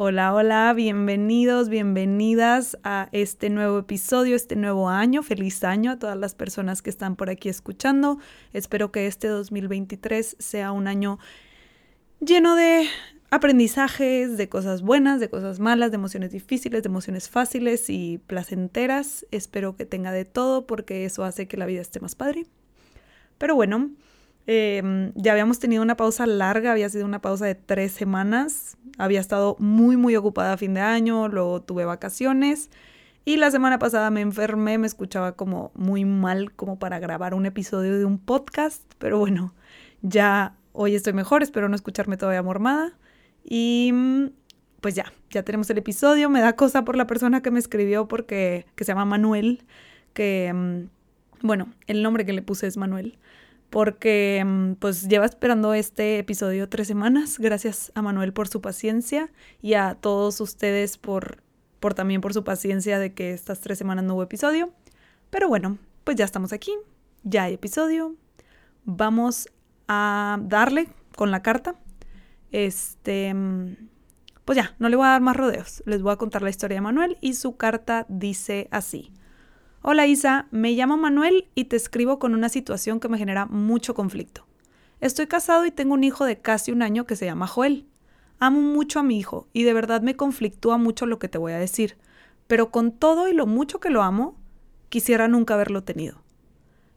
Hola, 0.00 0.32
hola, 0.32 0.72
bienvenidos, 0.74 1.68
bienvenidas 1.68 2.78
a 2.84 3.08
este 3.10 3.50
nuevo 3.50 3.80
episodio, 3.80 4.36
este 4.36 4.54
nuevo 4.54 4.88
año. 4.88 5.24
Feliz 5.24 5.64
año 5.64 5.90
a 5.90 5.98
todas 5.98 6.16
las 6.16 6.36
personas 6.36 6.82
que 6.82 6.90
están 6.90 7.16
por 7.16 7.30
aquí 7.30 7.48
escuchando. 7.48 8.20
Espero 8.52 8.92
que 8.92 9.08
este 9.08 9.26
2023 9.26 10.36
sea 10.38 10.70
un 10.70 10.86
año 10.86 11.18
lleno 12.20 12.54
de 12.54 12.86
aprendizajes, 13.32 14.36
de 14.36 14.48
cosas 14.48 14.82
buenas, 14.82 15.18
de 15.18 15.30
cosas 15.30 15.58
malas, 15.58 15.90
de 15.90 15.96
emociones 15.96 16.30
difíciles, 16.30 16.84
de 16.84 16.88
emociones 16.88 17.28
fáciles 17.28 17.90
y 17.90 18.18
placenteras. 18.18 19.26
Espero 19.32 19.74
que 19.74 19.84
tenga 19.84 20.12
de 20.12 20.24
todo 20.24 20.68
porque 20.68 21.06
eso 21.06 21.24
hace 21.24 21.48
que 21.48 21.56
la 21.56 21.66
vida 21.66 21.80
esté 21.80 21.98
más 21.98 22.14
padre. 22.14 22.46
Pero 23.36 23.56
bueno, 23.56 23.90
em, 24.46 25.12
ya 25.16 25.32
habíamos 25.32 25.58
tenido 25.58 25.82
una 25.82 25.96
pausa 25.96 26.24
larga, 26.24 26.70
había 26.70 26.88
sido 26.88 27.04
una 27.04 27.20
pausa 27.20 27.46
de 27.46 27.56
tres 27.56 27.90
semanas. 27.90 28.77
Había 28.98 29.20
estado 29.20 29.56
muy, 29.58 29.96
muy 29.96 30.16
ocupada 30.16 30.52
a 30.52 30.56
fin 30.58 30.74
de 30.74 30.80
año, 30.80 31.28
luego 31.28 31.62
tuve 31.62 31.84
vacaciones. 31.84 32.70
Y 33.24 33.36
la 33.36 33.50
semana 33.50 33.78
pasada 33.78 34.10
me 34.10 34.20
enfermé, 34.20 34.78
me 34.78 34.86
escuchaba 34.86 35.32
como 35.32 35.72
muy 35.74 36.04
mal 36.04 36.52
como 36.52 36.78
para 36.78 36.98
grabar 36.98 37.34
un 37.34 37.46
episodio 37.46 37.98
de 37.98 38.04
un 38.04 38.18
podcast, 38.18 38.82
pero 38.98 39.18
bueno, 39.18 39.54
ya 40.02 40.58
Hoy 40.80 40.94
estoy 40.94 41.12
mejor, 41.12 41.42
espero 41.42 41.68
no 41.68 41.74
escucharme 41.74 42.16
todavía 42.16 42.40
mormada. 42.40 42.96
Y 43.42 43.90
mm, 43.92 44.26
pues 44.80 44.94
ya, 44.94 45.12
ya 45.28 45.42
tenemos 45.42 45.68
el 45.70 45.78
episodio. 45.78 46.30
Me 46.30 46.40
da 46.40 46.54
cosa 46.54 46.84
por 46.84 46.94
la 46.94 47.08
persona 47.08 47.42
que 47.42 47.50
me 47.50 47.58
escribió 47.58 48.06
porque 48.06 48.64
que 48.76 48.84
se 48.84 48.92
llama 48.92 49.04
Manuel, 49.04 49.64
que 50.12 50.52
mm, 50.54 51.44
bueno, 51.44 51.74
el 51.88 52.04
nombre 52.04 52.24
que 52.24 52.32
le 52.32 52.42
puse 52.42 52.68
es 52.68 52.76
Manuel, 52.76 53.18
porque 53.70 54.42
mm, 54.44 54.72
pues 54.74 55.08
lleva 55.08 55.26
esperando 55.26 55.74
este 55.74 56.18
episodio 56.18 56.68
tres 56.68 56.88
semanas. 56.88 57.38
Gracias 57.38 57.92
a 57.94 58.02
Manuel 58.02 58.32
por 58.32 58.48
su 58.48 58.60
paciencia 58.60 59.30
y 59.60 59.74
a 59.74 59.94
todos 59.94 60.40
ustedes 60.40 60.96
por, 60.96 61.42
por 61.80 61.94
también 61.94 62.20
por 62.20 62.32
su 62.32 62.44
paciencia 62.44 62.98
de 62.98 63.12
que 63.12 63.32
estas 63.32 63.60
tres 63.60 63.78
semanas 63.78 64.04
no 64.04 64.14
hubo 64.14 64.22
episodio. 64.22 64.72
Pero 65.30 65.48
bueno, 65.48 65.78
pues 66.04 66.16
ya 66.16 66.24
estamos 66.24 66.52
aquí, 66.52 66.72
ya 67.22 67.44
hay 67.44 67.54
episodio. 67.54 68.14
Vamos 68.84 69.48
a 69.86 70.38
darle 70.42 70.88
con 71.16 71.30
la 71.30 71.42
carta. 71.42 71.74
Este, 72.50 73.34
pues 74.46 74.56
ya, 74.56 74.74
no 74.78 74.88
le 74.88 74.96
voy 74.96 75.06
a 75.06 75.10
dar 75.10 75.20
más 75.20 75.36
rodeos. 75.36 75.82
Les 75.84 76.00
voy 76.00 76.12
a 76.12 76.16
contar 76.16 76.40
la 76.40 76.48
historia 76.48 76.76
de 76.76 76.80
Manuel 76.80 77.18
y 77.20 77.34
su 77.34 77.56
carta 77.56 78.06
dice 78.08 78.68
así. 78.70 79.12
Hola 79.80 80.08
Isa, 80.08 80.48
me 80.50 80.72
llamo 80.72 80.96
Manuel 80.96 81.46
y 81.54 81.66
te 81.66 81.76
escribo 81.76 82.18
con 82.18 82.34
una 82.34 82.48
situación 82.48 82.98
que 82.98 83.08
me 83.08 83.16
genera 83.16 83.46
mucho 83.46 83.94
conflicto. 83.94 84.44
Estoy 85.00 85.28
casado 85.28 85.66
y 85.66 85.70
tengo 85.70 85.94
un 85.94 86.02
hijo 86.02 86.24
de 86.24 86.40
casi 86.40 86.72
un 86.72 86.82
año 86.82 87.06
que 87.06 87.14
se 87.14 87.26
llama 87.26 87.46
Joel. 87.46 87.86
Amo 88.40 88.60
mucho 88.60 88.98
a 88.98 89.04
mi 89.04 89.16
hijo 89.16 89.46
y 89.52 89.62
de 89.62 89.72
verdad 89.72 90.02
me 90.02 90.16
conflictúa 90.16 90.78
mucho 90.78 91.06
lo 91.06 91.20
que 91.20 91.28
te 91.28 91.38
voy 91.38 91.52
a 91.52 91.60
decir, 91.60 91.96
pero 92.48 92.72
con 92.72 92.90
todo 92.90 93.28
y 93.28 93.32
lo 93.32 93.46
mucho 93.46 93.78
que 93.78 93.90
lo 93.90 94.02
amo, 94.02 94.36
quisiera 94.88 95.28
nunca 95.28 95.54
haberlo 95.54 95.84
tenido. 95.84 96.24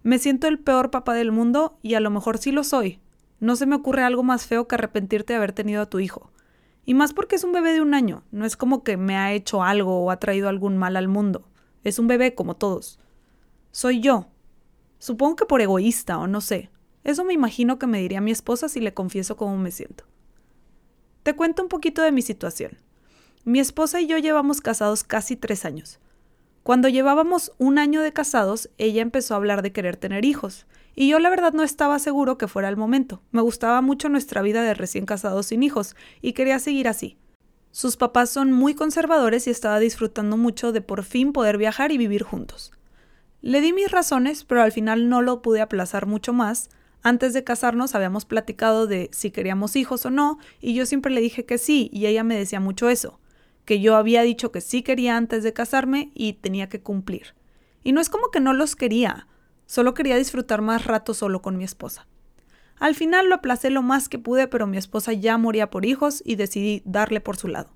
Me 0.02 0.18
siento 0.18 0.48
el 0.48 0.58
peor 0.58 0.90
papá 0.90 1.14
del 1.14 1.32
mundo 1.32 1.78
y 1.84 1.94
a 1.94 2.00
lo 2.00 2.10
mejor 2.10 2.40
sí 2.40 2.52
lo 2.52 2.64
soy. 2.64 3.00
No 3.40 3.56
se 3.56 3.68
me 3.68 3.76
ocurre 3.76 4.02
algo 4.02 4.24
más 4.24 4.48
feo 4.48 4.68
que 4.68 4.74
arrepentirte 4.74 5.34
de 5.34 5.38
haber 5.38 5.52
tenido 5.52 5.84
a 5.84 5.90
tu 5.90 6.00
hijo. 6.00 6.32
Y 6.84 6.96
más 6.96 7.14
porque 7.14 7.36
es 7.36 7.44
un 7.44 7.52
bebé 7.52 7.74
de 7.74 7.82
un 7.82 7.94
año, 7.94 8.24
no 8.32 8.44
es 8.44 8.58
como 8.58 8.84
que 8.84 8.98
me 8.98 9.18
ha 9.18 9.34
hecho 9.34 9.62
algo 9.62 10.04
o 10.04 10.10
ha 10.10 10.20
traído 10.20 10.50
algún 10.50 10.78
mal 10.78 10.98
al 10.98 11.08
mundo. 11.08 11.46
Es 11.84 12.00
un 12.00 12.08
bebé 12.08 12.36
como 12.36 12.56
todos. 12.56 13.00
Soy 13.72 14.02
yo. 14.02 14.28
Supongo 15.00 15.36
que 15.36 15.46
por 15.46 15.62
egoísta 15.62 16.18
o 16.20 16.28
no 16.28 16.42
sé. 16.42 16.70
Eso 17.04 17.24
me 17.24 17.34
imagino 17.34 17.80
que 17.80 17.88
me 17.88 18.00
diría 18.00 18.22
mi 18.22 18.32
esposa 18.32 18.70
si 18.70 18.80
le 18.80 18.94
confieso 18.94 19.36
cómo 19.36 19.58
me 19.58 19.72
siento. 19.72 20.06
Te 21.24 21.36
cuento 21.36 21.64
un 21.64 21.70
poquito 21.70 22.02
de 22.02 22.12
mi 22.12 22.22
situación. 22.22 22.78
Mi 23.44 23.60
esposa 23.60 24.02
y 24.02 24.08
yo 24.08 24.18
llevamos 24.18 24.62
casados 24.62 25.04
casi 25.04 25.36
tres 25.36 25.66
años. 25.66 26.00
Cuando 26.64 26.88
llevábamos 26.90 27.54
un 27.58 27.80
año 27.80 28.02
de 28.02 28.14
casados, 28.14 28.70
ella 28.78 29.02
empezó 29.02 29.34
a 29.34 29.38
hablar 29.38 29.64
de 29.64 29.72
querer 29.72 29.98
tener 29.98 30.26
hijos, 30.26 30.68
y 30.96 31.10
yo 31.10 31.18
la 31.18 31.32
verdad 31.32 31.54
no 31.54 31.64
estaba 31.64 31.98
seguro 31.98 32.38
que 32.38 32.48
fuera 32.48 32.70
el 32.70 32.78
momento. 32.78 33.24
Me 33.32 33.42
gustaba 33.42 33.82
mucho 33.82 34.10
nuestra 34.10 34.44
vida 34.44 34.62
de 34.62 34.76
recién 34.76 35.08
casados 35.08 35.48
sin 35.48 35.64
hijos, 35.64 35.96
y 36.22 36.34
quería 36.34 36.60
seguir 36.60 36.88
así. 36.88 37.18
Sus 37.72 37.98
papás 37.98 38.30
son 38.30 38.52
muy 38.52 38.76
conservadores 38.76 39.48
y 39.48 39.50
estaba 39.50 39.80
disfrutando 39.80 40.38
mucho 40.38 40.72
de 40.72 40.82
por 40.82 41.04
fin 41.04 41.34
poder 41.34 41.58
viajar 41.58 41.92
y 41.92 41.98
vivir 41.98 42.24
juntos. 42.24 42.72
Le 43.42 43.62
di 43.62 43.74
mis 43.74 43.90
razones, 43.90 44.44
pero 44.44 44.62
al 44.62 44.72
final 44.72 45.10
no 45.10 45.22
lo 45.22 45.42
pude 45.42 45.62
aplazar 45.62 46.06
mucho 46.06 46.34
más. 46.34 46.70
Antes 47.02 47.34
de 47.34 47.44
casarnos 47.44 47.96
habíamos 47.96 48.26
platicado 48.26 48.88
de 48.88 49.10
si 49.12 49.32
queríamos 49.32 49.76
hijos 49.76 50.06
o 50.06 50.12
no, 50.12 50.38
y 50.60 50.74
yo 50.74 50.86
siempre 50.86 51.12
le 51.12 51.22
dije 51.22 51.46
que 51.46 51.58
sí, 51.58 51.90
y 51.92 52.06
ella 52.06 52.24
me 52.24 52.38
decía 52.38 52.60
mucho 52.60 52.90
eso 52.90 53.22
que 53.66 53.80
yo 53.80 53.96
había 53.96 54.24
dicho 54.24 54.52
que 54.52 54.62
sí 54.62 54.84
quería 54.84 55.18
antes 55.18 55.44
de 55.44 55.54
casarme 55.54 56.12
y 56.14 56.34
tenía 56.34 56.70
que 56.70 56.82
cumplir. 56.82 57.36
Y 57.84 57.92
no 57.92 58.02
es 58.02 58.10
como 58.10 58.30
que 58.30 58.40
no 58.40 58.54
los 58.54 58.76
quería, 58.76 59.28
solo 59.66 59.94
quería 59.94 60.18
disfrutar 60.18 60.62
más 60.62 60.86
rato 60.86 61.14
solo 61.14 61.42
con 61.42 61.58
mi 61.58 61.64
esposa. 61.64 62.08
Al 62.82 62.96
final 62.96 63.30
lo 63.30 63.36
aplacé 63.36 63.70
lo 63.70 63.84
más 63.84 64.10
que 64.10 64.18
pude, 64.18 64.48
pero 64.48 64.66
mi 64.66 64.76
esposa 64.76 65.14
ya 65.14 65.38
moría 65.38 65.70
por 65.70 65.86
hijos 65.86 66.24
y 66.26 66.36
decidí 66.36 66.82
darle 66.84 67.22
por 67.22 67.38
su 67.38 67.48
lado. 67.48 67.70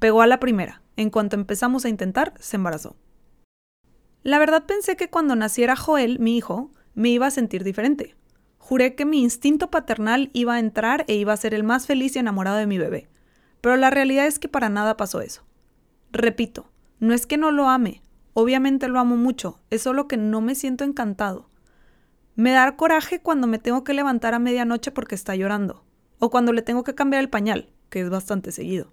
Pegó 0.00 0.20
a 0.20 0.26
la 0.26 0.40
primera. 0.40 0.82
En 0.96 1.10
cuanto 1.10 1.36
empezamos 1.36 1.84
a 1.84 1.88
intentar, 1.88 2.34
se 2.40 2.56
embarazó. 2.56 2.96
La 4.24 4.40
verdad 4.40 4.64
pensé 4.66 4.96
que 4.96 5.08
cuando 5.08 5.36
naciera 5.36 5.76
Joel, 5.76 6.18
mi 6.18 6.36
hijo, 6.36 6.72
me 6.92 7.10
iba 7.10 7.28
a 7.28 7.30
sentir 7.30 7.62
diferente. 7.62 8.16
Juré 8.58 8.96
que 8.96 9.04
mi 9.04 9.22
instinto 9.22 9.70
paternal 9.70 10.28
iba 10.32 10.54
a 10.54 10.58
entrar 10.58 11.04
e 11.06 11.14
iba 11.14 11.32
a 11.32 11.36
ser 11.36 11.54
el 11.54 11.62
más 11.62 11.86
feliz 11.86 12.16
y 12.16 12.18
enamorado 12.18 12.56
de 12.56 12.66
mi 12.66 12.78
bebé. 12.78 13.08
Pero 13.60 13.76
la 13.76 13.90
realidad 13.90 14.26
es 14.26 14.40
que 14.40 14.48
para 14.48 14.68
nada 14.68 14.96
pasó 14.96 15.20
eso. 15.20 15.44
Repito, 16.10 16.68
no 16.98 17.14
es 17.14 17.26
que 17.26 17.36
no 17.36 17.52
lo 17.52 17.68
ame, 17.68 18.02
obviamente 18.34 18.88
lo 18.88 18.98
amo 18.98 19.16
mucho, 19.16 19.60
es 19.70 19.82
solo 19.82 20.08
que 20.08 20.16
no 20.16 20.40
me 20.40 20.56
siento 20.56 20.82
encantado. 20.82 21.48
Me 22.34 22.52
da 22.52 22.76
coraje 22.76 23.20
cuando 23.20 23.46
me 23.46 23.58
tengo 23.58 23.84
que 23.84 23.92
levantar 23.92 24.32
a 24.32 24.38
medianoche 24.38 24.90
porque 24.90 25.14
está 25.14 25.36
llorando, 25.36 25.84
o 26.18 26.30
cuando 26.30 26.54
le 26.54 26.62
tengo 26.62 26.82
que 26.82 26.94
cambiar 26.94 27.22
el 27.22 27.28
pañal, 27.28 27.68
que 27.90 28.00
es 28.00 28.08
bastante 28.08 28.52
seguido. 28.52 28.90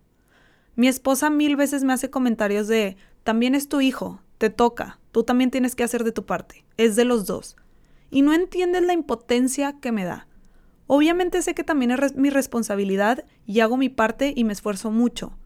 Mi 0.75 0.89
esposa 0.89 1.29
mil 1.29 1.55
veces 1.55 1.85
me 1.85 1.93
hace 1.93 2.09
comentarios 2.09 2.67
de, 2.67 2.97
también 3.23 3.55
es 3.55 3.69
tu 3.69 3.79
hijo, 3.79 4.21
te 4.37 4.49
toca, 4.49 4.99
tú 5.11 5.23
también 5.23 5.51
tienes 5.51 5.75
que 5.75 5.83
hacer 5.83 6.03
de 6.03 6.11
tu 6.11 6.25
parte, 6.25 6.65
es 6.75 6.97
de 6.97 7.05
los 7.05 7.25
dos. 7.25 7.55
Y 8.11 8.23
no 8.23 8.33
entiendes 8.33 8.83
la 8.83 8.93
impotencia 8.93 9.79
que 9.79 9.93
me 9.93 10.03
da. 10.03 10.27
Obviamente 10.87 11.41
sé 11.41 11.53
que 11.53 11.63
también 11.63 11.91
es 11.91 12.15
mi 12.15 12.29
responsabilidad 12.29 13.23
y 13.45 13.61
hago 13.61 13.77
mi 13.77 13.89
parte 13.89 14.33
y 14.35 14.43
me 14.43 14.53
esfuerzo 14.53 14.91
mucho. 14.91 15.37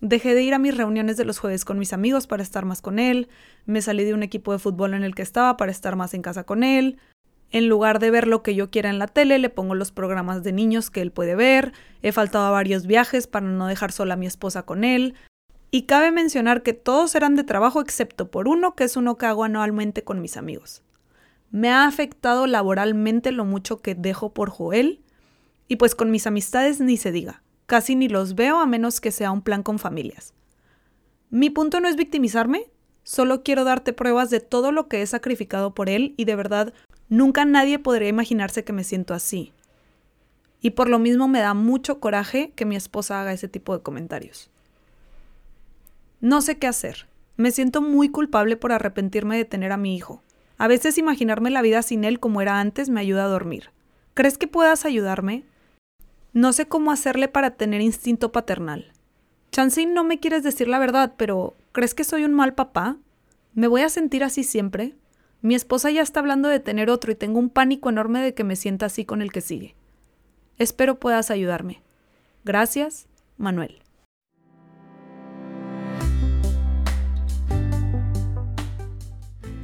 Dejé 0.00 0.34
de 0.34 0.42
ir 0.42 0.52
a 0.54 0.58
mis 0.58 0.76
reuniones 0.76 1.16
de 1.16 1.24
los 1.24 1.38
jueves 1.38 1.64
con 1.64 1.78
mis 1.78 1.92
amigos 1.92 2.26
para 2.26 2.42
estar 2.42 2.64
más 2.64 2.82
con 2.82 2.98
él, 2.98 3.28
me 3.66 3.82
salí 3.82 4.04
de 4.04 4.14
un 4.14 4.22
equipo 4.22 4.52
de 4.52 4.58
fútbol 4.58 4.94
en 4.94 5.02
el 5.02 5.14
que 5.14 5.22
estaba 5.22 5.56
para 5.56 5.72
estar 5.72 5.96
más 5.96 6.12
en 6.14 6.22
casa 6.22 6.44
con 6.44 6.64
él, 6.64 6.98
en 7.52 7.68
lugar 7.68 7.98
de 7.98 8.10
ver 8.10 8.26
lo 8.26 8.42
que 8.42 8.54
yo 8.54 8.70
quiera 8.70 8.90
en 8.90 8.98
la 8.98 9.06
tele, 9.06 9.38
le 9.38 9.50
pongo 9.50 9.74
los 9.74 9.92
programas 9.92 10.42
de 10.42 10.52
niños 10.52 10.90
que 10.90 11.02
él 11.02 11.12
puede 11.12 11.36
ver, 11.36 11.72
he 12.02 12.10
faltado 12.10 12.46
a 12.46 12.50
varios 12.50 12.86
viajes 12.86 13.26
para 13.26 13.46
no 13.46 13.66
dejar 13.66 13.92
sola 13.92 14.14
a 14.14 14.16
mi 14.16 14.26
esposa 14.26 14.64
con 14.64 14.84
él, 14.84 15.14
y 15.70 15.82
cabe 15.82 16.10
mencionar 16.10 16.62
que 16.62 16.72
todos 16.72 17.14
eran 17.14 17.36
de 17.36 17.44
trabajo 17.44 17.80
excepto 17.80 18.30
por 18.30 18.48
uno, 18.48 18.74
que 18.74 18.84
es 18.84 18.96
uno 18.96 19.16
que 19.16 19.26
hago 19.26 19.44
anualmente 19.44 20.02
con 20.02 20.20
mis 20.20 20.36
amigos. 20.36 20.82
Me 21.50 21.70
ha 21.70 21.86
afectado 21.86 22.46
laboralmente 22.46 23.32
lo 23.32 23.44
mucho 23.44 23.80
que 23.80 23.94
dejo 23.94 24.32
por 24.32 24.50
Joel 24.50 25.00
y 25.68 25.76
pues 25.76 25.94
con 25.94 26.10
mis 26.10 26.26
amistades 26.26 26.80
ni 26.80 26.96
se 26.96 27.12
diga. 27.12 27.42
Casi 27.66 27.94
ni 27.94 28.08
los 28.08 28.34
veo 28.34 28.58
a 28.58 28.66
menos 28.66 29.00
que 29.00 29.12
sea 29.12 29.30
un 29.30 29.42
plan 29.42 29.62
con 29.62 29.78
familias. 29.78 30.34
Mi 31.30 31.48
punto 31.48 31.80
no 31.80 31.88
es 31.88 31.96
victimizarme, 31.96 32.70
Solo 33.04 33.42
quiero 33.42 33.64
darte 33.64 33.92
pruebas 33.92 34.30
de 34.30 34.40
todo 34.40 34.70
lo 34.70 34.88
que 34.88 35.02
he 35.02 35.06
sacrificado 35.06 35.74
por 35.74 35.88
él 35.88 36.14
y 36.16 36.24
de 36.24 36.36
verdad 36.36 36.72
nunca 37.12 37.44
nadie 37.44 37.78
podría 37.78 38.08
imaginarse 38.08 38.64
que 38.64 38.72
me 38.72 38.84
siento 38.84 39.12
así. 39.12 39.52
Y 40.62 40.70
por 40.70 40.88
lo 40.88 40.98
mismo 40.98 41.28
me 41.28 41.40
da 41.40 41.52
mucho 41.52 42.00
coraje 42.00 42.52
que 42.56 42.64
mi 42.64 42.74
esposa 42.74 43.20
haga 43.20 43.34
ese 43.34 43.48
tipo 43.48 43.76
de 43.76 43.82
comentarios. 43.82 44.50
No 46.22 46.40
sé 46.40 46.56
qué 46.56 46.66
hacer. 46.66 47.06
Me 47.36 47.50
siento 47.50 47.82
muy 47.82 48.08
culpable 48.08 48.56
por 48.56 48.72
arrepentirme 48.72 49.36
de 49.36 49.44
tener 49.44 49.72
a 49.72 49.76
mi 49.76 49.94
hijo. 49.94 50.22
A 50.56 50.68
veces 50.68 50.96
imaginarme 50.96 51.50
la 51.50 51.60
vida 51.60 51.82
sin 51.82 52.04
él 52.04 52.18
como 52.18 52.40
era 52.40 52.60
antes 52.60 52.88
me 52.88 53.00
ayuda 53.00 53.24
a 53.24 53.28
dormir. 53.28 53.70
¿Crees 54.14 54.38
que 54.38 54.46
puedas 54.46 54.86
ayudarme? 54.86 55.44
No 56.32 56.54
sé 56.54 56.66
cómo 56.66 56.92
hacerle 56.92 57.28
para 57.28 57.50
tener 57.50 57.82
instinto 57.82 58.32
paternal. 58.32 58.90
Chansey, 59.50 59.84
no 59.84 60.02
me 60.02 60.18
quieres 60.18 60.44
decir 60.44 60.66
la 60.66 60.78
verdad, 60.78 61.12
pero 61.18 61.56
¿crees 61.72 61.92
que 61.92 62.04
soy 62.04 62.24
un 62.24 62.32
mal 62.32 62.54
papá? 62.54 62.96
¿Me 63.52 63.66
voy 63.66 63.82
a 63.82 63.90
sentir 63.90 64.24
así 64.24 64.44
siempre? 64.44 64.94
Mi 65.42 65.56
esposa 65.56 65.90
ya 65.90 66.02
está 66.02 66.20
hablando 66.20 66.48
de 66.48 66.60
tener 66.60 66.88
otro 66.88 67.10
y 67.10 67.16
tengo 67.16 67.40
un 67.40 67.50
pánico 67.50 67.90
enorme 67.90 68.22
de 68.22 68.32
que 68.32 68.44
me 68.44 68.54
sienta 68.54 68.86
así 68.86 69.04
con 69.04 69.20
el 69.22 69.32
que 69.32 69.40
sigue. 69.40 69.74
Espero 70.56 71.00
puedas 71.00 71.32
ayudarme. 71.32 71.82
Gracias, 72.44 73.08
Manuel. 73.38 73.82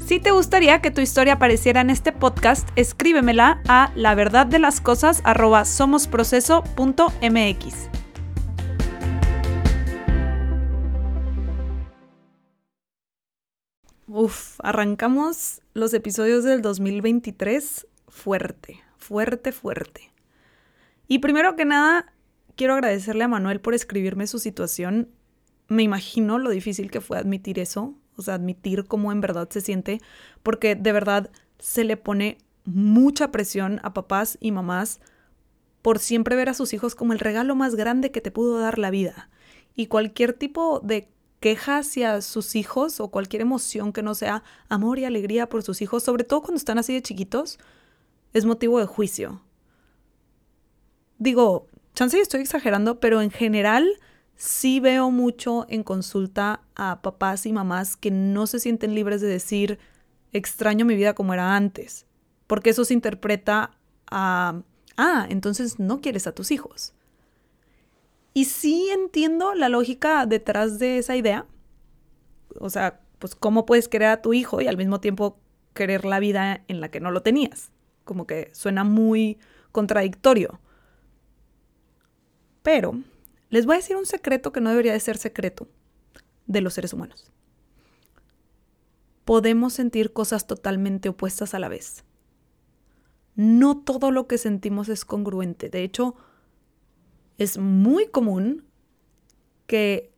Si 0.04 0.18
te 0.18 0.32
gustaría 0.32 0.80
que 0.80 0.90
tu 0.90 1.00
historia 1.00 1.34
apareciera 1.34 1.80
en 1.80 1.90
este 1.90 2.10
podcast, 2.10 2.68
escríbemela 2.74 3.62
a 3.68 3.92
la 3.94 4.16
verdad. 4.16 4.48
Uf, 14.08 14.58
arrancamos 14.64 15.60
los 15.78 15.94
episodios 15.94 16.44
del 16.44 16.60
2023 16.60 17.86
fuerte, 18.08 18.82
fuerte, 18.96 19.52
fuerte. 19.52 20.12
Y 21.06 21.20
primero 21.20 21.56
que 21.56 21.64
nada, 21.64 22.12
quiero 22.56 22.74
agradecerle 22.74 23.24
a 23.24 23.28
Manuel 23.28 23.60
por 23.60 23.74
escribirme 23.74 24.26
su 24.26 24.38
situación. 24.38 25.08
Me 25.68 25.82
imagino 25.82 26.38
lo 26.38 26.50
difícil 26.50 26.90
que 26.90 27.00
fue 27.00 27.18
admitir 27.18 27.58
eso, 27.58 27.94
o 28.16 28.22
sea, 28.22 28.34
admitir 28.34 28.84
cómo 28.84 29.12
en 29.12 29.20
verdad 29.20 29.48
se 29.50 29.60
siente, 29.60 30.00
porque 30.42 30.74
de 30.74 30.92
verdad 30.92 31.30
se 31.58 31.84
le 31.84 31.96
pone 31.96 32.38
mucha 32.64 33.30
presión 33.30 33.80
a 33.82 33.94
papás 33.94 34.36
y 34.40 34.52
mamás 34.52 35.00
por 35.80 36.00
siempre 36.00 36.36
ver 36.36 36.48
a 36.48 36.54
sus 36.54 36.74
hijos 36.74 36.94
como 36.94 37.12
el 37.12 37.20
regalo 37.20 37.54
más 37.54 37.74
grande 37.74 38.10
que 38.10 38.20
te 38.20 38.30
pudo 38.30 38.58
dar 38.58 38.78
la 38.78 38.90
vida. 38.90 39.30
Y 39.74 39.86
cualquier 39.86 40.32
tipo 40.32 40.80
de 40.80 41.08
queja 41.40 41.78
hacia 41.78 42.20
sus 42.20 42.56
hijos 42.56 43.00
o 43.00 43.08
cualquier 43.08 43.42
emoción 43.42 43.92
que 43.92 44.02
no 44.02 44.14
sea 44.14 44.42
amor 44.68 44.98
y 44.98 45.04
alegría 45.04 45.48
por 45.48 45.62
sus 45.62 45.82
hijos, 45.82 46.02
sobre 46.02 46.24
todo 46.24 46.42
cuando 46.42 46.56
están 46.56 46.78
así 46.78 46.92
de 46.92 47.02
chiquitos, 47.02 47.58
es 48.32 48.44
motivo 48.44 48.78
de 48.78 48.86
juicio. 48.86 49.40
Digo, 51.18 51.66
chance 51.94 52.20
estoy 52.20 52.40
exagerando, 52.40 53.00
pero 53.00 53.22
en 53.22 53.30
general 53.30 53.88
sí 54.36 54.78
veo 54.80 55.10
mucho 55.10 55.66
en 55.68 55.82
consulta 55.82 56.62
a 56.76 57.02
papás 57.02 57.46
y 57.46 57.52
mamás 57.52 57.96
que 57.96 58.10
no 58.10 58.46
se 58.46 58.60
sienten 58.60 58.94
libres 58.94 59.20
de 59.20 59.28
decir 59.28 59.78
extraño 60.32 60.84
mi 60.84 60.94
vida 60.94 61.14
como 61.14 61.34
era 61.34 61.56
antes, 61.56 62.06
porque 62.46 62.70
eso 62.70 62.84
se 62.84 62.94
interpreta 62.94 63.72
a, 64.10 64.62
ah, 64.96 65.26
entonces 65.28 65.78
no 65.78 66.00
quieres 66.00 66.26
a 66.26 66.32
tus 66.32 66.50
hijos. 66.50 66.92
Y 68.34 68.44
sí 68.44 68.88
entiendo 68.90 69.54
la 69.54 69.68
lógica 69.68 70.26
detrás 70.26 70.78
de 70.78 70.98
esa 70.98 71.16
idea, 71.16 71.46
o 72.60 72.70
sea, 72.70 73.00
pues 73.18 73.34
cómo 73.34 73.66
puedes 73.66 73.88
querer 73.88 74.08
a 74.08 74.22
tu 74.22 74.32
hijo 74.32 74.60
y 74.60 74.66
al 74.66 74.76
mismo 74.76 75.00
tiempo 75.00 75.38
querer 75.74 76.04
la 76.04 76.20
vida 76.20 76.64
en 76.68 76.80
la 76.80 76.90
que 76.90 77.00
no 77.00 77.10
lo 77.10 77.22
tenías, 77.22 77.70
como 78.04 78.26
que 78.26 78.50
suena 78.52 78.84
muy 78.84 79.38
contradictorio. 79.72 80.60
Pero 82.62 83.00
les 83.50 83.66
voy 83.66 83.74
a 83.74 83.78
decir 83.78 83.96
un 83.96 84.06
secreto 84.06 84.52
que 84.52 84.60
no 84.60 84.70
debería 84.70 84.92
de 84.92 85.00
ser 85.00 85.16
secreto 85.16 85.68
de 86.46 86.60
los 86.60 86.74
seres 86.74 86.92
humanos. 86.92 87.30
Podemos 89.24 89.72
sentir 89.72 90.12
cosas 90.12 90.46
totalmente 90.46 91.08
opuestas 91.08 91.54
a 91.54 91.58
la 91.58 91.68
vez. 91.68 92.04
No 93.36 93.78
todo 93.78 94.10
lo 94.10 94.26
que 94.26 94.38
sentimos 94.38 94.88
es 94.88 95.04
congruente. 95.04 95.68
De 95.68 95.82
hecho, 95.82 96.16
es 97.38 97.56
muy 97.56 98.08
común 98.08 98.64
que 99.66 100.12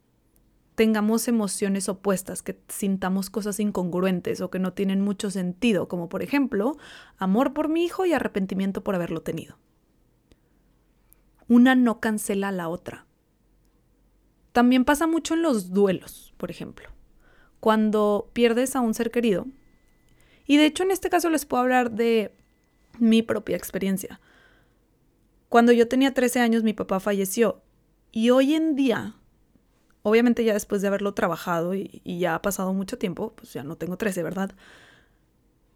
tengamos 0.74 1.28
emociones 1.28 1.90
opuestas, 1.90 2.42
que 2.42 2.58
sintamos 2.68 3.28
cosas 3.28 3.60
incongruentes 3.60 4.40
o 4.40 4.50
que 4.50 4.58
no 4.58 4.72
tienen 4.72 5.02
mucho 5.02 5.30
sentido, 5.30 5.88
como 5.88 6.08
por 6.08 6.22
ejemplo, 6.22 6.78
amor 7.18 7.52
por 7.52 7.68
mi 7.68 7.84
hijo 7.84 8.06
y 8.06 8.14
arrepentimiento 8.14 8.82
por 8.82 8.94
haberlo 8.94 9.20
tenido. 9.20 9.58
Una 11.48 11.74
no 11.74 12.00
cancela 12.00 12.48
a 12.48 12.52
la 12.52 12.68
otra. 12.68 13.04
También 14.52 14.86
pasa 14.86 15.06
mucho 15.06 15.34
en 15.34 15.42
los 15.42 15.70
duelos, 15.70 16.32
por 16.38 16.50
ejemplo. 16.50 16.88
Cuando 17.60 18.30
pierdes 18.32 18.74
a 18.74 18.80
un 18.80 18.94
ser 18.94 19.10
querido. 19.10 19.46
Y 20.46 20.56
de 20.56 20.64
hecho 20.64 20.82
en 20.82 20.92
este 20.92 21.10
caso 21.10 21.28
les 21.28 21.44
puedo 21.44 21.62
hablar 21.62 21.90
de 21.90 22.32
mi 22.98 23.20
propia 23.22 23.56
experiencia. 23.56 24.18
Cuando 25.50 25.72
yo 25.72 25.88
tenía 25.88 26.14
13 26.14 26.38
años 26.38 26.62
mi 26.62 26.72
papá 26.72 27.00
falleció. 27.00 27.60
Y 28.12 28.30
hoy 28.30 28.54
en 28.54 28.76
día, 28.76 29.16
obviamente 30.02 30.44
ya 30.44 30.54
después 30.54 30.80
de 30.80 30.86
haberlo 30.88 31.12
trabajado 31.12 31.74
y, 31.74 32.00
ya 32.04 32.36
ha 32.36 32.40
pasado 32.40 32.72
mucho 32.72 32.98
tiempo, 32.98 33.34
pues 33.34 33.52
ya 33.52 33.64
no 33.64 33.76
tengo 33.76 33.96
13, 33.96 34.22
¿verdad? 34.22 34.52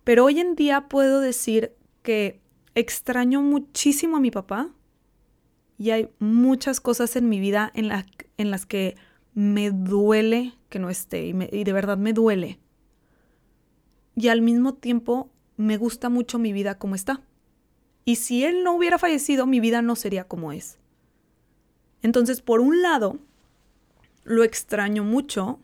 Pero 0.04 0.24
hoy 0.24 0.38
en 0.38 0.54
día 0.54 0.88
puedo 0.88 1.20
decir 1.20 1.74
que 2.02 2.40
extraño 2.76 3.42
muchísimo 3.42 4.16
a 4.16 4.20
mi 4.20 4.30
papá 4.30 4.70
y 5.76 5.90
hay 5.90 6.08
muchas 6.20 6.80
cosas 6.80 7.16
en 7.16 7.28
mi 7.28 7.40
vida 7.40 7.72
en, 7.74 7.88
las 8.50 8.66
que 8.66 8.96
me 9.34 9.72
duele 9.72 10.54
que 10.68 10.78
no 10.78 10.88
esté 10.88 11.26
y 11.26 11.64
de 11.64 11.72
verdad 11.72 11.98
me 11.98 12.12
duele. 12.12 12.60
Y 14.14 14.28
al 14.28 14.40
mismo 14.40 14.74
tiempo 14.74 15.32
me 15.56 15.78
gusta 15.78 16.10
mucho 16.10 16.38
mi 16.38 16.52
vida 16.52 16.78
como 16.78 16.94
está. 16.94 17.22
Y 18.04 18.16
si 18.16 18.44
él 18.44 18.62
no 18.64 18.74
hubiera 18.74 18.98
fallecido, 18.98 19.46
mi 19.46 19.60
vida 19.60 19.82
no 19.82 19.96
sería 19.96 20.24
como 20.24 20.52
es. 20.52 20.78
Entonces, 22.02 22.42
por 22.42 22.60
un 22.60 22.82
lado, 22.82 23.18
lo 24.24 24.44
extraño 24.44 25.04
mucho 25.04 25.58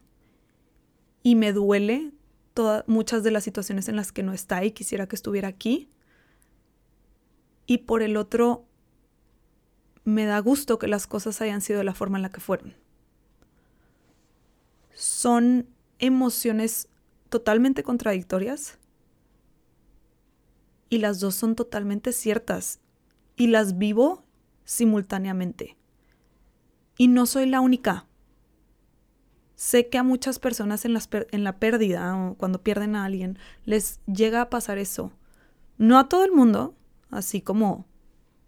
y 1.22 1.34
me 1.34 1.52
duele 1.52 2.12
muchas 2.86 3.22
de 3.22 3.30
las 3.30 3.44
situaciones 3.44 3.88
en 3.88 3.96
las 3.96 4.12
que 4.12 4.22
no 4.22 4.32
está 4.32 4.64
y 4.64 4.72
quisiera 4.72 5.06
que 5.06 5.16
estuviera 5.16 5.48
aquí. 5.48 5.88
Y 7.66 7.78
por 7.78 8.02
el 8.02 8.16
otro, 8.16 8.64
me 10.04 10.24
da 10.24 10.38
gusto 10.40 10.78
que 10.78 10.88
las 10.88 11.06
cosas 11.06 11.40
hayan 11.40 11.60
sido 11.60 11.78
de 11.78 11.84
la 11.84 11.94
forma 11.94 12.18
en 12.18 12.22
la 12.22 12.30
que 12.30 12.40
fueron. 12.40 12.74
Son 14.92 15.66
emociones 15.98 16.88
totalmente 17.28 17.82
contradictorias 17.82 18.79
y 20.90 20.98
las 20.98 21.20
dos 21.20 21.36
son 21.36 21.54
totalmente 21.54 22.12
ciertas 22.12 22.80
y 23.36 23.46
las 23.46 23.78
vivo 23.78 24.24
simultáneamente. 24.64 25.78
Y 26.98 27.08
no 27.08 27.24
soy 27.24 27.46
la 27.46 27.60
única. 27.60 28.06
Sé 29.54 29.88
que 29.88 29.98
a 29.98 30.02
muchas 30.02 30.38
personas 30.38 30.84
en, 30.84 30.98
en 31.30 31.44
la 31.44 31.58
pérdida 31.58 32.16
o 32.16 32.34
cuando 32.34 32.62
pierden 32.62 32.96
a 32.96 33.04
alguien 33.04 33.38
les 33.64 34.00
llega 34.06 34.42
a 34.42 34.50
pasar 34.50 34.78
eso. 34.78 35.12
No 35.78 35.98
a 35.98 36.08
todo 36.08 36.24
el 36.24 36.32
mundo, 36.32 36.74
así 37.10 37.40
como 37.40 37.86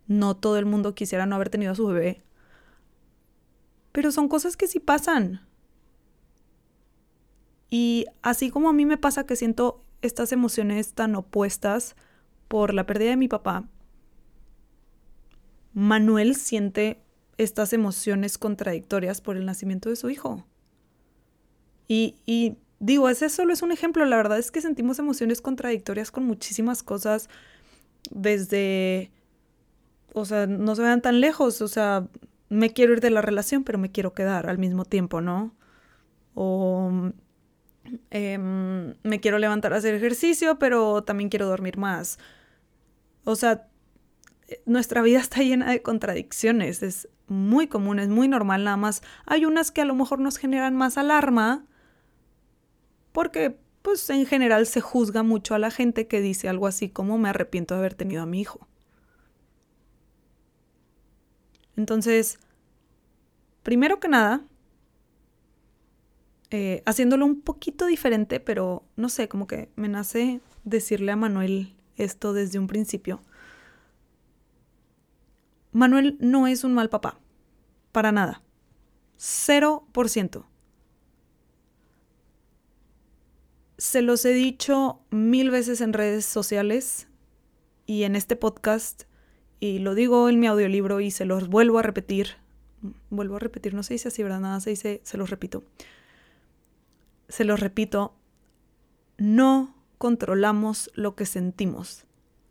no 0.06 0.37
todo 0.37 0.58
el 0.58 0.66
mundo 0.66 0.94
quisiera 0.94 1.26
no 1.26 1.37
haber 1.37 1.49
tenido 1.49 1.72
a 1.72 1.76
su 1.76 1.87
bebé. 1.87 2.22
Pero 3.92 4.11
son 4.11 4.28
cosas 4.28 4.56
que 4.56 4.66
sí 4.66 4.80
pasan. 4.80 5.46
Y 7.70 8.06
así 8.20 8.50
como 8.50 8.68
a 8.68 8.72
mí 8.72 8.84
me 8.84 8.99
pasa 8.99 9.25
que 9.25 9.37
siento 9.37 9.84
estas 10.02 10.32
emociones 10.32 10.92
tan 10.92 11.14
opuestas 11.14 11.94
por 12.52 12.75
la 12.75 12.85
pérdida 12.85 13.09
de 13.09 13.16
mi 13.16 13.28
papá, 13.28 13.64
Manuel 15.73 16.37
siente 16.37 17.00
estas 17.38 17.73
emociones 17.73 18.37
contradictorias 18.37 19.23
por 19.23 19.38
el 19.38 19.47
nacimiento 19.47 19.88
de 19.88 19.97
su 19.97 20.11
hijo. 20.11 20.44
Y, 21.88 22.16
y 22.26 22.59
digo, 22.78 23.09
ese 23.09 23.30
solo 23.30 23.54
es 23.54 23.62
un 23.62 23.73
ejemplo. 23.73 24.04
La 24.04 24.18
verdad 24.18 24.38
es 24.38 24.50
que 24.50 24.61
sentimos 24.61 24.99
emociones 24.99 25.40
contradictorias 25.40 26.11
con 26.11 26.26
muchísimas 26.26 26.82
cosas, 26.82 27.30
desde 28.11 29.11
o 30.12 30.26
sea, 30.26 30.47
no 30.47 30.75
se 30.75 30.82
vean 30.82 31.00
tan 31.00 31.23
lejos, 31.23 31.62
o 31.62 31.68
sea, 31.68 32.06
me 32.50 32.75
quiero 32.75 32.92
ir 32.92 33.00
de 33.00 33.09
la 33.09 33.23
relación, 33.23 33.64
pero 33.64 33.78
me 33.78 33.90
quiero 33.90 34.12
quedar 34.12 34.47
al 34.50 34.59
mismo 34.59 34.85
tiempo, 34.85 35.23
¿no? 35.23 35.54
O 36.35 37.12
em, 38.11 38.94
me 39.02 39.21
quiero 39.21 39.38
levantar 39.38 39.73
a 39.73 39.76
hacer 39.76 39.94
ejercicio, 39.94 40.59
pero 40.59 41.02
también 41.02 41.30
quiero 41.30 41.47
dormir 41.47 41.78
más. 41.78 42.18
O 43.25 43.37
sea, 43.37 43.69
nuestra 44.67 45.02
vida 45.02 45.21
está 45.21 45.43
llena 45.43 45.71
de 45.71 45.83
contradicciones, 45.83 46.83
es 46.83 47.09
muy 47.29 47.69
común, 47.69 47.99
es 47.99 48.09
muy 48.09 48.29
normal, 48.29 48.64
nada 48.64 48.76
más 48.76 49.02
hay 49.26 49.45
unas 49.45 49.71
que 49.71 49.81
a 49.81 49.85
lo 49.85 49.95
mejor 49.95 50.19
nos 50.19 50.37
generan 50.37 50.76
más 50.76 50.99
alarma 50.99 51.64
porque 53.12 53.59
pues 53.83 54.09
en 54.11 54.26
general 54.26 54.67
se 54.67 54.81
juzga 54.81 55.23
mucho 55.23 55.55
a 55.55 55.59
la 55.59 55.71
gente 55.71 56.07
que 56.07 56.21
dice 56.21 56.49
algo 56.49 56.67
así 56.67 56.88
como 56.88 57.19
me 57.19 57.29
arrepiento 57.29 57.75
de 57.75 57.81
haber 57.81 57.95
tenido 57.95 58.23
a 58.23 58.26
mi 58.26 58.41
hijo. 58.41 58.69
Entonces, 61.76 62.38
primero 63.62 63.99
que 63.99 64.09
nada, 64.09 64.45
eh, 66.50 66.83
haciéndolo 66.85 67.25
un 67.25 67.41
poquito 67.41 67.87
diferente, 67.87 68.41
pero 68.41 68.85
no 68.97 69.09
sé, 69.09 69.29
como 69.29 69.47
que 69.47 69.71
me 69.75 69.88
nace 69.88 70.41
decirle 70.64 71.12
a 71.12 71.17
Manuel 71.17 71.75
esto 71.96 72.32
desde 72.32 72.58
un 72.58 72.66
principio. 72.66 73.20
Manuel 75.72 76.16
no 76.20 76.46
es 76.46 76.64
un 76.64 76.75
mal 76.75 76.90
papá, 76.90 77.18
para 77.92 78.12
nada. 78.12 78.42
Cero 79.16 79.87
por 79.92 80.08
ciento. 80.08 80.46
Se 83.78 84.02
los 84.02 84.25
he 84.25 84.32
dicho 84.32 85.00
mil 85.11 85.50
veces 85.50 85.80
en 85.80 85.92
redes 85.92 86.25
sociales 86.25 87.08
y 87.87 88.04
en 88.04 88.16
este 88.16 88.37
podcast, 88.37 89.04
y 89.61 89.78
lo 89.78 89.94
digo 89.94 90.28
en 90.28 90.40
mi 90.40 90.46
audiolibro 90.46 91.00
y 91.00 91.11
se 91.11 91.25
los 91.25 91.49
vuelvo 91.49 91.78
a 91.78 91.82
repetir. 91.82 92.37
Vuelvo 93.11 93.37
a 93.37 93.38
repetir, 93.38 93.75
no 93.75 93.82
se 93.82 93.94
dice 93.94 94.08
así, 94.08 94.22
¿verdad? 94.22 94.40
Nada 94.40 94.61
se 94.61 94.70
dice, 94.70 95.00
se 95.04 95.16
los 95.16 95.30
repito. 95.30 95.64
Se 97.28 97.44
los 97.44 97.61
repito, 97.61 98.14
no 99.18 99.81
controlamos 100.02 100.90
lo 100.94 101.14
que 101.14 101.26
sentimos, 101.26 102.06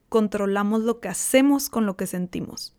controlamos 0.07 0.83
lo 0.83 1.01
que 1.01 1.09
hacemos 1.09 1.67
con 1.67 1.85
lo 1.85 1.97
que 1.97 2.07
sentimos. 2.07 2.77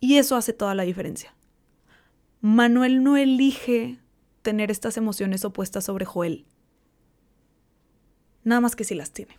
Y 0.00 0.18
eso 0.18 0.36
hace 0.36 0.52
toda 0.52 0.74
la 0.74 0.82
diferencia. 0.82 1.34
Manuel 2.42 3.02
no 3.02 3.16
elige 3.16 3.98
tener 4.42 4.70
estas 4.70 4.98
emociones 4.98 5.46
opuestas 5.46 5.84
sobre 5.84 6.04
Joel. 6.04 6.44
Nada 8.44 8.60
más 8.60 8.76
que 8.76 8.84
si 8.84 8.94
las 8.94 9.12
tiene. 9.12 9.38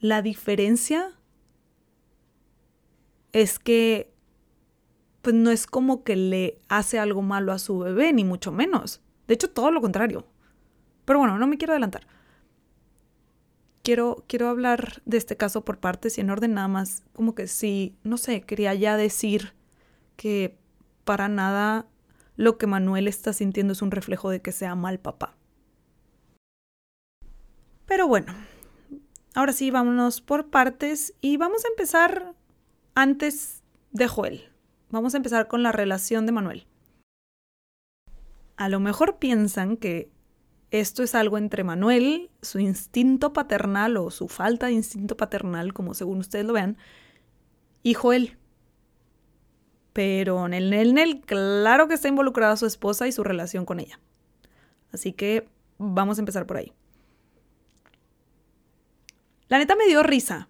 La 0.00 0.22
diferencia 0.22 1.12
es 3.30 3.60
que 3.60 4.12
pues 5.22 5.36
no 5.36 5.52
es 5.52 5.68
como 5.68 6.02
que 6.02 6.16
le 6.16 6.60
hace 6.66 6.98
algo 6.98 7.22
malo 7.22 7.52
a 7.52 7.60
su 7.60 7.78
bebé, 7.78 8.12
ni 8.12 8.24
mucho 8.24 8.50
menos. 8.50 9.00
De 9.28 9.34
hecho, 9.34 9.48
todo 9.48 9.70
lo 9.70 9.80
contrario. 9.80 10.26
Pero 11.06 11.20
bueno, 11.20 11.38
no 11.38 11.46
me 11.46 11.56
quiero 11.56 11.72
adelantar. 11.72 12.06
Quiero, 13.82 14.24
quiero 14.26 14.48
hablar 14.48 15.00
de 15.06 15.16
este 15.16 15.36
caso 15.36 15.64
por 15.64 15.78
partes 15.78 16.18
y 16.18 16.20
en 16.20 16.30
orden 16.30 16.54
nada 16.54 16.68
más, 16.68 17.04
como 17.14 17.34
que 17.34 17.46
sí, 17.46 17.96
no 18.02 18.18
sé, 18.18 18.42
quería 18.42 18.74
ya 18.74 18.96
decir 18.96 19.54
que 20.16 20.58
para 21.04 21.28
nada 21.28 21.86
lo 22.34 22.58
que 22.58 22.66
Manuel 22.66 23.06
está 23.06 23.32
sintiendo 23.32 23.72
es 23.72 23.82
un 23.82 23.92
reflejo 23.92 24.28
de 24.28 24.42
que 24.42 24.50
sea 24.50 24.74
mal 24.74 24.98
papá. 24.98 25.36
Pero 27.86 28.08
bueno, 28.08 28.34
ahora 29.34 29.52
sí, 29.52 29.70
vámonos 29.70 30.20
por 30.20 30.50
partes 30.50 31.14
y 31.20 31.36
vamos 31.36 31.64
a 31.64 31.68
empezar 31.68 32.34
antes 32.96 33.62
de 33.92 34.08
Joel. 34.08 34.50
Vamos 34.90 35.14
a 35.14 35.18
empezar 35.18 35.46
con 35.46 35.62
la 35.62 35.70
relación 35.70 36.26
de 36.26 36.32
Manuel. 36.32 36.66
A 38.56 38.68
lo 38.68 38.80
mejor 38.80 39.18
piensan 39.18 39.76
que 39.76 40.10
esto 40.70 41.02
es 41.02 41.14
algo 41.14 41.38
entre 41.38 41.64
Manuel, 41.64 42.30
su 42.42 42.58
instinto 42.58 43.32
paternal 43.32 43.96
o 43.96 44.10
su 44.10 44.28
falta 44.28 44.66
de 44.66 44.72
instinto 44.72 45.16
paternal, 45.16 45.72
como 45.72 45.94
según 45.94 46.18
ustedes 46.18 46.44
lo 46.44 46.52
vean, 46.52 46.76
y 47.82 47.94
Joel. 47.94 48.36
Pero 49.92 50.44
en 50.46 50.52
el 50.54 50.94
Nel 50.94 51.20
claro 51.20 51.88
que 51.88 51.94
está 51.94 52.08
involucrada 52.08 52.56
su 52.56 52.66
esposa 52.66 53.06
y 53.06 53.12
su 53.12 53.24
relación 53.24 53.64
con 53.64 53.80
ella. 53.80 54.00
Así 54.92 55.12
que 55.12 55.48
vamos 55.78 56.18
a 56.18 56.22
empezar 56.22 56.46
por 56.46 56.58
ahí. 56.58 56.72
La 59.48 59.58
neta 59.58 59.76
me 59.76 59.86
dio 59.86 60.02
risa. 60.02 60.48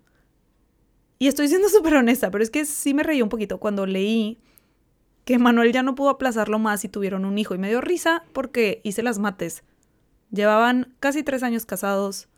Y 1.18 1.28
estoy 1.28 1.48
siendo 1.48 1.68
súper 1.70 1.94
honesta, 1.94 2.30
pero 2.30 2.42
es 2.42 2.50
que 2.50 2.64
sí 2.64 2.94
me 2.94 3.02
reí 3.02 3.22
un 3.22 3.28
poquito 3.28 3.58
cuando 3.58 3.86
leí 3.86 4.40
que 5.24 5.38
Manuel 5.38 5.72
ya 5.72 5.82
no 5.82 5.94
pudo 5.94 6.10
aplazarlo 6.10 6.58
más 6.58 6.84
y 6.84 6.88
tuvieron 6.88 7.24
un 7.24 7.38
hijo. 7.38 7.54
Y 7.54 7.58
me 7.58 7.68
dio 7.68 7.80
risa 7.80 8.24
porque 8.32 8.80
hice 8.84 9.02
las 9.02 9.18
mates. 9.18 9.64
Llevaban 10.30 10.94
casi 11.00 11.22
tres 11.22 11.42
años 11.42 11.66
casados. 11.66 12.28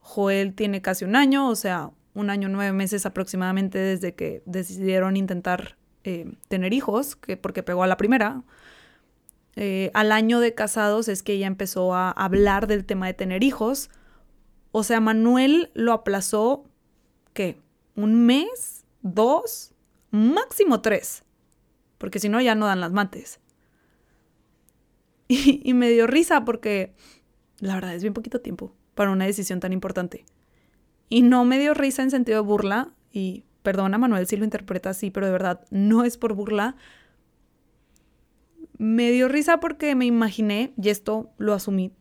Joel 0.00 0.54
tiene 0.54 0.82
casi 0.82 1.04
un 1.04 1.16
año, 1.16 1.48
o 1.48 1.56
sea, 1.56 1.90
un 2.14 2.30
año 2.30 2.48
nueve 2.48 2.72
meses 2.72 3.06
aproximadamente 3.06 3.78
desde 3.78 4.14
que 4.14 4.42
decidieron 4.46 5.16
intentar 5.16 5.76
eh, 6.04 6.32
tener 6.48 6.72
hijos, 6.72 7.16
que 7.16 7.36
porque 7.36 7.62
pegó 7.62 7.82
a 7.82 7.86
la 7.86 7.96
primera. 7.96 8.42
Eh, 9.56 9.90
al 9.94 10.12
año 10.12 10.40
de 10.40 10.54
casados 10.54 11.08
es 11.08 11.22
que 11.22 11.32
ella 11.32 11.46
empezó 11.46 11.94
a 11.94 12.10
hablar 12.10 12.66
del 12.66 12.84
tema 12.84 13.06
de 13.06 13.14
tener 13.14 13.42
hijos. 13.42 13.90
O 14.70 14.84
sea, 14.84 15.00
Manuel 15.00 15.70
lo 15.74 15.92
aplazó, 15.92 16.64
¿qué? 17.32 17.58
¿Un 17.96 18.26
mes? 18.26 18.84
¿Dos? 19.02 19.72
Máximo 20.10 20.82
tres. 20.82 21.24
Porque 21.98 22.18
si 22.18 22.28
no, 22.28 22.40
ya 22.40 22.54
no 22.54 22.66
dan 22.66 22.80
las 22.80 22.92
mates. 22.92 23.40
Y, 25.64 25.74
me 25.74 25.90
dio 25.90 26.06
risa 26.06 26.44
porque 26.44 26.94
la 27.58 27.74
verdad 27.74 27.94
es 27.94 28.02
bien 28.02 28.14
poquito 28.14 28.40
tiempo 28.40 28.72
para 28.94 29.10
una 29.10 29.26
decisión 29.26 29.60
tan 29.60 29.72
importante. 29.72 30.24
Y 31.08 31.22
no 31.22 31.44
me 31.44 31.58
dio 31.58 31.74
risa 31.74 32.02
en 32.02 32.10
sentido 32.10 32.42
de 32.42 32.46
burla, 32.46 32.92
y 33.12 33.44
perdona 33.62 33.98
Manuel 33.98 34.26
si 34.26 34.36
lo 34.36 34.44
interpreta 34.44 34.90
así, 34.90 35.10
pero 35.10 35.26
de 35.26 35.32
verdad 35.32 35.64
no 35.70 36.04
es 36.04 36.16
por 36.16 36.34
burla. 36.34 36.76
Me 38.78 39.10
dio 39.10 39.28
risa 39.28 39.58
porque 39.58 39.94
me 39.94 40.06
imaginé, 40.06 40.72
y 40.80 40.90
esto 40.90 41.30
lo 41.38 41.54
asumí 41.54 41.92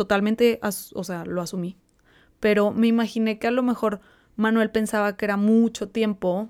totalmente, 0.00 0.58
o 0.62 1.04
sea, 1.04 1.26
lo 1.26 1.42
asumí, 1.42 1.76
pero 2.40 2.70
me 2.70 2.86
imaginé 2.86 3.38
que 3.38 3.48
a 3.48 3.50
lo 3.50 3.62
mejor 3.62 4.00
Manuel 4.34 4.70
pensaba 4.70 5.18
que 5.18 5.26
era 5.26 5.36
mucho 5.36 5.90
tiempo, 5.90 6.48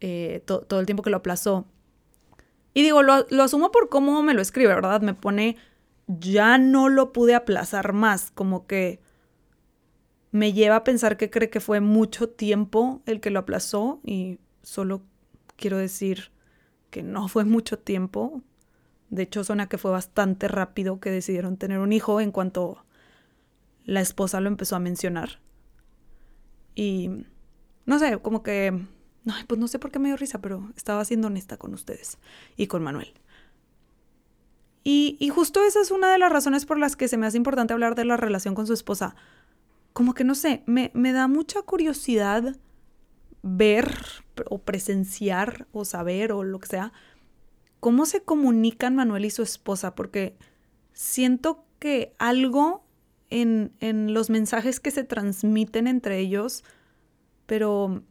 eh, 0.00 0.40
todo 0.46 0.78
el 0.78 0.86
tiempo 0.86 1.02
que 1.02 1.10
lo 1.10 1.16
aplazó, 1.16 1.66
y 2.72 2.82
digo, 2.82 3.02
lo, 3.02 3.26
asumo 3.42 3.72
por 3.72 3.88
cómo 3.88 4.22
me 4.22 4.34
lo 4.34 4.42
escribe, 4.42 4.74
¿verdad? 4.74 5.00
Me 5.00 5.14
pone, 5.14 5.56
ya 6.06 6.58
no 6.58 6.88
lo 6.88 7.12
pude 7.12 7.34
aplazar 7.34 7.92
más, 7.92 8.30
como 8.30 8.66
que 8.66 9.00
me 10.30 10.52
lleva 10.52 10.76
a 10.76 10.84
pensar 10.84 11.16
que 11.16 11.30
cree 11.30 11.50
que 11.50 11.60
fue 11.60 11.80
mucho 11.80 12.28
tiempo 12.28 13.02
el 13.06 13.20
que 13.20 13.30
lo 13.30 13.40
aplazó 13.40 14.00
y 14.04 14.38
solo 14.62 15.02
quiero 15.56 15.76
decir 15.76 16.30
que 16.90 17.02
no 17.02 17.26
fue 17.26 17.44
mucho 17.44 17.78
tiempo. 17.78 18.42
De 19.08 19.22
hecho, 19.22 19.42
suena 19.42 19.68
que 19.68 19.78
fue 19.78 19.90
bastante 19.90 20.46
rápido 20.46 21.00
que 21.00 21.10
decidieron 21.10 21.56
tener 21.56 21.80
un 21.80 21.92
hijo 21.92 22.20
en 22.20 22.30
cuanto 22.30 22.84
la 23.84 24.00
esposa 24.00 24.40
lo 24.40 24.48
empezó 24.48 24.76
a 24.76 24.80
mencionar. 24.80 25.40
Y 26.76 27.26
no 27.86 27.98
sé, 27.98 28.18
como 28.18 28.44
que 28.44 28.86
pues 29.46 29.60
no 29.60 29.68
sé 29.68 29.78
por 29.78 29.90
qué 29.90 29.98
me 29.98 30.08
dio 30.08 30.16
risa, 30.16 30.40
pero 30.40 30.70
estaba 30.76 31.04
siendo 31.04 31.28
honesta 31.28 31.56
con 31.56 31.74
ustedes 31.74 32.18
y 32.56 32.66
con 32.66 32.82
Manuel. 32.82 33.12
Y, 34.82 35.16
y, 35.20 35.28
justo 35.28 35.62
esa 35.62 35.80
es 35.82 35.90
una 35.90 36.10
de 36.10 36.18
las 36.18 36.32
razones 36.32 36.64
por 36.64 36.78
las 36.78 36.96
que 36.96 37.06
se 37.06 37.18
me 37.18 37.26
hace 37.26 37.36
importante 37.36 37.74
hablar 37.74 37.94
de 37.94 38.06
la 38.06 38.16
relación 38.16 38.54
con 38.54 38.66
su 38.66 38.72
esposa. 38.72 39.14
Como 39.92 40.14
que 40.14 40.24
no 40.24 40.34
sé, 40.34 40.62
me, 40.64 40.90
me 40.94 41.12
da 41.12 41.28
mucha 41.28 41.60
curiosidad 41.62 42.56
ver 43.42 43.94
o 44.48 44.58
presenciar 44.62 45.66
o 45.72 45.84
saber 45.84 46.32
o 46.32 46.44
lo 46.44 46.58
que 46.60 46.68
sea 46.68 46.92
cómo 47.80 48.04
se 48.06 48.22
comunican 48.22 48.94
Manuel 48.94 49.24
y 49.24 49.30
su 49.30 49.42
esposa, 49.42 49.94
porque 49.94 50.36
siento 50.92 51.64
que 51.78 52.14
algo 52.18 52.84
en, 53.30 53.72
en 53.80 54.12
los 54.14 54.30
mensajes 54.30 54.78
que 54.80 54.90
se 54.90 55.02
transmiten 55.02 55.86
entre 55.86 56.18
ellos, 56.18 56.62
pero 57.46 58.04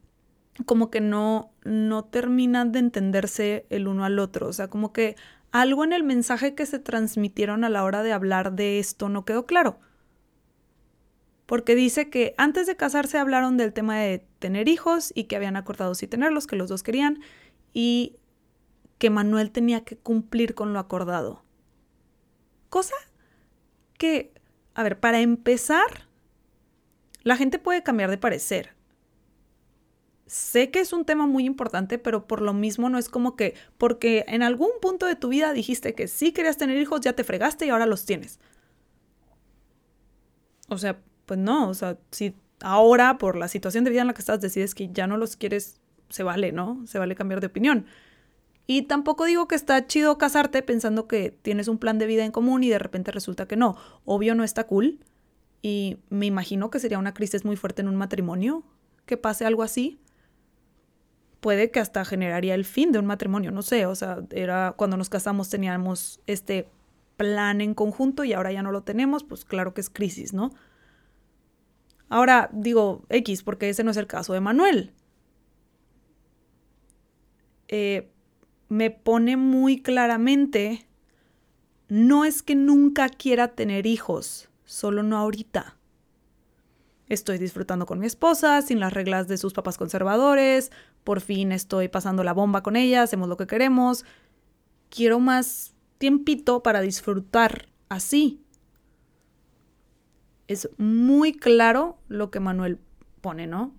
como 0.66 0.90
que 0.90 1.02
no, 1.02 1.52
no 1.64 2.06
terminan 2.06 2.72
de 2.72 2.80
entenderse 2.80 3.66
el 3.70 3.88
uno 3.88 4.06
al 4.06 4.20
otro. 4.20 4.48
O 4.48 4.54
sea, 4.54 4.68
como 4.68 4.94
que 4.94 5.16
algo 5.52 5.84
en 5.84 5.94
el 5.94 6.04
mensaje 6.04 6.56
que 6.56 6.66
se 6.66 6.80
transmitieron 6.80 7.64
a 7.64 7.70
la 7.70 7.84
hora 7.84 8.04
de 8.04 8.14
hablar 8.14 8.54
de 8.54 8.80
esto 8.80 9.10
no 9.10 9.26
quedó 9.26 9.46
claro. 9.46 9.80
Porque 11.46 11.76
dice 11.76 12.10
que 12.10 12.36
antes 12.38 12.68
de 12.68 12.76
casarse 12.76 13.18
hablaron 13.18 13.58
del 13.58 13.74
tema 13.74 13.98
de 13.98 14.26
tener 14.38 14.68
hijos 14.68 15.12
y 15.16 15.24
que 15.24 15.36
habían 15.36 15.56
acordado 15.56 15.96
sí 15.96 16.08
tenerlos, 16.08 16.46
que 16.46 16.56
los 16.56 16.70
dos 16.70 16.84
querían, 16.84 17.20
y 17.74 18.18
que 19.00 19.10
Manuel 19.10 19.50
tenía 19.52 19.84
que 19.84 19.98
cumplir 19.98 20.54
con 20.54 20.74
lo 20.74 20.80
acordado. 20.80 21.44
Cosa 22.70 22.96
que, 23.98 24.32
a 24.76 24.84
ver, 24.84 25.00
para 25.00 25.22
empezar, 25.22 26.08
la 27.24 27.36
gente 27.36 27.58
puede 27.58 27.82
cambiar 27.82 28.12
de 28.12 28.20
parecer 28.20 28.79
sé 30.30 30.70
que 30.70 30.80
es 30.80 30.94
un 30.94 31.06
tema 31.06 31.26
muy 31.26 31.46
importante, 31.46 31.98
pero 31.98 32.28
por 32.28 32.42
lo 32.42 32.54
mismo 32.54 32.88
no 32.90 33.00
es 33.00 33.10
como 33.10 33.36
que 33.36 33.56
porque 33.78 34.26
en 34.28 34.44
algún 34.44 34.70
punto 34.80 35.08
de 35.08 35.16
tu 35.16 35.30
vida 35.30 35.54
dijiste 35.54 35.96
que 35.96 36.08
sí 36.08 36.32
querías 36.32 36.58
tener 36.58 36.78
hijos, 36.78 37.02
ya 37.02 37.14
te 37.14 37.24
fregaste 37.24 37.66
y 37.66 37.70
ahora 37.70 37.88
los 37.88 38.06
tienes. 38.06 38.40
O 40.68 40.78
sea, 40.78 41.00
pues 41.26 41.40
no, 41.40 41.68
o 41.68 41.74
sea, 41.74 41.98
si 42.12 42.36
ahora 42.62 43.18
por 43.18 43.36
la 43.36 43.48
situación 43.48 43.84
de 43.84 43.90
vida 43.90 44.02
en 44.02 44.08
la 44.08 44.14
que 44.14 44.22
estás 44.22 44.40
decides 44.40 44.76
que 44.76 44.90
ya 44.92 45.08
no 45.08 45.18
los 45.18 45.36
quieres, 45.36 45.82
se 46.10 46.22
vale, 46.22 46.52
¿no? 46.52 46.86
Se 46.86 47.00
vale 47.00 47.16
cambiar 47.16 47.42
de 47.42 47.48
opinión. 47.48 47.88
Y 48.68 48.84
tampoco 48.84 49.26
digo 49.26 49.48
que 49.48 49.56
está 49.56 49.88
chido 49.88 50.20
casarte 50.20 50.62
pensando 50.62 51.08
que 51.08 51.32
tienes 51.32 51.68
un 51.68 51.80
plan 51.80 51.98
de 51.98 52.06
vida 52.06 52.24
en 52.24 52.32
común 52.32 52.64
y 52.64 52.70
de 52.70 52.78
repente 52.78 53.12
resulta 53.12 53.48
que 53.48 53.56
no. 53.56 53.76
Obvio 54.06 54.36
no 54.36 54.44
está 54.44 54.68
cool. 54.68 55.00
Y 55.64 55.98
me 56.10 56.28
imagino 56.28 56.70
que 56.70 56.80
sería 56.80 57.00
una 57.00 57.16
crisis 57.16 57.46
muy 57.46 57.56
fuerte 57.56 57.82
en 57.82 57.88
un 57.88 57.96
matrimonio 57.96 58.64
que 59.08 59.18
pase 59.18 59.44
algo 59.44 59.64
así. 59.64 60.00
Puede 61.40 61.72
que 61.72 61.80
hasta 61.80 62.04
generaría 62.04 62.54
el 62.54 62.66
fin 62.66 62.92
de 62.92 63.00
un 63.00 63.06
matrimonio, 63.06 63.52
no 63.52 63.62
sé, 63.62 63.86
o 63.86 63.96
sea, 63.96 64.20
era 64.32 64.74
cuando 64.78 64.98
nos 64.98 65.10
casamos 65.10 65.50
teníamos 65.50 66.20
este 66.28 66.68
plan 67.16 67.62
en 67.62 67.74
conjunto 67.74 68.24
y 68.24 68.34
ahora 68.34 68.52
ya 68.52 68.62
no 68.62 68.72
lo 68.72 68.84
tenemos, 68.84 69.24
pues 69.24 69.46
claro 69.46 69.74
que 69.74 69.82
es 69.82 69.90
crisis, 69.90 70.34
¿no? 70.34 70.52
Ahora 72.10 72.50
digo 72.52 73.06
X 73.10 73.44
porque 73.44 73.70
ese 73.70 73.84
no 73.84 73.92
es 73.92 73.98
el 73.98 74.08
caso 74.08 74.34
de 74.34 74.42
Manuel. 74.42 74.94
Eh, 77.68 78.10
me 78.68 78.92
pone 78.92 79.38
muy 79.38 79.82
claramente, 79.82 80.88
no 81.88 82.26
es 82.26 82.42
que 82.42 82.56
nunca 82.56 83.10
quiera 83.10 83.50
tener 83.50 83.86
hijos, 83.86 84.50
solo 84.66 85.04
no 85.04 85.18
ahorita. 85.18 85.79
Estoy 87.10 87.40
disfrutando 87.40 87.88
con 87.88 87.98
mi 87.98 88.06
esposa, 88.06 88.62
sin 88.62 88.80
las 88.80 88.94
reglas 88.94 89.28
de 89.28 89.38
sus 89.38 89.54
papás 89.54 89.80
conservadores, 89.80 90.72
por 91.04 91.22
fin 91.22 91.52
estoy 91.52 91.88
pasando 91.88 92.24
la 92.24 92.34
bomba 92.34 92.62
con 92.62 92.76
ella, 92.76 93.02
hacemos 93.02 93.28
lo 93.28 93.36
que 93.36 93.48
queremos. 93.48 94.06
Quiero 94.90 95.20
más 95.20 95.74
tiempito 95.98 96.62
para 96.62 96.82
disfrutar 96.82 97.68
así. 97.90 98.44
Es 100.48 100.70
muy 100.78 101.34
claro 101.34 101.98
lo 102.08 102.30
que 102.30 102.40
Manuel 102.40 102.80
pone, 103.22 103.48
¿no? 103.48 103.74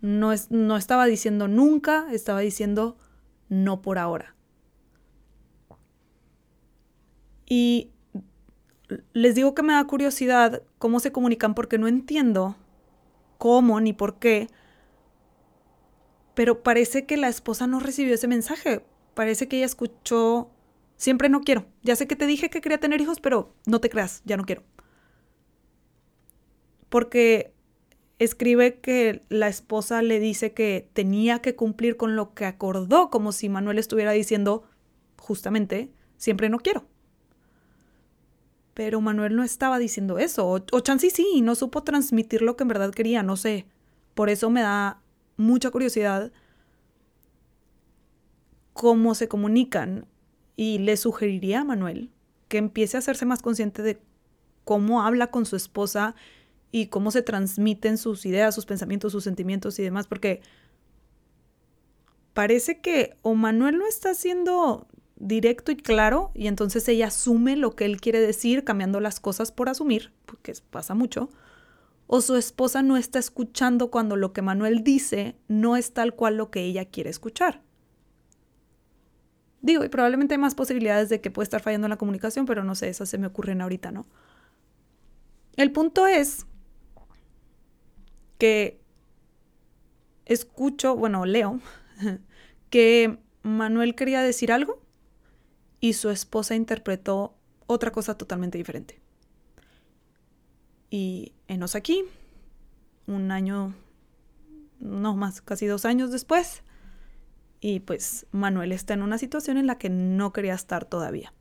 No, 0.00 0.32
es, 0.32 0.50
no 0.50 0.76
estaba 0.76 1.06
diciendo 1.06 1.46
nunca, 1.46 2.12
estaba 2.12 2.40
diciendo 2.40 2.96
no 3.48 3.80
por 3.80 3.98
ahora. 3.98 4.34
Y 7.46 7.93
les 9.12 9.34
digo 9.34 9.54
que 9.54 9.62
me 9.62 9.72
da 9.72 9.84
curiosidad 9.86 10.62
cómo 10.78 11.00
se 11.00 11.12
comunican 11.12 11.54
porque 11.54 11.78
no 11.78 11.88
entiendo 11.88 12.56
cómo 13.38 13.80
ni 13.80 13.92
por 13.92 14.18
qué, 14.18 14.48
pero 16.34 16.62
parece 16.62 17.06
que 17.06 17.16
la 17.16 17.28
esposa 17.28 17.66
no 17.66 17.80
recibió 17.80 18.14
ese 18.14 18.28
mensaje. 18.28 18.84
Parece 19.14 19.46
que 19.46 19.58
ella 19.58 19.66
escuchó 19.66 20.50
Siempre 20.96 21.28
no 21.28 21.40
quiero. 21.40 21.66
Ya 21.82 21.96
sé 21.96 22.06
que 22.06 22.16
te 22.16 22.26
dije 22.26 22.50
que 22.50 22.60
quería 22.60 22.78
tener 22.78 23.00
hijos, 23.00 23.20
pero 23.20 23.54
no 23.66 23.80
te 23.80 23.90
creas, 23.90 24.22
ya 24.24 24.36
no 24.36 24.44
quiero. 24.44 24.62
Porque 26.88 27.52
escribe 28.18 28.78
que 28.78 29.24
la 29.28 29.48
esposa 29.48 30.02
le 30.02 30.20
dice 30.20 30.52
que 30.52 30.88
tenía 30.92 31.40
que 31.40 31.56
cumplir 31.56 31.96
con 31.96 32.14
lo 32.16 32.34
que 32.34 32.44
acordó, 32.44 33.10
como 33.10 33.32
si 33.32 33.48
Manuel 33.48 33.78
estuviera 33.78 34.12
diciendo, 34.12 34.62
justamente, 35.18 35.90
siempre 36.16 36.48
no 36.48 36.58
quiero. 36.58 36.86
Pero 38.74 39.00
Manuel 39.00 39.36
no 39.36 39.44
estaba 39.44 39.78
diciendo 39.78 40.18
eso, 40.18 40.46
o, 40.46 40.60
o 40.72 40.80
Chansey 40.80 41.10
sí, 41.10 41.40
no 41.40 41.54
supo 41.54 41.82
transmitir 41.84 42.42
lo 42.42 42.56
que 42.56 42.64
en 42.64 42.68
verdad 42.68 42.92
quería, 42.92 43.22
no 43.22 43.36
sé. 43.36 43.66
Por 44.14 44.30
eso 44.30 44.50
me 44.50 44.62
da 44.62 45.00
mucha 45.36 45.70
curiosidad 45.70 46.32
cómo 48.72 49.14
se 49.14 49.28
comunican 49.28 50.06
y 50.56 50.78
le 50.78 50.96
sugeriría 50.96 51.60
a 51.60 51.64
Manuel 51.64 52.10
que 52.48 52.58
empiece 52.58 52.96
a 52.96 52.98
hacerse 52.98 53.26
más 53.26 53.42
consciente 53.42 53.82
de 53.82 54.00
cómo 54.64 55.02
habla 55.02 55.30
con 55.30 55.46
su 55.46 55.56
esposa 55.56 56.14
y 56.70 56.86
cómo 56.86 57.10
se 57.10 57.22
transmiten 57.22 57.98
sus 57.98 58.26
ideas, 58.26 58.54
sus 58.54 58.66
pensamientos, 58.66 59.12
sus 59.12 59.24
sentimientos 59.24 59.78
y 59.78 59.82
demás, 59.82 60.06
porque 60.06 60.40
parece 62.32 62.80
que 62.80 63.16
o 63.22 63.34
Manuel 63.34 63.78
no 63.78 63.86
está 63.86 64.14
siendo 64.14 64.86
directo 65.16 65.72
y 65.72 65.76
claro 65.76 66.30
y 66.34 66.48
entonces 66.48 66.88
ella 66.88 67.06
asume 67.06 67.56
lo 67.56 67.76
que 67.76 67.84
él 67.84 68.00
quiere 68.00 68.20
decir 68.20 68.64
cambiando 68.64 69.00
las 69.00 69.20
cosas 69.20 69.52
por 69.52 69.68
asumir, 69.68 70.12
porque 70.26 70.54
pasa 70.70 70.94
mucho, 70.94 71.30
o 72.06 72.20
su 72.20 72.36
esposa 72.36 72.82
no 72.82 72.96
está 72.96 73.18
escuchando 73.18 73.90
cuando 73.90 74.16
lo 74.16 74.32
que 74.32 74.42
Manuel 74.42 74.82
dice 74.84 75.36
no 75.48 75.76
es 75.76 75.92
tal 75.92 76.14
cual 76.14 76.36
lo 76.36 76.50
que 76.50 76.62
ella 76.62 76.84
quiere 76.86 77.10
escuchar. 77.10 77.62
Digo, 79.62 79.82
y 79.82 79.88
probablemente 79.88 80.34
hay 80.34 80.38
más 80.38 80.54
posibilidades 80.54 81.08
de 81.08 81.22
que 81.22 81.30
pueda 81.30 81.44
estar 81.44 81.62
fallando 81.62 81.86
en 81.86 81.90
la 81.90 81.96
comunicación, 81.96 82.44
pero 82.44 82.64
no 82.64 82.74
sé, 82.74 82.90
esas 82.90 83.08
se 83.08 83.16
me 83.16 83.26
ocurren 83.26 83.62
ahorita, 83.62 83.92
¿no? 83.92 84.04
El 85.56 85.72
punto 85.72 86.06
es 86.06 86.44
que 88.36 88.78
escucho, 90.26 90.96
bueno, 90.96 91.24
leo, 91.24 91.60
que 92.70 93.18
Manuel 93.42 93.94
quería 93.94 94.20
decir 94.20 94.52
algo 94.52 94.83
y 95.84 95.92
su 95.92 96.08
esposa 96.08 96.54
interpretó 96.54 97.34
otra 97.66 97.92
cosa 97.92 98.16
totalmente 98.16 98.56
diferente. 98.56 99.02
Y 100.88 101.34
enos 101.46 101.74
aquí, 101.74 102.06
un 103.06 103.30
año, 103.30 103.74
no 104.80 105.14
más, 105.14 105.42
casi 105.42 105.66
dos 105.66 105.84
años 105.84 106.10
después, 106.10 106.62
y 107.60 107.80
pues 107.80 108.24
Manuel 108.32 108.72
está 108.72 108.94
en 108.94 109.02
una 109.02 109.18
situación 109.18 109.58
en 109.58 109.66
la 109.66 109.76
que 109.76 109.90
no 109.90 110.32
quería 110.32 110.54
estar 110.54 110.86
todavía. 110.86 111.34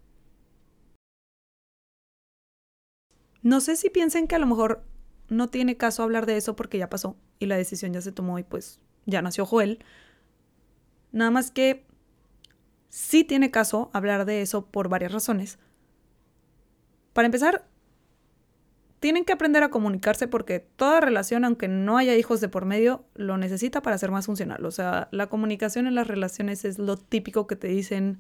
No 3.44 3.62
sé 3.62 3.78
si 3.78 3.90
piensen 3.90 4.28
que 4.28 4.36
a 4.36 4.40
lo 4.40 4.48
mejor 4.48 4.84
no 5.30 5.48
tiene 5.48 5.78
caso 5.78 6.04
hablar 6.04 6.26
de 6.26 6.36
eso 6.36 6.58
porque 6.58 6.78
ya 6.78 6.90
pasó 6.90 7.16
y 7.40 7.46
la 7.46 7.56
decisión 7.56 7.94
ya 7.94 8.02
se 8.02 8.12
tomó 8.12 8.40
y 8.40 8.44
pues 8.44 8.82
ya 9.06 9.22
nació 9.22 9.46
Joel. 9.46 9.80
Nada 11.14 11.32
más 11.32 11.50
que 11.50 11.86
sí 12.94 13.24
tiene 13.24 13.50
caso 13.50 13.90
hablar 13.92 14.24
de 14.26 14.44
eso 14.44 14.68
por 14.68 14.88
varias 14.88 15.12
razones. 15.12 15.58
Para 17.14 17.26
empezar, 17.26 17.66
tienen 19.00 19.26
que 19.26 19.34
aprender 19.34 19.64
a 19.64 19.72
comunicarse 19.72 20.28
porque 20.28 20.60
toda 20.60 21.00
relación, 21.00 21.44
aunque 21.44 21.68
no 21.68 21.98
haya 21.98 22.16
hijos 22.16 22.40
de 22.40 22.50
por 22.50 22.66
medio, 22.66 23.04
lo 23.16 23.38
necesita 23.38 23.82
para 23.82 23.98
ser 23.98 24.12
más 24.12 24.28
funcional. 24.28 24.64
O 24.64 24.70
sea, 24.70 25.08
la 25.10 25.26
comunicación 25.26 25.88
en 25.88 25.96
las 25.96 26.06
relaciones 26.06 26.66
es 26.66 26.78
lo 26.78 26.96
típico 26.96 27.48
que 27.48 27.56
te 27.56 27.68
dicen 27.68 28.20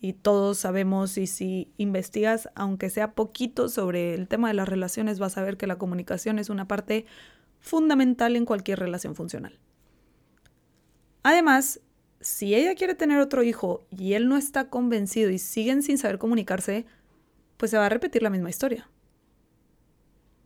y 0.00 0.12
todos 0.12 0.58
sabemos 0.58 1.18
y 1.18 1.26
si 1.26 1.72
investigas, 1.76 2.50
aunque 2.54 2.90
sea 2.90 3.14
poquito 3.16 3.68
sobre 3.68 4.14
el 4.14 4.28
tema 4.28 4.46
de 4.46 4.54
las 4.54 4.68
relaciones, 4.68 5.18
vas 5.18 5.36
a 5.38 5.42
ver 5.42 5.56
que 5.56 5.66
la 5.66 5.76
comunicación 5.76 6.38
es 6.38 6.50
una 6.50 6.68
parte 6.68 7.04
fundamental 7.58 8.36
en 8.36 8.44
cualquier 8.44 8.78
relación 8.78 9.16
funcional. 9.16 9.58
Además, 11.24 11.80
si 12.20 12.54
ella 12.54 12.74
quiere 12.74 12.94
tener 12.94 13.20
otro 13.20 13.42
hijo 13.42 13.86
y 13.90 14.14
él 14.14 14.28
no 14.28 14.36
está 14.36 14.68
convencido 14.68 15.30
y 15.30 15.38
siguen 15.38 15.82
sin 15.82 15.98
saber 15.98 16.18
comunicarse, 16.18 16.86
pues 17.56 17.70
se 17.70 17.78
va 17.78 17.86
a 17.86 17.90
repetir 17.90 18.22
la 18.22 18.30
misma 18.30 18.50
historia 18.50 18.88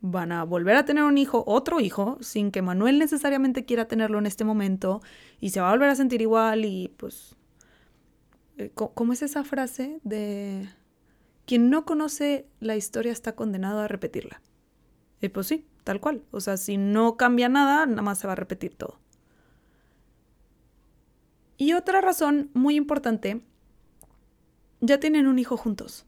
van 0.02 0.32
a 0.32 0.42
volver 0.44 0.76
a 0.76 0.84
tener 0.84 1.04
un 1.04 1.16
hijo, 1.16 1.44
otro 1.46 1.80
hijo, 1.80 2.18
sin 2.20 2.50
que 2.50 2.60
Manuel 2.60 2.98
necesariamente 2.98 3.64
quiera 3.64 3.86
tenerlo 3.86 4.18
en 4.18 4.26
este 4.26 4.44
momento, 4.44 5.00
y 5.40 5.50
se 5.50 5.60
va 5.60 5.68
a 5.68 5.72
volver 5.72 5.88
a 5.88 5.94
sentir 5.94 6.20
igual 6.20 6.64
y 6.64 6.92
pues... 6.96 7.36
Eh, 8.58 8.70
¿Cómo 8.74 9.14
es 9.14 9.22
esa 9.22 9.44
frase 9.44 10.00
de... 10.02 10.68
Quien 11.46 11.70
no 11.70 11.84
conoce 11.84 12.46
la 12.60 12.76
historia 12.76 13.12
está 13.12 13.34
condenado 13.34 13.80
a 13.80 13.88
repetirla? 13.88 14.42
Y 15.20 15.28
pues 15.28 15.46
sí, 15.46 15.66
tal 15.84 16.00
cual. 16.00 16.22
O 16.32 16.40
sea, 16.40 16.56
si 16.56 16.76
no 16.76 17.16
cambia 17.16 17.48
nada, 17.48 17.86
nada 17.86 18.02
más 18.02 18.18
se 18.18 18.26
va 18.26 18.34
a 18.34 18.36
repetir 18.36 18.74
todo. 18.74 18.98
Y 21.62 21.74
otra 21.74 22.00
razón 22.00 22.50
muy 22.54 22.74
importante, 22.74 23.40
ya 24.80 24.98
tienen 24.98 25.28
un 25.28 25.38
hijo 25.38 25.56
juntos. 25.56 26.06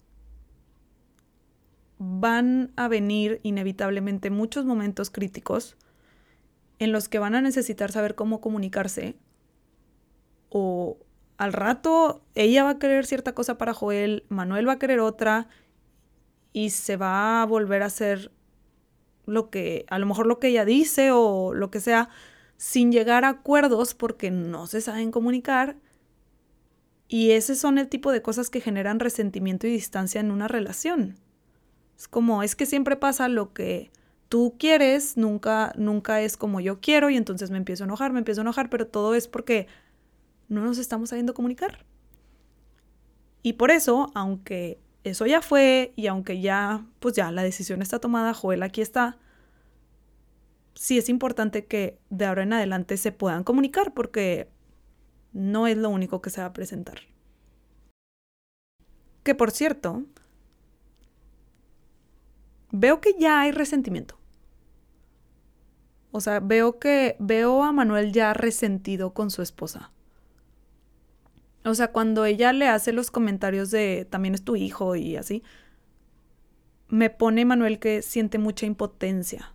Van 1.98 2.72
a 2.74 2.88
venir 2.88 3.38
inevitablemente 3.44 4.30
muchos 4.30 4.64
momentos 4.64 5.10
críticos 5.10 5.76
en 6.80 6.90
los 6.90 7.08
que 7.08 7.20
van 7.20 7.36
a 7.36 7.40
necesitar 7.40 7.92
saber 7.92 8.16
cómo 8.16 8.40
comunicarse 8.40 9.14
o 10.48 10.98
al 11.36 11.52
rato 11.52 12.24
ella 12.34 12.64
va 12.64 12.70
a 12.70 12.78
querer 12.80 13.06
cierta 13.06 13.32
cosa 13.32 13.56
para 13.56 13.74
Joel, 13.74 14.24
Manuel 14.28 14.66
va 14.66 14.72
a 14.72 14.78
querer 14.80 14.98
otra 14.98 15.46
y 16.52 16.70
se 16.70 16.96
va 16.96 17.42
a 17.42 17.46
volver 17.46 17.84
a 17.84 17.86
hacer 17.86 18.32
lo 19.24 19.50
que, 19.50 19.86
a 19.88 20.00
lo 20.00 20.06
mejor 20.06 20.26
lo 20.26 20.40
que 20.40 20.48
ella 20.48 20.64
dice 20.64 21.12
o 21.12 21.54
lo 21.54 21.70
que 21.70 21.78
sea, 21.78 22.08
sin 22.56 22.92
llegar 22.92 23.24
a 23.24 23.30
acuerdos 23.30 23.94
porque 23.94 24.30
no 24.30 24.66
se 24.66 24.80
saben 24.80 25.10
comunicar. 25.10 25.76
Y 27.08 27.32
ese 27.32 27.54
son 27.54 27.78
el 27.78 27.88
tipo 27.88 28.12
de 28.12 28.22
cosas 28.22 28.50
que 28.50 28.60
generan 28.60 29.00
resentimiento 29.00 29.66
y 29.66 29.70
distancia 29.70 30.20
en 30.20 30.30
una 30.30 30.48
relación. 30.48 31.16
Es 31.96 32.08
como, 32.08 32.42
es 32.42 32.56
que 32.56 32.66
siempre 32.66 32.96
pasa 32.96 33.28
lo 33.28 33.52
que 33.52 33.90
tú 34.28 34.56
quieres, 34.58 35.16
nunca, 35.16 35.72
nunca 35.76 36.20
es 36.20 36.36
como 36.36 36.60
yo 36.60 36.80
quiero 36.80 37.10
y 37.10 37.16
entonces 37.16 37.50
me 37.50 37.58
empiezo 37.58 37.84
a 37.84 37.86
enojar, 37.86 38.12
me 38.12 38.18
empiezo 38.18 38.40
a 38.40 38.42
enojar, 38.42 38.70
pero 38.70 38.86
todo 38.86 39.14
es 39.14 39.28
porque 39.28 39.68
no 40.48 40.64
nos 40.64 40.78
estamos 40.78 41.10
sabiendo 41.10 41.34
comunicar. 41.34 41.84
Y 43.42 43.54
por 43.54 43.70
eso, 43.70 44.10
aunque 44.14 44.80
eso 45.04 45.26
ya 45.26 45.42
fue 45.42 45.92
y 45.96 46.06
aunque 46.06 46.40
ya, 46.40 46.84
pues 46.98 47.14
ya 47.14 47.30
la 47.30 47.42
decisión 47.42 47.82
está 47.82 47.98
tomada, 47.98 48.34
Joel 48.34 48.62
aquí 48.62 48.80
está, 48.80 49.18
sí 50.74 50.98
es 50.98 51.08
importante 51.08 51.66
que 51.66 51.98
de 52.10 52.26
ahora 52.26 52.42
en 52.42 52.52
adelante 52.52 52.96
se 52.96 53.12
puedan 53.12 53.44
comunicar 53.44 53.94
porque 53.94 54.48
no 55.32 55.66
es 55.66 55.76
lo 55.76 55.88
único 55.90 56.20
que 56.22 56.30
se 56.30 56.40
va 56.40 56.48
a 56.48 56.52
presentar. 56.52 57.00
Que 59.22 59.34
por 59.34 59.50
cierto, 59.50 60.04
veo 62.70 63.00
que 63.00 63.14
ya 63.18 63.40
hay 63.40 63.52
resentimiento. 63.52 64.18
O 66.10 66.20
sea, 66.20 66.40
veo 66.40 66.78
que 66.78 67.16
veo 67.18 67.64
a 67.64 67.72
Manuel 67.72 68.12
ya 68.12 68.34
resentido 68.34 69.14
con 69.14 69.30
su 69.30 69.42
esposa. 69.42 69.90
O 71.64 71.74
sea, 71.74 71.90
cuando 71.92 72.24
ella 72.24 72.52
le 72.52 72.68
hace 72.68 72.92
los 72.92 73.10
comentarios 73.10 73.70
de 73.70 74.06
también 74.08 74.34
es 74.34 74.44
tu 74.44 74.54
hijo 74.54 74.96
y 74.96 75.16
así, 75.16 75.42
me 76.88 77.10
pone 77.10 77.44
Manuel 77.44 77.78
que 77.78 78.02
siente 78.02 78.38
mucha 78.38 78.66
impotencia. 78.66 79.54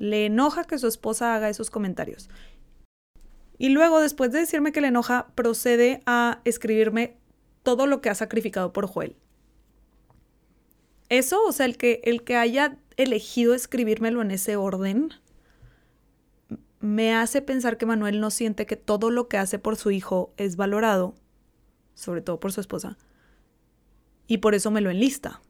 Le 0.00 0.26
enoja 0.26 0.64
que 0.64 0.78
su 0.78 0.88
esposa 0.88 1.36
haga 1.36 1.48
esos 1.48 1.70
comentarios. 1.70 2.28
Y 3.56 3.68
luego, 3.68 4.00
después 4.00 4.32
de 4.32 4.40
decirme 4.40 4.72
que 4.72 4.80
le 4.80 4.88
enoja, 4.88 5.28
procede 5.36 6.02
a 6.06 6.40
escribirme 6.44 7.18
todo 7.62 7.86
lo 7.86 8.00
que 8.00 8.10
ha 8.10 8.14
sacrificado 8.16 8.72
por 8.72 8.88
Joel. 8.88 9.14
Eso, 11.10 11.44
o 11.44 11.52
sea, 11.52 11.66
el 11.66 11.76
que, 11.76 12.00
el 12.04 12.24
que 12.24 12.36
haya 12.36 12.78
elegido 12.96 13.54
escribírmelo 13.54 14.22
en 14.22 14.30
ese 14.30 14.56
orden, 14.56 15.10
me 16.80 17.14
hace 17.14 17.42
pensar 17.42 17.76
que 17.76 17.86
Manuel 17.86 18.20
no 18.20 18.30
siente 18.30 18.64
que 18.64 18.76
todo 18.76 19.10
lo 19.10 19.28
que 19.28 19.36
hace 19.36 19.58
por 19.58 19.76
su 19.76 19.90
hijo 19.90 20.32
es 20.38 20.56
valorado, 20.56 21.14
sobre 21.94 22.22
todo 22.22 22.40
por 22.40 22.52
su 22.52 22.60
esposa, 22.60 22.96
y 24.26 24.38
por 24.38 24.54
eso 24.54 24.70
me 24.70 24.80
lo 24.80 24.90
enlista, 24.90 25.42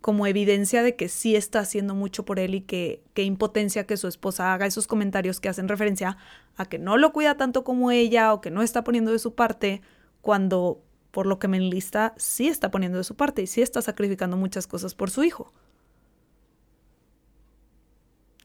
como 0.00 0.26
evidencia 0.26 0.82
de 0.82 0.96
que 0.96 1.08
sí 1.08 1.36
está 1.36 1.60
haciendo 1.60 1.94
mucho 1.94 2.24
por 2.24 2.38
él 2.38 2.54
y 2.54 2.60
que, 2.62 3.02
que 3.12 3.22
impotencia 3.22 3.86
que 3.86 3.96
su 3.96 4.08
esposa 4.08 4.54
haga 4.54 4.66
esos 4.66 4.86
comentarios 4.86 5.40
que 5.40 5.48
hacen 5.48 5.68
referencia 5.68 6.16
a 6.56 6.64
que 6.64 6.78
no 6.78 6.96
lo 6.96 7.12
cuida 7.12 7.36
tanto 7.36 7.64
como 7.64 7.90
ella 7.90 8.32
o 8.32 8.40
que 8.40 8.50
no 8.50 8.62
está 8.62 8.82
poniendo 8.82 9.12
de 9.12 9.18
su 9.18 9.34
parte, 9.34 9.82
cuando 10.22 10.82
por 11.10 11.26
lo 11.26 11.38
que 11.38 11.48
me 11.48 11.58
enlista 11.58 12.14
sí 12.16 12.48
está 12.48 12.70
poniendo 12.70 12.98
de 12.98 13.04
su 13.04 13.14
parte 13.14 13.42
y 13.42 13.46
sí 13.46 13.62
está 13.62 13.82
sacrificando 13.82 14.36
muchas 14.36 14.66
cosas 14.66 14.94
por 14.94 15.10
su 15.10 15.22
hijo. 15.22 15.52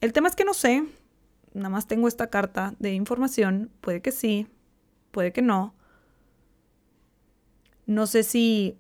El 0.02 0.14
tema 0.14 0.28
es 0.28 0.36
que 0.36 0.46
no 0.46 0.54
sé, 0.54 0.84
nada 1.54 1.70
más 1.70 1.88
tengo 1.88 2.08
esta 2.08 2.28
carta 2.28 2.76
de 2.80 2.94
información, 2.94 3.72
puede 3.82 4.02
que 4.02 4.12
sí, 4.12 4.48
puede 5.12 5.32
que 5.32 5.42
no. 5.42 5.74
No 7.86 8.08
sé 8.08 8.24
si 8.24 8.78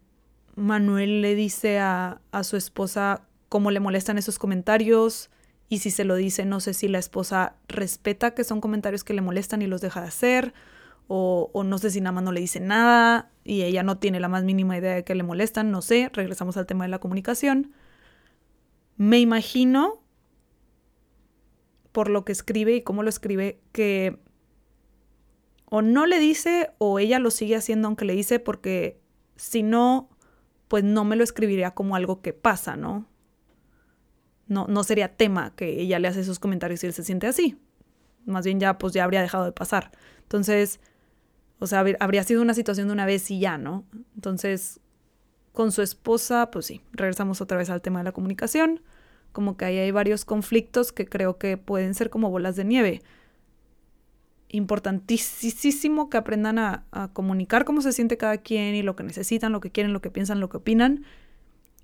Manuel 0.56 1.22
le 1.22 1.36
dice 1.36 1.80
a, 1.80 2.22
a 2.32 2.44
su 2.44 2.58
esposa 2.58 3.28
cómo 3.50 3.72
le 3.72 3.80
molestan 3.80 4.18
esos 4.18 4.40
comentarios 4.40 5.30
y 5.68 5.80
si 5.80 5.92
se 5.92 6.04
lo 6.04 6.16
dice, 6.16 6.46
no 6.46 6.60
sé 6.60 6.74
si 6.74 6.88
la 6.88 7.00
esposa 7.00 7.56
respeta 7.68 8.34
que 8.34 8.44
son 8.44 8.62
comentarios 8.62 9.04
que 9.04 9.14
le 9.14 9.22
molestan 9.22 9.62
y 9.62 9.68
los 9.68 9.82
deja 9.82 10.02
de 10.02 10.08
hacer 10.08 10.54
o, 11.08 11.50
o, 11.54 11.64
no 11.64 11.78
sé 11.78 11.92
si 11.92 12.02
nada 12.02 12.14
más 12.14 12.24
no 12.24 12.32
le 12.32 12.40
dice 12.40 12.60
nada 12.60 13.30
y 13.44 13.64
ella 13.64 13.84
no 13.84 13.98
tiene 13.98 14.20
la 14.20 14.28
más 14.28 14.44
mínima 14.44 14.78
idea 14.78 14.96
de 14.96 15.04
que 15.04 15.14
le 15.14 15.24
molestan, 15.24 15.72
no 15.72 15.82
sé, 15.82 16.10
regresamos 16.14 16.58
al 16.58 16.66
tema 16.66 16.86
de 16.86 16.90
la 16.90 17.00
comunicación. 17.00 17.74
Me 18.98 19.20
imagino 19.20 20.02
por 21.92 22.10
lo 22.10 22.26
que 22.26 22.32
escribe 22.32 22.76
y 22.76 22.82
cómo 22.82 23.04
lo 23.04 23.10
escribe, 23.10 23.62
que 23.72 24.20
o 25.66 25.82
no 25.82 26.06
le 26.06 26.20
dice 26.20 26.72
o 26.78 27.00
ella 27.00 27.20
lo 27.20 27.32
sigue 27.32 27.56
haciendo 27.56 27.88
aunque 27.88 28.06
le 28.06 28.14
dice 28.14 28.40
porque 28.40 29.00
si 29.36 29.64
no, 29.64 30.10
pues 30.68 30.84
no 30.84 31.06
me 31.06 31.16
lo 31.16 31.24
escribiría 31.24 31.72
como 31.72 31.96
algo 31.96 32.22
que 32.22 32.34
pasa, 32.34 32.76
¿no? 32.76 33.08
No, 34.48 34.68
no 34.68 34.84
sería 34.84 35.16
tema 35.16 35.56
que 35.56 35.82
ella 35.82 36.00
le 36.00 36.08
hace 36.08 36.22
esos 36.22 36.40
comentarios 36.40 36.84
y 36.84 36.88
él 36.88 36.94
se 36.94 37.04
siente 37.04 37.28
así. 37.28 37.58
Más 38.26 38.46
bien 38.46 38.60
ya, 38.60 38.78
pues 38.78 38.94
ya 38.94 39.04
habría 39.04 39.22
dejado 39.22 39.46
de 39.46 39.52
pasar. 39.52 39.92
Entonces, 40.22 40.80
o 41.60 41.68
sea, 41.68 41.84
habría 42.00 42.24
sido 42.24 42.42
una 42.42 42.54
situación 42.54 42.88
de 42.88 42.94
una 42.94 43.06
vez 43.06 43.30
y 43.32 43.40
ya, 43.40 43.58
¿no? 43.58 43.86
Entonces, 44.16 44.80
con 45.52 45.72
su 45.72 45.82
esposa, 45.82 46.52
pues 46.52 46.66
sí, 46.66 46.82
regresamos 46.92 47.42
otra 47.42 47.58
vez 47.58 47.70
al 47.70 47.82
tema 47.82 48.00
de 48.00 48.06
la 48.06 48.12
comunicación 48.12 48.82
como 49.36 49.58
que 49.58 49.66
ahí 49.66 49.78
hay 49.78 49.92
varios 49.92 50.26
conflictos 50.26 50.94
que 50.94 51.06
creo 51.06 51.38
que 51.38 51.58
pueden 51.58 51.94
ser 51.94 52.10
como 52.10 52.32
bolas 52.32 52.56
de 52.56 52.64
nieve. 52.64 53.02
Importantísimo 54.50 56.10
que 56.10 56.18
aprendan 56.18 56.60
a, 56.60 56.86
comunicar 57.14 57.66
cómo 57.66 57.82
se 57.82 57.92
siente 57.92 58.18
cada 58.18 58.38
quien 58.38 58.76
y 58.76 58.84
lo 58.84 58.96
que 58.96 59.04
necesitan, 59.04 59.52
lo 59.52 59.60
que 59.60 59.72
quieren, 59.72 59.94
lo 59.94 60.02
que 60.02 60.12
piensan, 60.12 60.40
lo 60.40 60.50
que 60.50 60.58
opinan. 60.58 61.04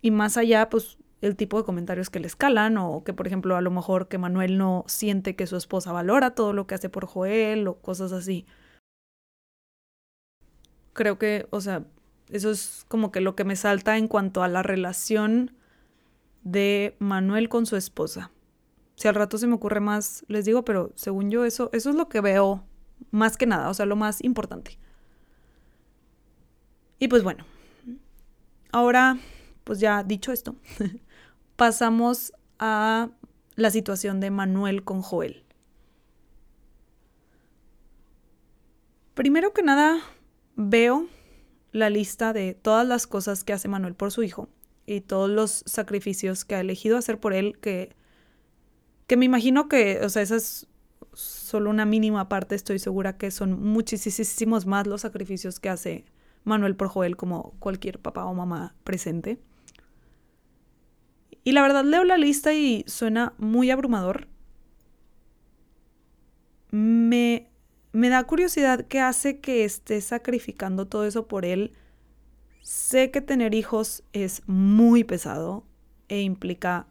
Y 0.01 0.11
más 0.11 0.37
allá, 0.37 0.69
pues 0.69 0.97
el 1.21 1.35
tipo 1.35 1.57
de 1.57 1.63
comentarios 1.63 2.09
que 2.09 2.19
le 2.19 2.27
escalan 2.27 2.77
o 2.77 3.03
que, 3.03 3.13
por 3.13 3.27
ejemplo, 3.27 3.55
a 3.55 3.61
lo 3.61 3.71
mejor 3.71 4.07
que 4.07 4.17
Manuel 4.17 4.57
no 4.57 4.83
siente 4.87 5.35
que 5.35 5.47
su 5.47 5.55
esposa 5.55 5.91
valora 5.91 6.31
todo 6.31 6.53
lo 6.53 6.67
que 6.67 6.75
hace 6.75 6.89
por 6.89 7.05
Joel 7.05 7.67
o 7.67 7.75
cosas 7.75 8.11
así. 8.11 8.45
Creo 10.93 11.17
que, 11.17 11.47
o 11.51 11.61
sea, 11.61 11.85
eso 12.29 12.51
es 12.51 12.85
como 12.87 13.11
que 13.11 13.21
lo 13.21 13.35
que 13.35 13.43
me 13.43 13.55
salta 13.55 13.97
en 13.97 14.07
cuanto 14.07 14.43
a 14.43 14.47
la 14.47 14.63
relación 14.63 15.55
de 16.43 16.95
Manuel 16.99 17.49
con 17.49 17.65
su 17.65 17.75
esposa. 17.75 18.31
Si 19.01 19.07
al 19.07 19.15
rato 19.15 19.39
se 19.39 19.47
me 19.47 19.55
ocurre 19.55 19.79
más, 19.79 20.23
les 20.27 20.45
digo, 20.45 20.63
pero 20.63 20.91
según 20.93 21.31
yo 21.31 21.43
eso, 21.43 21.71
eso 21.73 21.89
es 21.89 21.95
lo 21.95 22.07
que 22.07 22.21
veo 22.21 22.63
más 23.09 23.35
que 23.35 23.47
nada, 23.47 23.67
o 23.69 23.73
sea, 23.73 23.87
lo 23.87 23.95
más 23.95 24.23
importante. 24.23 24.77
Y 26.99 27.07
pues 27.07 27.23
bueno, 27.23 27.43
ahora, 28.71 29.17
pues 29.63 29.79
ya 29.79 30.03
dicho 30.03 30.31
esto, 30.31 30.55
pasamos 31.55 32.31
a 32.59 33.09
la 33.55 33.71
situación 33.71 34.19
de 34.19 34.29
Manuel 34.29 34.83
con 34.83 35.01
Joel. 35.01 35.45
Primero 39.15 39.51
que 39.51 39.63
nada, 39.63 39.99
veo 40.55 41.07
la 41.71 41.89
lista 41.89 42.33
de 42.33 42.53
todas 42.53 42.87
las 42.87 43.07
cosas 43.07 43.43
que 43.43 43.53
hace 43.53 43.67
Manuel 43.67 43.95
por 43.95 44.11
su 44.11 44.21
hijo 44.21 44.47
y 44.85 45.01
todos 45.01 45.27
los 45.27 45.63
sacrificios 45.65 46.45
que 46.45 46.53
ha 46.53 46.59
elegido 46.59 46.99
hacer 46.99 47.19
por 47.19 47.33
él, 47.33 47.57
que, 47.57 47.99
que 49.11 49.17
me 49.17 49.25
imagino 49.25 49.67
que, 49.67 49.99
o 50.05 50.07
sea, 50.07 50.21
esa 50.21 50.37
es 50.37 50.67
solo 51.11 51.69
una 51.69 51.83
mínima 51.83 52.29
parte, 52.29 52.55
estoy 52.55 52.79
segura 52.79 53.17
que 53.17 53.29
son 53.29 53.61
muchísimos 53.61 54.65
más 54.65 54.87
los 54.87 55.01
sacrificios 55.01 55.59
que 55.59 55.67
hace 55.67 56.05
Manuel 56.45 56.77
por 56.77 56.87
Joel 56.87 57.17
como 57.17 57.53
cualquier 57.59 57.99
papá 57.99 58.23
o 58.23 58.33
mamá 58.33 58.73
presente. 58.85 59.37
Y 61.43 61.51
la 61.51 61.61
verdad 61.61 61.83
leo 61.83 62.05
la 62.05 62.15
lista 62.15 62.53
y 62.53 62.85
suena 62.87 63.33
muy 63.37 63.69
abrumador. 63.69 64.29
Me, 66.69 67.49
me 67.91 68.07
da 68.07 68.23
curiosidad 68.23 68.87
qué 68.87 69.01
hace 69.01 69.41
que 69.41 69.65
esté 69.65 69.99
sacrificando 69.99 70.87
todo 70.87 71.03
eso 71.03 71.27
por 71.27 71.43
él 71.43 71.73
Sé 72.61 73.11
que 73.11 73.19
tener 73.19 73.55
hijos 73.55 74.05
es 74.13 74.43
muy 74.47 75.03
pesado 75.03 75.65
e 76.07 76.21
implica 76.21 76.87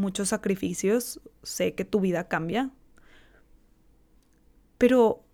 muchos 0.00 0.30
sacrificios. 0.30 1.20
Sé 1.42 1.74
que 1.74 1.84
tu 1.84 2.00
vida 2.00 2.28
cambia. 2.28 2.70
Pero, 4.78 5.24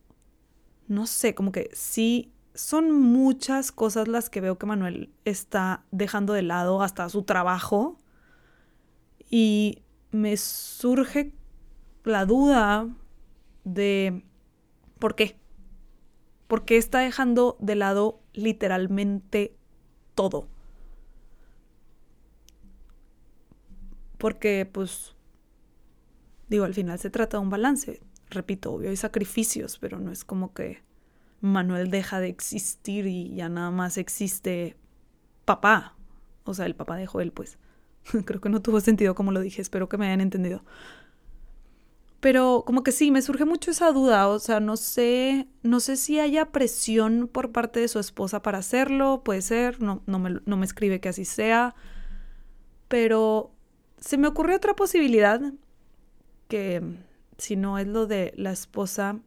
no 0.88 1.06
sé, 1.06 1.34
como 1.34 1.52
que 1.52 1.70
sí 1.72 2.32
son 2.54 2.90
muchas 2.92 3.70
cosas 3.72 4.08
las 4.08 4.30
que 4.30 4.40
veo 4.40 4.58
que 4.58 4.66
Manuel 4.66 5.12
está 5.24 5.84
dejando 5.90 6.32
de 6.32 6.42
lado 6.42 6.82
hasta 6.82 7.08
su 7.08 7.22
trabajo. 7.22 7.98
Y 9.30 9.82
me 10.10 10.36
surge 10.36 11.32
la 12.04 12.26
duda 12.26 12.88
de 13.64 14.24
por 14.98 15.14
qué. 15.14 15.38
¿Por 16.46 16.64
qué 16.64 16.76
está 16.76 17.00
dejando 17.00 17.56
de 17.60 17.74
lado 17.74 18.20
literalmente 18.32 19.56
todo. 20.14 20.48
Porque, 24.18 24.68
pues, 24.70 25.14
digo, 26.48 26.64
al 26.64 26.74
final 26.74 26.98
se 26.98 27.10
trata 27.10 27.36
de 27.36 27.42
un 27.42 27.50
balance. 27.50 28.00
Repito, 28.30 28.72
obvio, 28.72 28.90
hay 28.90 28.96
sacrificios, 28.96 29.78
pero 29.78 29.98
no 29.98 30.10
es 30.10 30.24
como 30.24 30.52
que 30.52 30.82
Manuel 31.40 31.90
deja 31.90 32.20
de 32.20 32.28
existir 32.28 33.06
y 33.06 33.34
ya 33.34 33.48
nada 33.48 33.70
más 33.70 33.98
existe 33.98 34.76
papá. 35.44 35.96
O 36.44 36.54
sea, 36.54 36.66
el 36.66 36.74
papá 36.74 36.96
de 36.96 37.06
Joel, 37.06 37.32
pues. 37.32 37.58
Creo 38.24 38.40
que 38.40 38.48
no 38.48 38.62
tuvo 38.62 38.80
sentido 38.80 39.14
como 39.14 39.32
lo 39.32 39.40
dije, 39.40 39.62
espero 39.62 39.88
que 39.88 39.98
me 39.98 40.06
hayan 40.06 40.20
entendido. 40.20 40.62
Pero 42.20 42.64
como 42.66 42.82
que 42.82 42.92
sí, 42.92 43.10
me 43.10 43.22
surge 43.22 43.44
mucho 43.44 43.70
esa 43.70 43.92
duda, 43.92 44.26
o 44.28 44.38
sea, 44.38 44.58
no 44.58 44.76
sé, 44.76 45.48
no 45.62 45.80
sé 45.80 45.96
si 45.96 46.18
haya 46.18 46.50
presión 46.50 47.28
por 47.30 47.52
parte 47.52 47.78
de 47.78 47.88
su 47.88 47.98
esposa 47.98 48.42
para 48.42 48.58
hacerlo, 48.58 49.22
puede 49.22 49.42
ser, 49.42 49.80
no, 49.82 50.02
no, 50.06 50.18
me, 50.18 50.40
no 50.44 50.56
me 50.56 50.64
escribe 50.64 50.98
que 50.98 51.10
así 51.10 51.24
sea, 51.24 51.74
pero 52.88 53.52
se 53.98 54.18
me 54.18 54.28
ocurrió 54.28 54.56
otra 54.56 54.76
posibilidad 54.76 55.40
que 56.48 56.82
si 57.38 57.56
no 57.56 57.78
es 57.78 57.86
lo 57.86 58.06
de 58.06 58.32
la 58.36 58.52
esposa, 58.52 59.18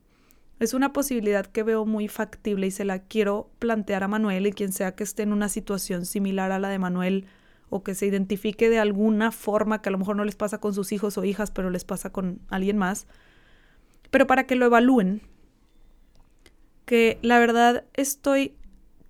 es 0.60 0.74
una 0.74 0.92
posibilidad 0.94 1.46
que 1.46 1.64
veo 1.64 1.86
muy 1.86 2.08
factible 2.08 2.68
y 2.68 2.72
se 2.72 2.86
la 2.86 3.00
quiero 3.00 3.50
plantear 3.60 4.04
a 4.04 4.08
Manuel 4.08 4.48
y 4.48 4.52
quien 4.52 4.74
sea 4.74 4.96
que 4.96 5.04
esté 5.04 5.24
en 5.24 5.34
una 5.34 5.50
situación 5.50 6.06
similar 6.06 6.52
a 6.52 6.60
la 6.60 6.70
de 6.70 6.80
Manuel 6.80 7.28
o 7.70 7.84
que 7.84 7.96
se 7.96 8.08
identifique 8.08 8.70
de 8.70 8.80
alguna 8.80 9.32
forma 9.32 9.82
que 9.82 9.90
a 9.90 9.92
lo 9.92 10.00
mejor 10.00 10.16
no 10.16 10.26
les 10.26 10.36
pasa 10.36 10.60
con 10.60 10.74
sus 10.74 10.92
hijos 10.92 11.18
o 11.18 11.24
hijas, 11.24 11.52
pero 11.52 11.70
les 11.70 11.86
pasa 11.86 12.12
con 12.12 12.40
alguien 12.50 12.78
más, 12.78 13.08
pero 14.12 14.28
para 14.28 14.46
que 14.46 14.56
lo 14.56 14.66
evalúen 14.66 15.22
que 16.86 17.20
la 17.22 17.38
verdad 17.38 17.86
estoy 17.94 18.56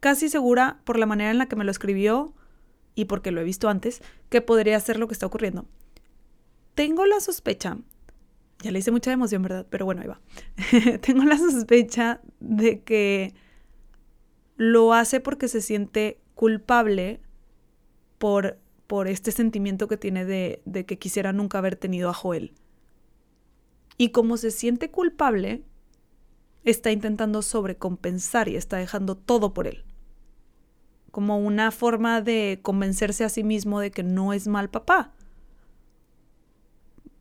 casi 0.02 0.30
segura 0.30 0.82
por 0.84 1.00
la 1.00 1.06
manera 1.06 1.32
en 1.32 1.38
la 1.38 1.48
que 1.48 1.56
me 1.56 1.64
lo 1.64 1.72
escribió 1.72 2.34
y 3.00 3.06
porque 3.06 3.32
lo 3.32 3.40
he 3.40 3.46
visto 3.46 3.70
antes, 3.70 4.02
que 4.30 4.42
podría 4.42 4.78
ser 4.82 5.00
lo 5.00 5.08
que 5.08 5.14
está 5.14 5.26
ocurriendo. 5.26 5.66
Tengo 6.76 7.06
la 7.06 7.22
sospecha, 7.22 7.78
ya 8.62 8.72
le 8.72 8.80
hice 8.80 8.92
mucha 8.92 9.14
emoción, 9.14 9.42
¿verdad? 9.42 9.66
Pero 9.70 9.86
bueno, 9.86 10.02
ahí 10.02 10.08
va. 10.08 10.20
Tengo 11.02 11.24
la 11.24 11.38
sospecha 11.38 12.20
de 12.42 12.82
que 12.82 13.34
lo 14.58 14.94
hace 14.94 15.22
porque 15.22 15.48
se 15.48 15.62
siente 15.62 16.20
culpable 16.36 17.22
por, 18.18 18.60
por 18.86 19.08
este 19.08 19.32
sentimiento 19.32 19.88
que 19.88 19.96
tiene 19.96 20.26
de, 20.26 20.62
de 20.66 20.86
que 20.86 21.00
quisiera 21.00 21.32
nunca 21.32 21.60
haber 21.60 21.78
tenido 21.78 22.10
a 22.10 22.14
Joel. 22.14 22.54
Y 23.98 24.10
como 24.10 24.36
se 24.36 24.52
siente 24.52 24.92
culpable, 24.92 25.64
está 26.66 26.92
intentando 26.92 27.42
sobrecompensar 27.44 28.50
y 28.50 28.58
está 28.58 28.76
dejando 28.76 29.16
todo 29.16 29.54
por 29.54 29.68
él. 29.68 29.86
Como 31.12 31.38
una 31.38 31.72
forma 31.72 32.22
de 32.22 32.60
convencerse 32.62 33.24
a 33.24 33.30
sí 33.30 33.44
mismo 33.44 33.80
de 33.80 33.92
que 33.92 34.04
no 34.04 34.34
es 34.34 34.48
mal 34.48 34.70
papá. 34.70 35.14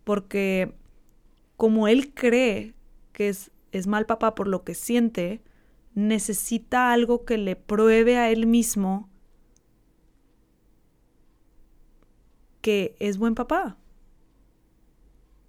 Porque 0.05 0.75
como 1.57 1.89
él 1.89 2.13
cree 2.15 2.75
que 3.13 3.29
es, 3.29 3.51
es 3.73 3.87
mal 3.87 4.07
papá 4.07 4.35
por 4.35 4.47
lo 4.47 4.65
que 4.65 4.75
siente, 4.75 5.43
necesita 5.95 6.93
algo 6.93 7.25
que 7.25 7.39
le 7.39 7.57
pruebe 7.57 8.17
a 8.17 8.31
él 8.31 8.47
mismo 8.47 9.09
que 12.61 12.97
es 13.01 13.19
buen 13.19 13.35
papá. 13.35 13.77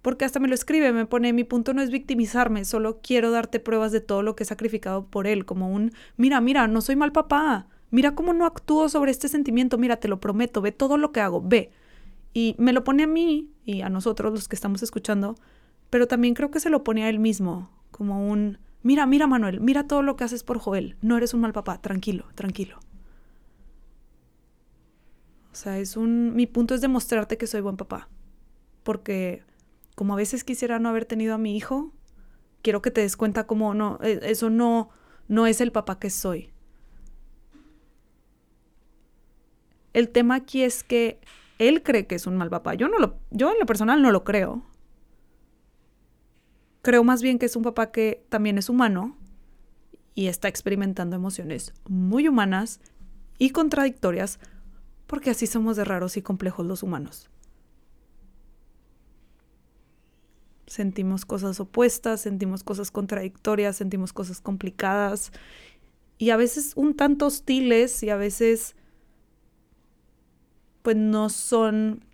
Porque 0.02 0.24
hasta 0.24 0.40
me 0.40 0.48
lo 0.48 0.54
escribe, 0.54 0.92
me 0.92 1.06
pone, 1.06 1.32
mi 1.32 1.44
punto 1.44 1.74
no 1.74 1.82
es 1.82 1.90
victimizarme, 1.90 2.64
solo 2.64 3.00
quiero 3.02 3.30
darte 3.30 3.60
pruebas 3.60 3.92
de 3.92 4.00
todo 4.00 4.22
lo 4.22 4.34
que 4.34 4.44
he 4.44 4.46
sacrificado 4.46 5.06
por 5.06 5.26
él, 5.26 5.44
como 5.44 5.70
un, 5.70 5.92
mira, 6.16 6.40
mira, 6.40 6.66
no 6.68 6.80
soy 6.80 6.96
mal 6.96 7.12
papá, 7.12 7.68
mira 7.90 8.14
cómo 8.14 8.32
no 8.32 8.46
actúo 8.46 8.88
sobre 8.88 9.10
este 9.10 9.28
sentimiento, 9.28 9.78
mira, 9.78 9.96
te 9.96 10.08
lo 10.08 10.20
prometo, 10.20 10.60
ve 10.60 10.72
todo 10.72 10.96
lo 10.96 11.12
que 11.12 11.20
hago, 11.20 11.42
ve. 11.42 11.70
Y 12.32 12.54
me 12.58 12.72
lo 12.72 12.84
pone 12.84 13.02
a 13.04 13.06
mí 13.06 13.50
y 13.64 13.82
a 13.82 13.88
nosotros 13.88 14.32
los 14.32 14.48
que 14.48 14.56
estamos 14.56 14.82
escuchando, 14.82 15.36
pero 15.90 16.06
también 16.06 16.34
creo 16.34 16.50
que 16.50 16.60
se 16.60 16.70
lo 16.70 16.84
pone 16.84 17.04
a 17.04 17.08
él 17.08 17.18
mismo, 17.18 17.70
como 17.90 18.28
un, 18.28 18.58
Mira, 18.82 19.04
mira 19.06 19.26
Manuel, 19.26 19.60
mira 19.60 19.86
todo 19.86 20.02
lo 20.02 20.16
que 20.16 20.24
haces 20.24 20.42
por 20.42 20.58
Joel. 20.58 20.96
No 21.02 21.16
eres 21.16 21.34
un 21.34 21.40
mal 21.40 21.52
papá, 21.52 21.80
tranquilo, 21.80 22.26
tranquilo. 22.34 22.78
O 25.52 25.54
sea, 25.54 25.78
es 25.78 25.96
un... 25.96 26.34
Mi 26.34 26.46
punto 26.46 26.74
es 26.74 26.80
demostrarte 26.80 27.36
que 27.36 27.46
soy 27.46 27.60
buen 27.60 27.76
papá. 27.76 28.08
Porque 28.82 29.44
como 29.94 30.14
a 30.14 30.16
veces 30.16 30.44
quisiera 30.44 30.78
no 30.78 30.88
haber 30.88 31.04
tenido 31.04 31.34
a 31.34 31.38
mi 31.38 31.56
hijo, 31.56 31.92
quiero 32.62 32.80
que 32.80 32.90
te 32.90 33.02
des 33.02 33.16
cuenta 33.18 33.46
como 33.46 33.74
no, 33.74 33.98
e, 34.02 34.20
eso 34.22 34.48
no, 34.48 34.88
no 35.28 35.46
es 35.46 35.60
el 35.60 35.72
papá 35.72 35.98
que 35.98 36.08
soy. 36.08 36.50
El 39.92 40.08
tema 40.08 40.36
aquí 40.36 40.62
es 40.62 40.82
que 40.84 41.20
él 41.58 41.82
cree 41.82 42.06
que 42.06 42.14
es 42.14 42.26
un 42.26 42.36
mal 42.36 42.50
papá. 42.50 42.74
Yo 42.74 42.88
no 42.88 42.98
lo, 42.98 43.18
yo 43.30 43.52
en 43.52 43.58
lo 43.58 43.66
personal 43.66 44.00
no 44.02 44.10
lo 44.12 44.24
creo. 44.24 44.62
Creo 46.82 47.04
más 47.04 47.22
bien 47.22 47.38
que 47.38 47.46
es 47.46 47.56
un 47.56 47.62
papá 47.62 47.90
que 47.92 48.24
también 48.28 48.56
es 48.56 48.68
humano 48.68 49.16
y 50.14 50.28
está 50.28 50.48
experimentando 50.48 51.16
emociones 51.16 51.74
muy 51.86 52.28
humanas 52.28 52.80
y 53.38 53.50
contradictorias 53.50 54.38
porque 55.06 55.30
así 55.30 55.46
somos 55.46 55.76
de 55.76 55.84
raros 55.84 56.16
y 56.16 56.22
complejos 56.22 56.64
los 56.64 56.82
humanos. 56.82 57.28
Sentimos 60.66 61.24
cosas 61.24 61.58
opuestas, 61.58 62.20
sentimos 62.20 62.62
cosas 62.62 62.90
contradictorias, 62.92 63.76
sentimos 63.76 64.12
cosas 64.12 64.40
complicadas 64.40 65.32
y 66.16 66.30
a 66.30 66.36
veces 66.36 66.72
un 66.76 66.94
tanto 66.94 67.26
hostiles 67.26 68.02
y 68.04 68.10
a 68.10 68.16
veces 68.16 68.76
pues 70.82 70.96
no 70.96 71.28
son 71.28 72.04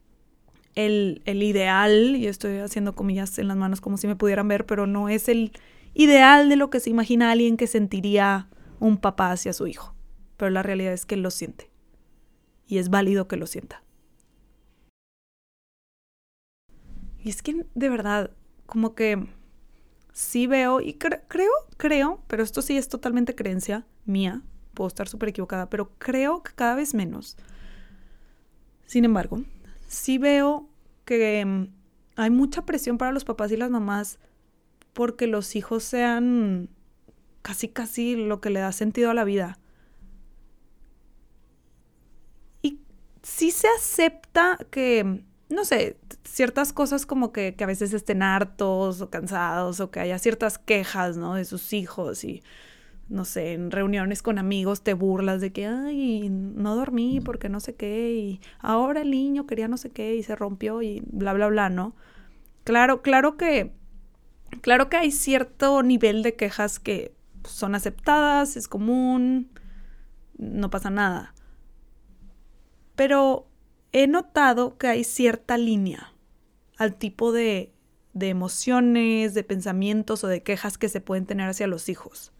el, 0.74 1.22
ideal, 1.26 2.16
y 2.16 2.26
estoy 2.26 2.58
haciendo 2.58 2.94
comillas 2.94 3.38
en 3.38 3.48
las 3.48 3.56
manos 3.56 3.80
como 3.80 3.96
si 3.96 4.06
me 4.06 4.16
pudieran 4.16 4.48
ver, 4.48 4.66
pero 4.66 4.86
no 4.86 5.08
es 5.08 5.28
el 5.28 5.52
ideal 5.94 6.48
de 6.48 6.56
lo 6.56 6.70
que 6.70 6.80
se 6.80 6.90
imagina 6.90 7.30
alguien 7.30 7.56
que 7.56 7.66
sentiría 7.66 8.48
un 8.78 8.98
papá 8.98 9.32
hacia 9.32 9.52
su 9.52 9.66
hijo. 9.66 9.94
Pero 10.36 10.50
la 10.50 10.62
realidad 10.62 10.92
es 10.92 11.06
que 11.06 11.16
lo 11.16 11.30
siente. 11.30 11.70
Y 12.66 12.78
es 12.78 12.90
válido 12.90 13.26
que 13.26 13.36
lo 13.36 13.46
sienta. 13.46 13.82
Y 17.24 17.30
es 17.30 17.42
que 17.42 17.64
de 17.74 17.88
verdad, 17.88 18.30
como 18.66 18.94
que 18.94 19.26
sí 20.12 20.46
veo, 20.46 20.80
y 20.80 20.94
creo, 20.94 21.20
creo, 21.76 22.22
pero 22.26 22.42
esto 22.42 22.62
sí 22.62 22.76
es 22.76 22.88
totalmente 22.88 23.34
creencia 23.34 23.86
mía, 24.04 24.42
puedo 24.74 24.88
estar 24.88 25.08
súper 25.08 25.30
equivocada, 25.30 25.68
pero 25.68 25.90
creo 25.98 26.42
que 26.42 26.52
cada 26.52 26.74
vez 26.74 26.94
menos. 26.94 27.36
Sin 28.86 29.04
embargo, 29.04 29.42
sí 29.88 30.18
veo 30.18 30.68
que 31.04 31.44
mm, 31.44 31.68
hay 32.16 32.30
mucha 32.30 32.64
presión 32.64 32.98
para 32.98 33.12
los 33.12 33.24
papás 33.24 33.52
y 33.52 33.56
las 33.56 33.70
mamás 33.70 34.18
porque 34.92 35.26
los 35.26 35.56
hijos 35.56 35.84
sean 35.84 36.70
casi 37.42 37.68
casi 37.68 38.16
lo 38.16 38.40
que 38.40 38.50
le 38.50 38.60
da 38.60 38.72
sentido 38.72 39.10
a 39.10 39.14
la 39.14 39.24
vida. 39.24 39.58
Y 42.62 42.80
sí 43.22 43.50
se 43.50 43.68
acepta 43.68 44.58
que, 44.70 45.22
no 45.48 45.64
sé, 45.64 45.98
ciertas 46.24 46.72
cosas 46.72 47.06
como 47.06 47.32
que, 47.32 47.54
que 47.54 47.64
a 47.64 47.66
veces 47.66 47.92
estén 47.92 48.22
hartos 48.22 49.00
o 49.00 49.10
cansados 49.10 49.80
o 49.80 49.90
que 49.90 50.00
haya 50.00 50.18
ciertas 50.18 50.58
quejas, 50.58 51.16
¿no? 51.16 51.34
De 51.34 51.44
sus 51.44 51.72
hijos 51.72 52.24
y 52.24 52.42
no 53.08 53.24
sé, 53.24 53.52
en 53.52 53.70
reuniones 53.70 54.22
con 54.22 54.38
amigos 54.38 54.82
te 54.82 54.94
burlas 54.94 55.40
de 55.40 55.52
que, 55.52 55.66
ay, 55.66 56.28
no 56.28 56.74
dormí 56.74 57.20
porque 57.20 57.48
no 57.48 57.60
sé 57.60 57.74
qué, 57.74 58.12
y 58.14 58.40
ahora 58.58 59.02
el 59.02 59.10
niño 59.10 59.46
quería 59.46 59.68
no 59.68 59.76
sé 59.76 59.90
qué 59.90 60.16
y 60.16 60.22
se 60.22 60.34
rompió 60.34 60.82
y 60.82 61.02
bla, 61.06 61.32
bla, 61.32 61.46
bla, 61.48 61.68
¿no? 61.68 61.94
Claro, 62.64 63.02
claro 63.02 63.36
que, 63.36 63.72
claro 64.60 64.88
que 64.88 64.96
hay 64.96 65.12
cierto 65.12 65.82
nivel 65.82 66.22
de 66.22 66.34
quejas 66.34 66.80
que 66.80 67.14
son 67.44 67.76
aceptadas, 67.76 68.56
es 68.56 68.66
común, 68.66 69.50
no 70.36 70.68
pasa 70.70 70.90
nada. 70.90 71.32
Pero 72.96 73.46
he 73.92 74.08
notado 74.08 74.78
que 74.78 74.88
hay 74.88 75.04
cierta 75.04 75.58
línea 75.58 76.12
al 76.76 76.96
tipo 76.96 77.30
de, 77.30 77.72
de 78.14 78.30
emociones, 78.30 79.34
de 79.34 79.44
pensamientos 79.44 80.24
o 80.24 80.28
de 80.28 80.42
quejas 80.42 80.76
que 80.76 80.88
se 80.88 81.00
pueden 81.00 81.26
tener 81.26 81.48
hacia 81.48 81.68
los 81.68 81.88
hijos 81.88 82.32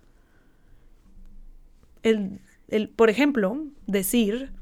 el, 2.07 2.89
por 2.91 3.11
ejemplo, 3.11 3.67
decir, 3.87 4.53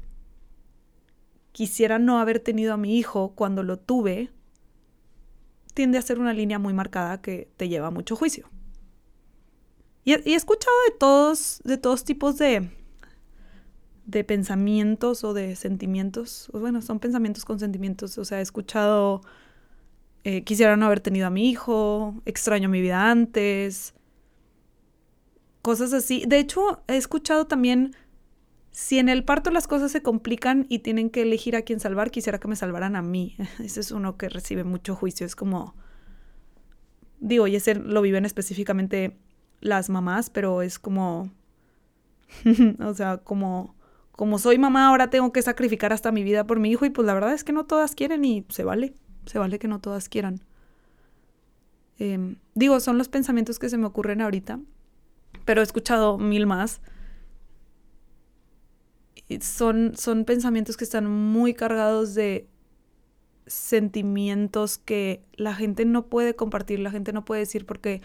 quisiera 1.51 1.99
no 1.99 2.19
haber 2.19 2.39
tenido 2.39 2.73
a 2.73 2.77
mi 2.77 2.97
hijo 2.97 3.33
cuando 3.35 3.63
lo 3.63 3.77
tuve, 3.77 4.31
tiende 5.73 5.97
a 5.97 6.01
ser 6.01 6.19
una 6.19 6.33
línea 6.33 6.59
muy 6.59 6.73
marcada 6.73 7.21
que 7.21 7.49
te 7.57 7.67
lleva 7.69 7.87
a 7.87 7.91
mucho 7.91 8.15
juicio. 8.15 8.49
Y, 10.03 10.13
he 10.13 10.35
escuchado 10.35 10.75
de 10.89 10.97
todos, 10.97 11.61
de 11.63 11.77
todos 11.77 12.03
tipos 12.03 12.37
de, 12.37 12.69
de 14.05 14.23
pensamientos 14.23 15.23
o 15.23 15.33
de 15.33 15.55
sentimientos. 15.55 16.49
Bueno, 16.53 16.81
son 16.81 16.99
pensamientos 16.99 17.43
con 17.43 17.59
sentimientos. 17.59 18.17
O 18.17 18.25
sea, 18.25 18.39
he 18.39 18.43
escuchado, 18.43 19.21
eh, 20.23 20.43
quisiera 20.43 20.77
no 20.77 20.85
haber 20.85 20.99
tenido 20.99 21.27
a 21.27 21.31
mi 21.31 21.49
hijo, 21.49 22.21
extraño 22.25 22.69
mi 22.69 22.81
vida 22.81 23.09
antes, 23.09 23.94
cosas 25.65 25.93
así. 25.93 26.23
De 26.27 26.37
hecho, 26.37 26.83
he 26.87 26.95
escuchado 26.95 27.47
también, 27.47 27.95
si 28.69 28.99
en 28.99 29.09
el 29.09 29.23
parto 29.23 29.49
las 29.49 29.65
cosas 29.65 29.91
se 29.91 30.03
complican 30.03 30.67
y 30.69 30.79
tienen 30.79 31.09
que 31.09 31.23
elegir 31.23 31.55
a 31.55 31.63
quién 31.63 31.79
salvar, 31.79 32.11
quisiera 32.11 32.39
que 32.39 32.47
me 32.47 32.55
salvaran 32.55 32.95
a 32.95 33.01
mí. 33.01 33.35
Ese 33.59 33.79
es 33.79 33.89
uno 33.89 34.15
que 34.15 34.29
recibe 34.29 34.63
mucho 34.63 34.95
juicio. 34.95 35.25
Es 35.25 35.35
como, 35.35 35.73
digo, 37.19 37.47
y 37.47 37.55
ese 37.55 37.73
lo 37.73 38.03
viven 38.03 38.25
específicamente 38.25 39.17
las 39.59 39.89
mamás, 39.89 40.29
pero 40.29 40.61
es 40.61 40.77
como, 40.77 41.31
o 42.79 42.93
sea, 42.93 43.17
como, 43.17 43.73
como 44.11 44.37
soy 44.37 44.59
mamá, 44.59 44.89
ahora 44.89 45.09
tengo 45.09 45.33
que 45.33 45.41
sacrificar 45.41 45.93
hasta 45.93 46.11
mi 46.11 46.23
vida 46.23 46.45
por 46.45 46.59
mi 46.59 46.69
hijo 46.69 46.85
y 46.85 46.91
pues 46.91 47.07
la 47.07 47.15
verdad 47.15 47.33
es 47.33 47.43
que 47.43 47.53
no 47.53 47.65
todas 47.65 47.95
quieren 47.95 48.23
y 48.23 48.45
se 48.49 48.63
vale, 48.63 48.93
se 49.25 49.39
vale 49.39 49.57
que 49.57 49.67
no 49.67 49.79
todas 49.79 50.09
quieran. 50.09 50.41
Em, 51.97 52.35
digo, 52.53 52.79
son 52.79 52.99
los 52.99 53.09
pensamientos 53.09 53.57
que 53.57 53.69
se 53.69 53.79
me 53.79 53.87
ocurren 53.87 54.21
ahorita 54.21 54.59
pero 55.45 55.61
he 55.61 55.63
escuchado 55.63 56.17
mil 56.17 56.47
más. 56.47 56.81
son, 59.39 59.95
son 59.95 60.25
pensamientos 60.25 60.77
que 60.77 60.83
están 60.83 61.09
muy 61.09 61.53
cargados 61.53 62.15
de 62.15 62.47
sentimientos 63.47 64.77
que 64.77 65.23
la 65.33 65.53
gente 65.53 65.85
no 65.85 66.07
puede 66.07 66.35
compartir, 66.35 66.79
la 66.79 66.91
gente 66.91 67.13
no 67.13 67.25
puede 67.25 67.41
decir 67.41 67.65
porque 67.65 68.01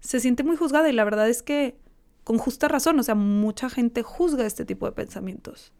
se 0.00 0.20
siente 0.20 0.42
muy 0.42 0.56
juzgada 0.56 0.88
y 0.88 0.92
la 0.92 1.04
verdad 1.04 1.28
es 1.28 1.42
que 1.42 1.78
con 2.24 2.38
justa 2.38 2.68
razón, 2.68 2.98
o 2.98 3.02
sea, 3.02 3.14
mucha 3.14 3.70
gente 3.70 4.02
juzga 4.02 4.46
este 4.46 4.64
tipo 4.64 4.86
de 4.86 4.92
pensamientos. 4.92 5.72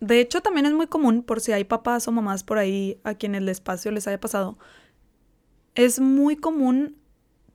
De 0.00 0.20
hecho, 0.20 0.40
también 0.42 0.66
es 0.66 0.72
muy 0.72 0.86
común, 0.86 1.22
por 1.22 1.40
si 1.40 1.52
hay 1.52 1.64
papás 1.64 2.06
o 2.08 2.12
mamás 2.12 2.44
por 2.44 2.58
ahí 2.58 3.00
a 3.04 3.14
quien 3.14 3.34
el 3.34 3.48
espacio 3.48 3.90
les 3.90 4.06
haya 4.06 4.20
pasado, 4.20 4.58
es 5.74 6.00
muy 6.00 6.36
común 6.36 6.96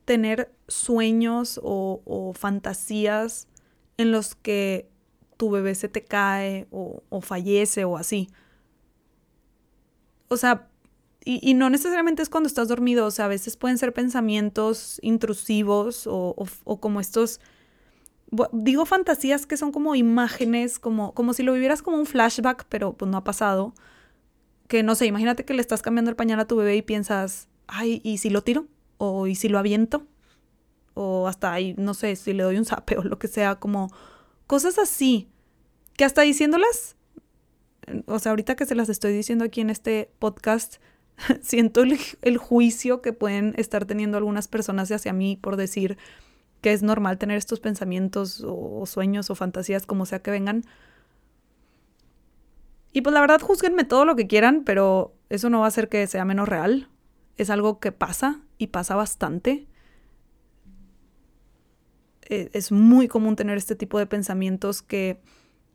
tener 0.04 0.52
sueños 0.70 1.60
o, 1.62 2.32
fantasías 2.34 3.48
en 3.98 4.12
los 4.12 4.34
que 4.34 4.88
tu 5.36 5.50
bebé 5.50 5.74
se 5.74 5.88
te 5.88 6.04
cae 6.04 6.66
o, 6.70 7.02
fallece 7.20 7.84
o 7.84 7.96
así. 7.96 8.28
O 10.28 10.36
sea, 10.36 10.68
y, 11.24 11.54
no 11.54 11.68
necesariamente 11.68 12.22
es 12.22 12.30
cuando 12.30 12.46
estás 12.46 12.68
dormido, 12.68 13.06
o 13.06 13.10
sea, 13.10 13.26
a 13.26 13.28
veces 13.28 13.56
pueden 13.56 13.76
ser 13.76 13.92
pensamientos 13.92 14.98
intrusivos 15.02 16.06
o, 16.06 16.34
o 16.64 16.80
como 16.80 17.00
estos 17.00 17.40
digo 18.52 18.86
fantasías 18.86 19.46
que 19.46 19.56
son 19.56 19.72
como 19.72 19.94
imágenes, 19.94 20.78
como, 20.78 21.14
como 21.14 21.32
si 21.34 21.42
lo 21.42 21.52
vivieras 21.52 21.82
como 21.82 21.96
un 21.96 22.06
flashback, 22.06 22.66
pero 22.68 22.92
pues 22.92 23.10
no 23.10 23.18
ha 23.18 23.24
pasado. 23.24 23.74
Que 24.68 24.82
no 24.82 24.94
sé, 24.94 25.06
imagínate 25.06 25.44
que 25.44 25.54
le 25.54 25.60
estás 25.60 25.82
cambiando 25.82 26.10
el 26.10 26.16
pañal 26.16 26.38
a 26.40 26.46
tu 26.46 26.56
bebé 26.56 26.76
y 26.76 26.82
piensas, 26.82 27.48
ay, 27.66 28.00
¿y 28.04 28.18
si 28.18 28.30
lo 28.30 28.42
tiro? 28.42 28.66
¿O 28.98 29.26
y 29.26 29.34
si 29.34 29.48
lo 29.48 29.58
aviento? 29.58 30.06
O 31.02 31.28
hasta 31.28 31.50
ahí, 31.50 31.74
no 31.78 31.94
sé, 31.94 32.14
si 32.14 32.34
le 32.34 32.42
doy 32.42 32.58
un 32.58 32.66
zape 32.66 32.96
o 32.98 33.02
lo 33.02 33.18
que 33.18 33.28
sea, 33.28 33.56
como 33.56 33.90
cosas 34.46 34.78
así. 34.78 35.28
Que 35.96 36.04
hasta 36.04 36.22
diciéndolas, 36.22 36.96
o 38.06 38.18
sea, 38.18 38.30
ahorita 38.30 38.54
que 38.54 38.66
se 38.66 38.74
las 38.74 38.88
estoy 38.88 39.12
diciendo 39.12 39.44
aquí 39.44 39.60
en 39.60 39.70
este 39.70 40.10
podcast, 40.18 40.76
siento 41.42 41.82
el, 41.82 41.98
el 42.22 42.36
juicio 42.36 43.00
que 43.00 43.12
pueden 43.12 43.54
estar 43.56 43.86
teniendo 43.86 44.18
algunas 44.18 44.48
personas 44.48 44.90
hacia 44.90 45.12
mí 45.12 45.38
por 45.40 45.56
decir, 45.56 45.96
que 46.60 46.72
es 46.72 46.82
normal 46.82 47.18
tener 47.18 47.36
estos 47.36 47.60
pensamientos 47.60 48.44
o, 48.46 48.84
sueños 48.86 49.30
o 49.30 49.34
fantasías 49.34 49.86
como 49.86 50.06
sea 50.06 50.20
que 50.20 50.30
vengan. 50.30 50.64
Y 52.92 53.02
pues 53.02 53.14
la 53.14 53.20
verdad, 53.20 53.40
juzguenme 53.40 53.84
todo 53.84 54.04
lo 54.04 54.16
que 54.16 54.26
quieran, 54.26 54.64
pero 54.64 55.14
eso 55.28 55.48
no 55.48 55.60
va 55.60 55.66
a 55.66 55.68
hacer 55.68 55.88
que 55.88 56.06
sea 56.06 56.24
menos 56.24 56.48
real. 56.48 56.88
Es 57.36 57.48
algo 57.50 57.80
que 57.80 57.92
pasa 57.92 58.40
y 58.58 58.68
pasa 58.68 58.96
bastante. 58.96 59.68
E, 62.30 62.48
es 62.54 62.72
muy 62.72 63.08
común 63.08 63.36
tener 63.36 63.58
este 63.58 63.76
tipo 63.76 63.98
de 63.98 64.06
pensamientos 64.06 64.80
que, 64.80 65.20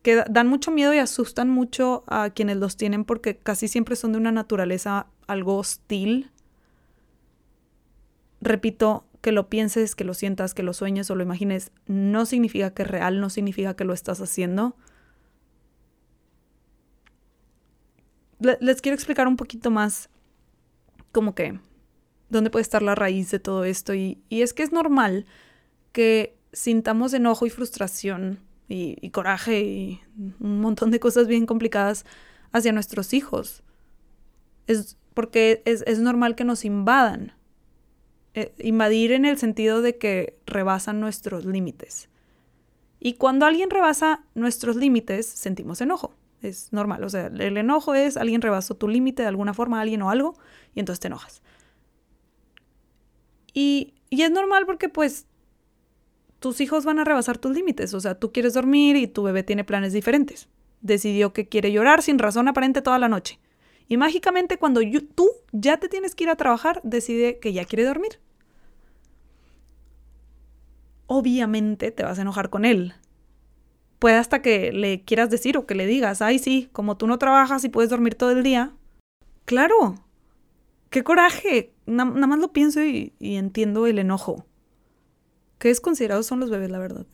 que 0.02 0.24
dan 0.28 0.48
mucho 0.48 0.72
miedo 0.72 0.94
y 0.94 0.98
asustan 0.98 1.50
mucho 1.50 2.04
a 2.08 2.32
quienes 2.32 2.58
los 2.58 2.78
tienen 2.78 3.06
porque 3.06 3.38
casi 3.38 3.68
siempre 3.68 3.96
son 3.96 4.14
de 4.14 4.18
una 4.18 4.32
naturaleza 4.32 5.08
algo 5.28 5.58
hostil. 5.58 6.32
Repito, 8.42 9.06
que 9.22 9.32
lo 9.32 9.50
pienses, 9.50 9.96
que 9.96 10.04
lo 10.04 10.14
sientas, 10.14 10.54
que 10.54 10.64
lo 10.64 10.74
sueñes 10.74 11.10
o 11.10 11.16
lo 11.16 11.24
imagines, 11.24 11.72
no 11.88 12.26
significa 12.26 12.74
que 12.74 12.84
es 12.84 12.88
real, 12.88 13.20
no 13.20 13.30
significa 13.30 13.76
que 13.76 13.84
lo 13.84 13.94
estás 13.94 14.22
haciendo. 14.22 14.76
les 18.40 18.82
quiero 18.82 18.96
explicar 18.96 19.28
un 19.28 19.38
poquito 19.38 19.72
más 19.72 20.10
como 21.12 21.34
que 21.34 21.60
dónde 22.30 22.50
puede 22.50 22.62
estar 22.62 22.84
la 22.84 22.94
raíz 22.94 23.32
de 23.32 23.40
todo 23.40 23.64
esto. 23.64 23.96
Y, 23.96 24.22
es 24.30 24.54
que 24.54 24.64
es 24.64 24.72
normal 24.72 25.26
que 25.92 26.35
sintamos 26.56 27.14
enojo 27.14 27.46
y 27.46 27.50
frustración 27.50 28.40
y, 28.68 29.10
coraje 29.12 29.62
y 29.62 30.02
un 30.40 30.62
montón 30.62 30.90
de 30.90 31.00
cosas 31.00 31.28
bien 31.28 31.46
complicadas 31.46 32.06
hacia 32.52 32.72
nuestros 32.72 33.14
hijos. 33.14 33.62
Es 34.66 34.98
porque 35.14 35.62
es, 35.66 35.84
es 35.86 36.00
normal 36.00 36.36
que 36.36 36.46
nos 36.46 36.66
invadan. 36.66 37.34
Eh, 38.34 38.54
invadir 38.58 39.12
en 39.12 39.26
el 39.26 39.38
sentido 39.38 39.82
de 39.82 39.98
que 39.98 40.40
rebasan 40.46 41.00
nuestros 41.00 41.46
límites. 41.46 42.10
Y 43.00 43.14
cuando 43.14 43.46
alguien 43.46 43.70
rebasa 43.70 44.26
nuestros 44.34 44.76
límites, 44.76 45.26
sentimos 45.26 45.80
enojo. 45.82 46.16
Es 46.42 46.74
normal. 46.74 47.04
O 47.04 47.10
sea, 47.10 47.28
el 47.28 47.58
enojo 47.58 47.94
es 47.94 48.18
alguien 48.18 48.42
rebasó 48.42 48.76
tu 48.76 48.88
límite 48.88 49.22
de 49.22 49.30
alguna 49.30 49.54
forma, 49.54 49.80
alguien 49.80 50.02
o 50.02 50.10
algo, 50.10 50.36
y 50.74 50.80
entonces 50.80 51.00
te 51.00 51.08
enojas. 51.08 51.42
Y, 53.54 53.94
y 54.10 54.24
es 54.24 54.32
normal 54.32 54.66
porque 54.66 54.90
pues 54.90 55.28
tus 56.46 56.62
hijos 56.62 56.86
van 56.86 57.00
a 57.00 57.04
rebasar 57.04 57.40
tus 57.40 57.56
límites. 57.56 57.96
O 57.96 58.00
sea, 58.00 58.20
tú 58.20 58.32
quieres 58.32 58.54
dormir 58.54 58.98
y 58.98 59.08
tu 59.08 59.24
bebé 59.24 59.42
tiene 59.42 59.64
planes 59.64 59.94
diferentes. 59.94 60.48
Decidió 60.82 61.34
que 61.34 61.48
quiere 61.48 61.72
llorar 61.72 62.04
sin 62.04 62.20
razón 62.20 62.48
aparente 62.48 62.84
toda 62.84 63.00
la 63.00 63.10
noche. 63.10 63.40
Y 63.88 63.98
mágicamente 63.98 64.60
cuando 64.60 64.82
tú 65.16 65.32
ya 65.52 65.78
te 65.78 65.90
tienes 65.90 66.14
que 66.14 66.26
ir 66.26 66.30
a 66.30 66.36
trabajar, 66.36 66.82
decide 66.84 67.40
que 67.40 67.52
ya 67.52 67.66
quiere 67.66 67.84
dormir 67.86 68.20
obviamente 71.08 71.92
te 71.92 72.04
vas 72.04 72.20
a 72.20 72.22
enojar 72.22 72.52
con 72.52 72.64
él. 72.64 72.94
Puede 74.00 74.18
hasta 74.18 74.42
que 74.42 74.72
le 74.72 75.04
quieras 75.04 75.30
decir 75.30 75.58
o 75.58 75.66
que 75.66 75.76
le 75.76 75.88
digas, 75.88 76.22
ay 76.22 76.40
sí, 76.40 76.70
como 76.74 76.98
tú 76.98 77.08
no 77.08 77.18
trabajas 77.18 77.64
y 77.64 77.70
puedes 77.70 77.90
dormir 77.90 78.16
todo 78.16 78.32
el 78.32 78.44
día. 78.44 78.74
Claro, 79.46 79.96
qué 80.90 81.04
coraje. 81.04 81.74
nada 81.86 82.28
más 82.28 82.40
lo 82.40 82.52
pienso 82.52 82.84
y, 82.84 83.14
y 83.20 83.36
entiendo 83.36 83.88
el 83.88 84.00
enojo. 84.00 84.46
Qué 85.58 85.70
desconsiderados 85.70 86.26
son 86.26 86.40
los 86.40 86.50
bebés, 86.50 86.70
la 86.70 86.80
verdad. 86.80 87.06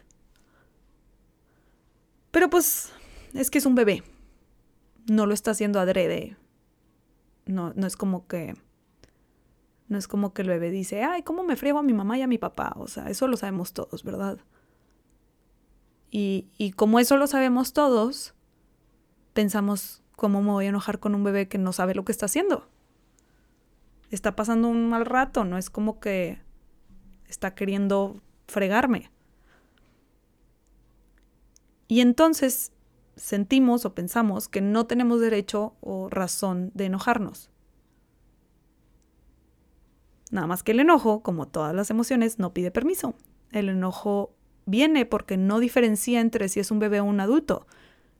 Pero 2.31 2.49
pues 2.49 2.91
es 3.33 3.51
que 3.51 3.57
es 3.57 3.65
un 3.65 3.75
bebé. 3.75 4.03
No 5.09 5.25
lo 5.25 5.33
está 5.33 5.51
haciendo 5.51 5.79
adrede. 5.79 6.37
No, 7.45 7.73
no 7.75 7.87
es 7.87 7.95
como 7.95 8.27
que 8.27 8.55
no 9.91 9.97
es 9.97 10.07
como 10.07 10.33
que 10.33 10.41
el 10.41 10.47
bebé 10.47 10.71
dice, 10.71 11.03
ay, 11.03 11.21
¿cómo 11.21 11.43
me 11.43 11.57
friego 11.57 11.79
a 11.79 11.83
mi 11.83 11.91
mamá 11.91 12.17
y 12.17 12.21
a 12.21 12.27
mi 12.27 12.37
papá? 12.37 12.73
O 12.77 12.87
sea, 12.87 13.09
eso 13.09 13.27
lo 13.27 13.35
sabemos 13.35 13.73
todos, 13.73 14.05
¿verdad? 14.05 14.37
Y, 16.09 16.47
y 16.57 16.71
como 16.71 16.97
eso 16.97 17.17
lo 17.17 17.27
sabemos 17.27 17.73
todos, 17.73 18.33
pensamos, 19.33 20.01
¿cómo 20.15 20.41
me 20.41 20.51
voy 20.51 20.65
a 20.65 20.69
enojar 20.69 20.99
con 21.01 21.13
un 21.13 21.25
bebé 21.25 21.49
que 21.49 21.57
no 21.57 21.73
sabe 21.73 21.93
lo 21.93 22.05
que 22.05 22.13
está 22.13 22.27
haciendo? 22.27 22.69
Está 24.11 24.33
pasando 24.33 24.69
un 24.69 24.87
mal 24.87 25.05
rato, 25.05 25.43
no 25.43 25.57
es 25.57 25.69
como 25.69 25.99
que 25.99 26.39
está 27.27 27.53
queriendo 27.53 28.21
fregarme. 28.51 29.09
Y 31.87 32.01
entonces 32.01 32.71
sentimos 33.15 33.85
o 33.85 33.93
pensamos 33.93 34.47
que 34.47 34.61
no 34.61 34.85
tenemos 34.85 35.19
derecho 35.19 35.73
o 35.81 36.09
razón 36.09 36.71
de 36.73 36.85
enojarnos. 36.85 37.49
Nada 40.31 40.47
más 40.47 40.63
que 40.63 40.71
el 40.71 40.79
enojo, 40.79 41.21
como 41.21 41.47
todas 41.47 41.75
las 41.75 41.89
emociones, 41.89 42.39
no 42.39 42.53
pide 42.53 42.71
permiso. 42.71 43.15
El 43.51 43.67
enojo 43.67 44.33
viene 44.65 45.05
porque 45.05 45.35
no 45.35 45.59
diferencia 45.59 46.21
entre 46.21 46.47
si 46.47 46.61
es 46.61 46.71
un 46.71 46.79
bebé 46.79 47.01
o 47.01 47.05
un 47.05 47.19
adulto. 47.19 47.67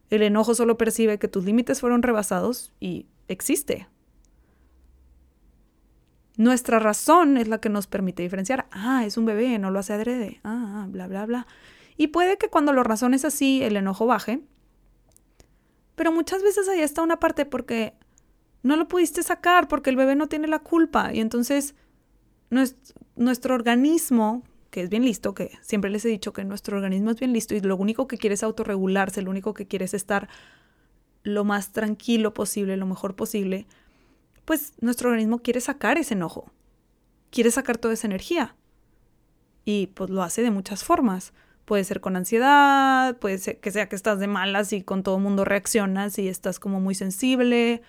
El 0.10 0.24
enojo 0.24 0.54
solo 0.54 0.78
percibe 0.78 1.20
que 1.20 1.30
tus 1.30 1.46
límites 1.46 1.80
fueron 1.80 2.04
rebasados 2.04 2.74
y 2.82 3.06
existe. 3.30 3.88
Nuestra 6.38 6.80
razón 6.80 7.38
es 7.38 7.48
la 7.48 7.60
que 7.60 7.70
nos 7.70 7.88
permite 7.88 8.24
diferenciar. 8.24 8.68
Ah, 8.72 9.06
es 9.06 9.18
un 9.18 9.26
bebé, 9.26 9.60
no 9.60 9.72
lo 9.72 9.80
hace 9.80 9.94
adrede. 9.94 10.40
Ah, 10.44 10.86
bla, 10.90 11.08
bla, 11.08 11.26
bla. 11.26 11.48
Y 11.98 12.08
puede 12.08 12.38
que 12.38 12.50
cuando 12.50 12.74
lo 12.74 12.84
razones 12.84 13.26
así, 13.26 13.62
el 13.64 13.76
enojo 13.76 14.08
baje. 14.08 14.42
Pero 15.96 16.12
muchas 16.12 16.42
veces 16.42 16.68
ahí 16.68 16.80
está 16.80 17.02
una 17.02 17.20
parte 17.20 17.46
porque 17.46 17.94
no 18.64 18.76
lo 18.76 18.88
pudiste 18.88 19.24
sacar, 19.24 19.68
porque 19.68 19.90
el 19.90 19.96
bebé 19.96 20.16
no 20.16 20.28
tiene 20.28 20.48
la 20.48 20.60
culpa. 20.60 21.14
Y 21.14 21.20
entonces 21.20 21.76
nuestro, 22.50 23.56
organismo, 23.56 24.44
que 24.70 24.82
es 24.82 24.90
bien 24.90 25.04
listo, 25.04 25.34
que 25.34 25.52
siempre 25.62 25.90
les 25.90 26.06
he 26.06 26.10
dicho 26.10 26.34
que 26.34 26.44
nuestro 26.44 26.78
organismo 26.78 27.12
es 27.12 27.20
bien 27.20 27.34
listo 27.34 27.56
y 27.56 27.62
lo 27.62 27.76
único 27.76 28.08
que 28.08 28.18
quiere 28.18 28.36
es 28.36 28.44
autorregularse, 28.44 29.22
lo 29.22 29.32
único 29.32 29.54
que 29.54 29.68
quiere 29.68 29.86
es 29.86 29.94
estar 29.94 30.30
lo 31.24 31.44
más 31.44 31.72
tranquilo 31.72 32.34
posible, 32.34 32.78
lo 32.78 32.86
mejor 32.86 33.16
posible, 33.16 33.68
pues 34.46 34.74
nuestro 34.82 35.10
organismo 35.10 35.40
quiere 35.40 35.62
sacar 35.62 35.98
ese 35.98 36.14
enojo, 36.14 36.52
quiere 37.30 37.52
sacar 37.52 37.78
toda 37.78 37.94
esa 37.94 38.08
energía. 38.08 38.56
Y 39.64 39.88
pues 39.88 40.10
lo 40.10 40.24
hace 40.24 40.42
de 40.42 40.52
muchas 40.52 40.84
formas. 40.84 41.34
Puede 41.66 41.84
ser 41.84 42.02
con 42.02 42.16
ansiedad, 42.16 43.18
puede 43.18 43.38
ser 43.38 43.60
que 43.60 43.72
sea 43.72 43.88
que 43.88 43.96
estás 43.96 44.20
de 44.20 44.28
malas 44.28 44.74
y 44.74 44.82
con 44.82 45.04
todo 45.04 45.18
el 45.18 45.24
mundo 45.24 45.46
reaccionas 45.46 46.18
y 46.18 46.28
estás 46.28 46.60
como 46.60 46.80
muy 46.80 46.96
sensible, 46.96 47.82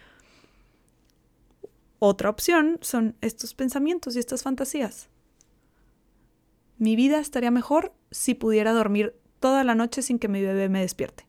otra 2.04 2.30
opción 2.30 2.80
son 2.80 3.14
estos 3.20 3.54
pensamientos 3.54 4.16
y 4.16 4.18
estas 4.18 4.42
fantasías. 4.42 5.08
Mi 6.76 6.96
vida 6.96 7.20
estaría 7.20 7.52
mejor 7.52 7.92
si 8.10 8.34
pudiera 8.34 8.72
dormir 8.72 9.14
toda 9.38 9.62
la 9.62 9.76
noche 9.76 10.02
sin 10.02 10.18
que 10.18 10.26
mi 10.26 10.42
bebé 10.42 10.68
me 10.68 10.80
despierte. 10.80 11.28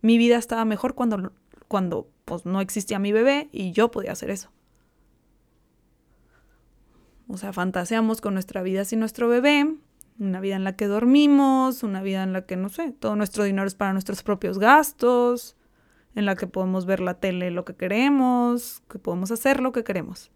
Mi 0.00 0.18
vida 0.18 0.36
estaba 0.36 0.64
mejor 0.64 0.96
cuando, 0.96 1.32
cuando 1.68 2.10
pues, 2.24 2.44
no 2.46 2.60
existía 2.60 2.98
mi 2.98 3.12
bebé 3.12 3.48
y 3.52 3.72
yo 3.72 3.90
podía 3.90 4.12
hacer 4.12 4.30
eso. 4.30 4.50
O 7.28 7.36
sea, 7.36 7.52
fantaseamos 7.52 8.20
con 8.20 8.32
nuestra 8.32 8.62
vida 8.62 8.84
sin 8.84 9.00
nuestro 9.00 9.28
bebé, 9.28 9.76
una 10.18 10.40
vida 10.40 10.56
en 10.56 10.64
la 10.64 10.76
que 10.76 10.86
dormimos, 10.86 11.82
una 11.82 12.02
vida 12.02 12.22
en 12.22 12.32
la 12.32 12.46
que, 12.46 12.56
no 12.56 12.70
sé, 12.70 12.92
todo 12.92 13.16
nuestro 13.16 13.44
dinero 13.44 13.66
es 13.66 13.74
para 13.74 13.92
nuestros 13.92 14.22
propios 14.22 14.58
gastos, 14.58 15.56
en 16.14 16.24
la 16.24 16.34
que 16.34 16.46
podemos 16.46 16.86
ver 16.86 17.00
la 17.00 17.20
tele 17.20 17.50
lo 17.50 17.64
que 17.64 17.76
queremos, 17.76 18.82
que 18.90 18.98
podemos 18.98 19.30
hacer 19.30 19.60
lo 19.60 19.72
que 19.72 19.84
queremos. 19.84 20.30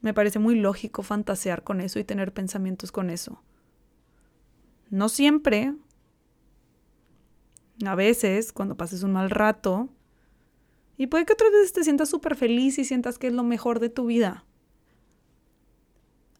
Me 0.00 0.14
parece 0.14 0.38
muy 0.38 0.54
lógico 0.54 1.02
fantasear 1.02 1.64
con 1.64 1.80
eso 1.80 1.98
y 1.98 2.04
tener 2.04 2.32
pensamientos 2.32 2.92
con 2.92 3.10
eso. 3.10 3.42
No 4.90 5.08
siempre. 5.08 5.74
A 7.86 7.94
veces, 7.94 8.52
cuando 8.52 8.76
pases 8.76 9.02
un 9.02 9.12
mal 9.12 9.30
rato. 9.30 9.88
Y 10.96 11.06
puede 11.06 11.26
que 11.26 11.32
otras 11.32 11.52
veces 11.52 11.72
te 11.72 11.84
sientas 11.84 12.08
súper 12.08 12.34
feliz 12.34 12.78
y 12.78 12.84
sientas 12.84 13.18
que 13.18 13.28
es 13.28 13.32
lo 13.32 13.44
mejor 13.44 13.78
de 13.78 13.88
tu 13.88 14.06
vida. 14.06 14.44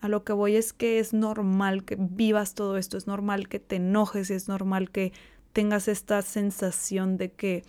A 0.01 0.09
lo 0.09 0.24
que 0.24 0.32
voy 0.32 0.57
es 0.57 0.72
que 0.72 0.99
es 0.99 1.12
normal 1.12 1.84
que 1.84 1.97
vivas 1.99 2.55
todo 2.55 2.76
esto, 2.76 2.97
es 2.97 3.07
normal 3.07 3.49
que 3.49 3.59
te 3.59 3.76
enojes, 3.76 4.30
es 4.30 4.49
normal 4.49 4.91
que 4.91 5.12
tengas 5.53 5.89
esta 5.89 6.22
sensación 6.22 7.16
de 7.16 7.32
que 7.32 7.64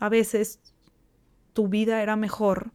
a 0.00 0.08
veces 0.08 0.60
tu 1.52 1.68
vida 1.68 2.02
era 2.02 2.16
mejor 2.16 2.72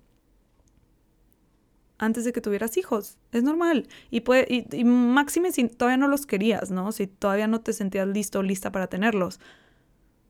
antes 1.97 2.25
de 2.25 2.33
que 2.33 2.41
tuvieras 2.41 2.77
hijos. 2.77 3.17
Es 3.31 3.43
normal. 3.43 3.87
Y, 4.09 4.21
puede, 4.21 4.47
y, 4.49 4.83
máxime 4.83 5.51
si 5.51 5.67
todavía 5.67 5.97
no 5.97 6.07
los 6.07 6.25
querías, 6.25 6.71
¿no? 6.71 6.91
Si 6.91 7.07
todavía 7.07 7.47
no 7.47 7.61
te 7.61 7.73
sentías 7.73 8.07
listo 8.07 8.39
o 8.39 8.43
lista 8.43 8.71
para 8.71 8.87
tenerlos. 8.87 9.39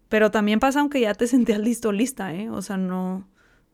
Pero 0.10 0.32
también 0.32 0.60
pasa 0.60 0.80
aunque 0.80 1.02
ya 1.02 1.14
te 1.14 1.28
sentías 1.28 1.60
listo 1.60 1.92
lista, 1.92 2.34
¿eh? 2.34 2.50
O 2.50 2.62
sea, 2.62 2.78
no, 2.78 3.28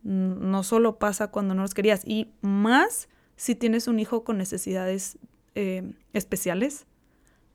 no 0.04 0.64
solo 0.64 0.98
pasa 0.98 1.28
cuando 1.28 1.54
no 1.54 1.62
los 1.62 1.74
querías. 1.74 2.02
Y 2.06 2.32
más 2.42 3.10
si 3.36 3.56
tienes 3.56 3.88
un 3.88 4.00
hijo 4.00 4.24
con 4.24 4.38
necesidades 4.38 5.18
eh, 5.56 5.94
especiales. 6.14 6.86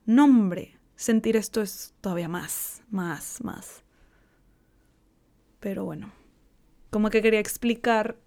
No, 0.05 0.27
sentir 0.95 1.35
esto 1.35 1.61
es 1.61 1.93
todavía 2.01 2.27
más, 2.27 2.81
más, 2.89 3.43
más. 3.43 3.83
Pero 5.59 5.85
bueno, 5.85 6.11
como 6.89 7.09
que 7.09 7.21
quería 7.21 7.39
explicar 7.39 8.17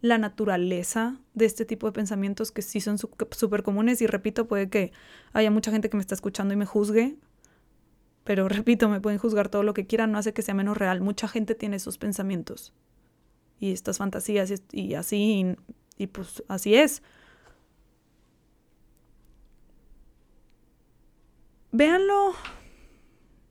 la 0.00 0.18
naturaleza 0.18 1.20
de 1.34 1.46
este 1.46 1.64
tipo 1.64 1.86
de 1.86 1.92
pensamientos 1.92 2.52
que 2.52 2.62
sí 2.62 2.80
son 2.80 2.98
súper 2.98 3.62
comunes 3.62 4.00
y 4.00 4.06
repito, 4.06 4.46
puede 4.46 4.68
que 4.68 4.92
haya 5.32 5.50
mucha 5.50 5.70
gente 5.70 5.90
que 5.90 5.96
me 5.96 6.00
está 6.00 6.14
escuchando 6.14 6.54
y 6.54 6.56
me 6.56 6.66
juzgue, 6.66 7.16
pero 8.26 8.48
repito, 8.50 8.90
me 8.90 9.00
pueden 9.00 9.18
juzgar 9.18 9.48
todo 9.48 9.62
lo 9.62 9.72
que 9.72 9.86
quieran, 9.86 10.12
no 10.12 10.18
hace 10.18 10.34
que 10.34 10.42
sea 10.42 10.52
menos 10.52 10.76
real. 10.76 11.00
Mucha 11.00 11.28
gente 11.28 11.54
tiene 11.54 11.76
esos 11.76 11.96
pensamientos 11.96 12.74
y 13.58 13.72
estas 13.72 13.96
fantasías 13.96 14.52
y, 14.72 14.94
así, 14.94 15.56
y 15.96 16.06
pues 16.08 16.42
así 16.48 16.74
es. 16.74 17.02
Véanlo. 21.72 22.34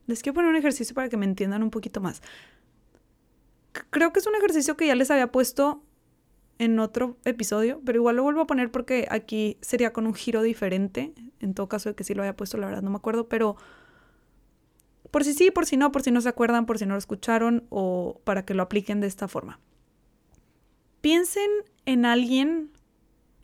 Les 0.08 0.22
quiero 0.22 0.36
poner 0.36 0.52
un 0.52 0.56
ejercicio 0.56 0.94
para 0.94 1.10
que 1.10 1.18
me 1.18 1.26
entiendan 1.26 1.64
un 1.64 1.72
poquito 1.72 2.02
más. 2.02 2.22
Creo 3.90 4.14
que 4.14 4.20
es 4.20 4.28
un 4.28 4.36
ejercicio 4.36 4.78
que 4.78 4.86
ya 4.86 4.96
les 4.96 5.10
había 5.10 5.32
puesto 5.32 5.84
en 6.60 6.80
otro 6.80 7.18
episodio, 7.26 7.82
pero 7.86 8.00
igual 8.00 8.16
lo 8.18 8.24
vuelvo 8.24 8.42
a 8.42 8.48
poner 8.48 8.72
porque 8.72 9.08
aquí 9.10 9.58
sería 9.62 9.94
con 9.94 10.06
un 10.06 10.14
giro 10.14 10.44
diferente. 10.44 11.14
En 11.40 11.54
todo 11.54 11.68
caso 11.68 11.90
de 11.90 11.96
que 11.96 12.04
sí 12.04 12.14
lo 12.14 12.24
haya 12.24 12.36
puesto, 12.36 12.58
la 12.58 12.68
verdad 12.68 12.82
no 12.84 12.92
me 12.92 12.98
acuerdo, 12.98 13.28
pero 13.28 13.58
por 15.12 15.24
si 15.24 15.34
sí, 15.34 15.52
por 15.52 15.66
si 15.66 15.78
no, 15.78 15.92
por 15.92 16.02
si 16.02 16.12
no 16.12 16.22
se 16.22 16.30
acuerdan, 16.30 16.66
por 16.66 16.80
si 16.80 16.86
no 16.86 16.94
lo 16.94 17.00
escucharon 17.00 17.66
o 17.70 18.22
para 18.24 18.46
que 18.46 18.54
lo 18.54 18.64
apliquen 18.64 19.02
de 19.02 19.08
esta 19.08 19.28
forma. 19.28 19.60
Piensen 21.02 21.50
en 21.86 22.06
alguien 22.06 22.72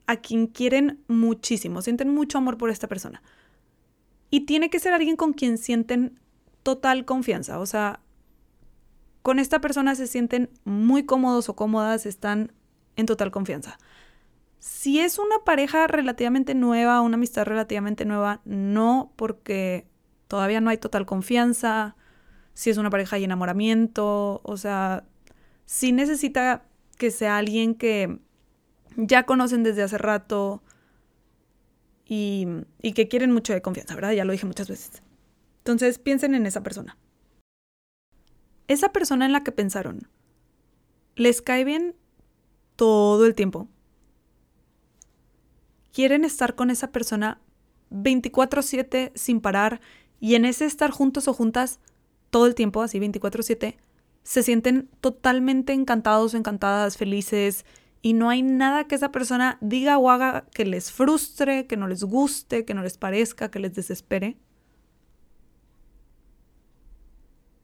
a 0.08 0.18
quien 0.18 0.48
quieren 0.48 1.04
muchísimo, 1.08 1.82
sienten 1.82 2.10
mucho 2.10 2.38
amor 2.38 2.58
por 2.58 2.70
esta 2.70 2.88
persona. 2.88 3.22
Y 4.30 4.42
tiene 4.42 4.70
que 4.70 4.80
ser 4.80 4.94
alguien 4.94 5.16
con 5.16 5.34
quien 5.34 5.58
sienten 5.58 6.20
total 6.64 7.06
confianza, 7.06 7.60
o 7.60 7.66
sea, 7.66 8.02
con 9.22 9.40
esta 9.40 9.62
persona 9.62 9.96
se 9.96 10.08
sienten 10.08 10.50
muy 10.64 11.06
cómodos 11.06 11.50
o 11.50 11.56
cómodas, 11.56 12.06
están 12.06 12.52
en 12.96 13.06
total 13.06 13.32
confianza. 13.32 13.78
Si 14.60 15.00
es 15.00 15.20
una 15.20 15.40
pareja 15.44 15.88
relativamente 15.88 16.56
nueva, 16.56 17.02
una 17.02 17.16
amistad 17.16 17.46
relativamente 17.46 18.06
nueva, 18.06 18.42
no, 18.46 19.12
porque 19.16 19.88
todavía 20.32 20.62
no 20.62 20.70
hay 20.70 20.78
total 20.78 21.06
confianza. 21.06 21.98
Si 22.54 22.70
es 22.70 22.78
una 22.78 22.90
pareja 22.90 23.20
y 23.20 23.26
enamoramiento, 23.26 24.40
o 24.46 24.56
sea, 24.56 25.04
si 25.66 25.92
necesita 25.92 26.64
que 26.98 27.12
sea 27.12 27.38
alguien 27.38 27.76
que 27.76 28.18
ya 28.96 29.26
conocen 29.26 29.64
desde 29.64 29.84
hace 29.84 29.98
rato 29.98 30.64
y, 32.06 32.48
y 32.82 32.94
que 32.94 33.10
quieren 33.10 33.34
mucho 33.34 33.52
de 33.52 33.62
confianza, 33.62 33.94
¿verdad? 33.94 34.14
Ya 34.14 34.24
lo 34.24 34.32
dije 34.32 34.46
muchas 34.46 34.70
veces. 34.70 35.04
Entonces 35.58 36.00
piensen 36.00 36.34
en 36.34 36.46
esa 36.46 36.64
persona. 36.64 36.98
Esa 38.70 38.94
persona 38.94 39.26
en 39.26 39.34
la 39.34 39.44
que 39.44 39.52
pensaron, 39.52 40.08
¿les 41.18 41.42
cae 41.42 41.66
bien 41.66 41.94
todo 42.78 43.26
el 43.26 43.36
tiempo. 43.36 43.68
Quieren 45.92 46.24
estar 46.24 46.56
con 46.56 46.70
esa 46.70 46.94
persona 46.94 47.42
24/7 47.92 49.12
sin 49.14 49.42
parar 49.42 49.82
y 50.22 50.36
en 50.36 50.46
ese 50.46 50.66
estar 50.66 50.92
juntos 50.92 51.28
o 51.28 51.34
juntas 51.34 51.82
todo 52.30 52.46
el 52.46 52.56
tiempo, 52.56 52.82
así 52.82 53.00
24/7, 53.00 53.78
se 54.24 54.44
sienten 54.44 54.90
totalmente 55.02 55.74
encantados, 55.74 56.36
encantadas, 56.36 56.96
felices 56.96 57.66
y 58.02 58.14
no 58.14 58.30
hay 58.30 58.44
nada 58.44 58.88
que 58.88 58.96
esa 58.96 59.12
persona 59.12 59.58
diga 59.62 59.98
o 59.98 60.10
haga 60.10 60.46
que 60.54 60.64
les 60.64 60.92
frustre, 60.92 61.68
que 61.68 61.76
no 61.76 61.88
les 61.88 62.04
guste, 62.04 62.64
que 62.66 62.74
no 62.74 62.84
les 62.84 62.98
parezca, 62.98 63.52
que 63.52 63.60
les 63.60 63.74
desespere. 63.74 64.38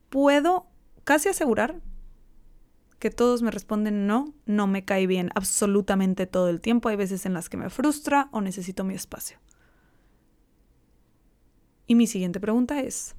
Puedo 0.09 0.67
casi 1.03 1.29
asegurar 1.29 1.79
que 2.99 3.11
todos 3.11 3.43
me 3.43 3.51
responden 3.51 4.07
no, 4.07 4.33
no 4.47 4.65
me 4.65 4.83
cae 4.83 5.05
bien 5.05 5.29
absolutamente 5.35 6.25
todo 6.25 6.49
el 6.49 6.59
tiempo. 6.59 6.89
Hay 6.89 6.95
veces 6.95 7.27
en 7.27 7.33
las 7.33 7.49
que 7.49 7.57
me 7.57 7.69
frustra 7.69 8.29
o 8.31 8.41
necesito 8.41 8.83
mi 8.83 8.95
espacio. 8.95 9.37
Y 11.87 11.95
mi 11.95 12.05
siguiente 12.05 12.39
pregunta 12.39 12.81
es, 12.81 13.15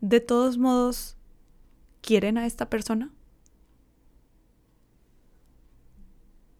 ¿de 0.00 0.20
todos 0.20 0.58
modos 0.58 1.16
quieren 2.02 2.36
a 2.36 2.46
esta 2.46 2.68
persona? 2.68 3.10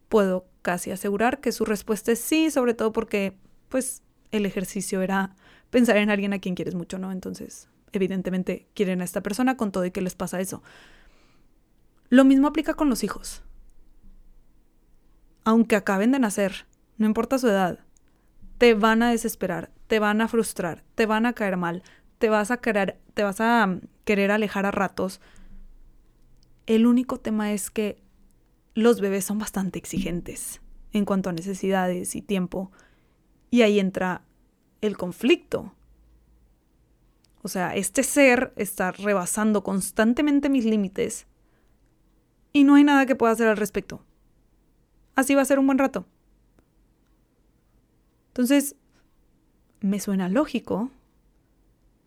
Puedo 0.09 0.47
casi 0.63 0.89
asegurar 0.89 1.39
que 1.39 1.51
su 1.51 1.63
respuesta 1.63 2.11
es 2.11 2.19
sí, 2.19 2.49
sobre 2.49 2.73
todo 2.73 2.91
porque, 2.91 3.37
pues, 3.69 4.01
el 4.31 4.47
ejercicio 4.47 5.01
era 5.03 5.35
pensar 5.69 5.97
en 5.97 6.09
alguien 6.09 6.33
a 6.33 6.39
quien 6.39 6.55
quieres 6.55 6.73
mucho, 6.73 6.97
¿no? 6.97 7.11
Entonces, 7.11 7.69
evidentemente 7.91 8.67
quieren 8.73 9.01
a 9.01 9.03
esta 9.03 9.21
persona 9.21 9.57
con 9.57 9.71
todo 9.71 9.85
y 9.85 9.91
que 9.91 10.01
les 10.01 10.15
pasa 10.15 10.41
eso. 10.41 10.63
Lo 12.09 12.25
mismo 12.25 12.47
aplica 12.47 12.73
con 12.73 12.89
los 12.89 13.03
hijos. 13.03 13.43
Aunque 15.43 15.75
acaben 15.75 16.11
de 16.11 16.19
nacer, 16.19 16.65
no 16.97 17.05
importa 17.05 17.37
su 17.37 17.47
edad, 17.47 17.79
te 18.57 18.73
van 18.73 19.03
a 19.03 19.11
desesperar, 19.11 19.71
te 19.89 19.97
van 19.97 20.21
a 20.21 20.27
frustrar, 20.27 20.83
te 20.93 21.07
van 21.07 21.25
a 21.25 21.33
caer 21.33 21.57
mal, 21.57 21.81
te 22.19 22.29
vas 22.29 22.51
a 22.51 22.57
querer, 22.57 22.99
te 23.15 23.23
vas 23.23 23.41
a 23.41 23.65
mm, 23.65 23.81
querer 24.05 24.29
alejar 24.29 24.67
a 24.67 24.71
ratos. 24.71 25.19
El 26.67 26.85
único 26.85 27.17
tema 27.17 27.53
es 27.53 27.71
que 27.71 27.99
los 28.75 29.01
bebés 29.01 29.25
son 29.25 29.39
bastante 29.39 29.79
exigentes 29.79 30.61
en 30.93 31.05
cuanto 31.05 31.31
a 31.31 31.33
necesidades 31.33 32.15
y 32.15 32.21
tiempo. 32.21 32.71
Y 33.49 33.63
ahí 33.63 33.79
entra 33.79 34.21
el 34.81 34.95
conflicto. 34.95 35.73
O 37.41 37.47
sea, 37.47 37.75
este 37.75 38.03
ser 38.03 38.53
está 38.57 38.91
rebasando 38.91 39.63
constantemente 39.63 40.49
mis 40.49 40.65
límites 40.65 41.25
y 42.53 42.63
no 42.63 42.75
hay 42.75 42.83
nada 42.83 43.07
que 43.07 43.15
pueda 43.15 43.33
hacer 43.33 43.47
al 43.47 43.57
respecto. 43.57 44.05
Así 45.15 45.33
va 45.33 45.41
a 45.41 45.45
ser 45.45 45.57
un 45.57 45.65
buen 45.65 45.79
rato. 45.79 46.05
Entonces, 48.27 48.75
me 49.81 49.99
suena 49.99 50.29
lógico 50.29 50.91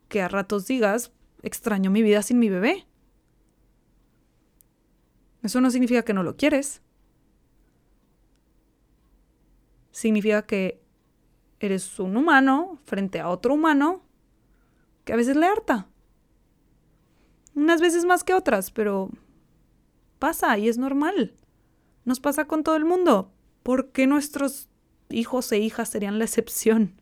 que 0.09 0.23
a 0.23 0.29
ratos 0.29 0.67
digas, 0.67 1.13
extraño 1.43 1.91
mi 1.91 2.03
vida 2.03 2.23
sin 2.23 2.39
mi 2.39 2.49
bebé. 2.49 2.87
Eso 5.43 5.61
no 5.61 5.71
significa 5.71 6.05
que 6.05 6.15
no 6.15 6.23
lo 6.23 6.37
quieres. 6.37 6.83
Significa 9.91 10.43
que 10.43 10.81
eres 11.61 11.99
un 11.99 12.17
humano 12.17 12.79
frente 12.85 13.21
a 13.21 13.29
otro 13.29 13.55
humano 13.55 14.03
que 15.05 15.13
a 15.13 15.17
veces 15.17 15.37
le 15.37 15.47
harta. 15.47 15.89
Unas 17.55 17.81
veces 17.81 18.05
más 18.05 18.25
que 18.25 18.35
otras, 18.35 18.71
pero 18.71 19.11
pasa 20.19 20.57
y 20.59 20.69
es 20.69 20.79
normal. 20.79 21.35
Nos 22.05 22.21
pasa 22.21 22.47
con 22.47 22.63
todo 22.63 22.77
el 22.77 22.85
mundo. 22.85 23.33
¿Por 23.63 23.91
qué 23.91 24.07
nuestros 24.07 24.69
hijos 25.11 25.51
e 25.53 25.59
hijas 25.59 25.89
serían 25.89 26.19
la 26.19 26.25
excepción? 26.25 27.02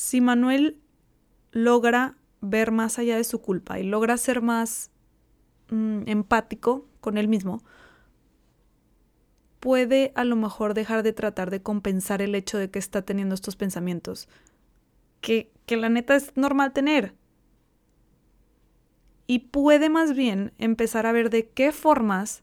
Si 0.00 0.22
Manuel 0.22 0.80
logra 1.52 2.16
ver 2.40 2.70
más 2.70 2.98
allá 2.98 3.18
de 3.18 3.22
su 3.22 3.42
culpa 3.42 3.78
y 3.78 3.82
logra 3.82 4.16
ser 4.16 4.40
más 4.40 4.90
mm, 5.68 6.04
empático 6.06 6.88
con 7.02 7.18
él 7.18 7.28
mismo, 7.28 7.62
puede 9.60 10.12
a 10.14 10.24
lo 10.24 10.36
mejor 10.36 10.72
dejar 10.72 11.02
de 11.02 11.12
tratar 11.12 11.50
de 11.50 11.60
compensar 11.60 12.22
el 12.22 12.34
hecho 12.34 12.56
de 12.56 12.70
que 12.70 12.78
está 12.78 13.02
teniendo 13.02 13.34
estos 13.34 13.56
pensamientos. 13.56 14.26
Que, 15.20 15.52
que 15.66 15.76
la 15.76 15.90
neta 15.90 16.16
es 16.16 16.34
normal 16.34 16.72
tener 16.72 17.14
y 19.26 19.40
puede 19.50 19.90
más 19.90 20.14
bien 20.14 20.54
empezar 20.56 21.04
a 21.04 21.12
ver 21.12 21.28
de 21.28 21.50
qué 21.50 21.72
formas 21.72 22.42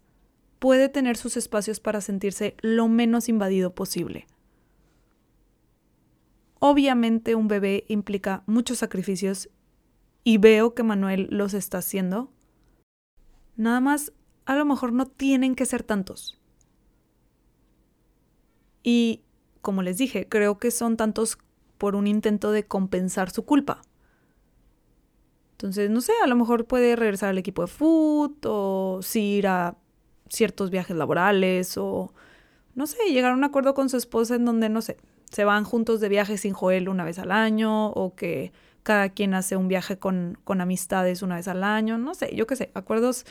puede 0.59 0.89
tener 0.89 1.17
sus 1.17 1.35
espacios 1.37 1.79
para 1.79 2.01
sentirse 2.01 2.55
lo 2.61 2.87
menos 2.87 3.29
invadido 3.29 3.73
posible. 3.73 4.27
Obviamente 6.59 7.35
un 7.35 7.47
bebé 7.47 7.85
implica 7.87 8.43
muchos 8.47 8.79
sacrificios 8.79 9.49
y 10.23 10.37
veo 10.37 10.73
que 10.73 10.83
Manuel 10.83 11.27
los 11.29 11.53
está 11.53 11.77
haciendo. 11.79 12.31
Nada 13.55 13.79
más, 13.79 14.13
a 14.45 14.55
lo 14.55 14.65
mejor 14.65 14.91
no 14.93 15.05
tienen 15.05 15.55
que 15.55 15.65
ser 15.65 15.83
tantos. 15.83 16.39
Y 18.83 19.23
como 19.61 19.83
les 19.83 19.97
dije, 19.97 20.27
creo 20.27 20.59
que 20.59 20.71
son 20.71 20.97
tantos 20.97 21.37
por 21.77 21.95
un 21.95 22.07
intento 22.07 22.51
de 22.51 22.65
compensar 22.65 23.29
su 23.29 23.45
culpa. 23.45 23.81
Entonces, 25.51 25.89
no 25.89 26.01
sé, 26.01 26.13
a 26.23 26.27
lo 26.27 26.35
mejor 26.35 26.65
puede 26.65 26.95
regresar 26.95 27.29
al 27.29 27.37
equipo 27.37 27.63
de 27.63 27.67
foot 27.67 28.45
o 28.45 28.99
si 29.01 29.21
ir 29.21 29.47
a 29.47 29.75
ciertos 30.29 30.69
viajes 30.69 30.95
laborales 30.95 31.77
o, 31.77 32.13
no 32.75 32.87
sé, 32.87 32.97
llegar 33.09 33.31
a 33.31 33.35
un 33.35 33.43
acuerdo 33.43 33.73
con 33.73 33.89
su 33.89 33.97
esposa 33.97 34.35
en 34.35 34.45
donde, 34.45 34.69
no 34.69 34.81
sé, 34.81 34.97
se 35.31 35.45
van 35.45 35.63
juntos 35.63 35.99
de 35.99 36.09
viaje 36.09 36.37
sin 36.37 36.53
Joel 36.53 36.89
una 36.89 37.03
vez 37.03 37.19
al 37.19 37.31
año 37.31 37.89
o 37.89 38.15
que 38.15 38.51
cada 38.83 39.09
quien 39.09 39.33
hace 39.33 39.57
un 39.57 39.67
viaje 39.67 39.97
con, 39.97 40.37
con 40.43 40.61
amistades 40.61 41.21
una 41.21 41.35
vez 41.35 41.47
al 41.47 41.63
año, 41.63 41.97
no 41.97 42.15
sé, 42.15 42.33
yo 42.35 42.47
qué 42.47 42.55
sé, 42.55 42.71
acuerdos 42.73 43.25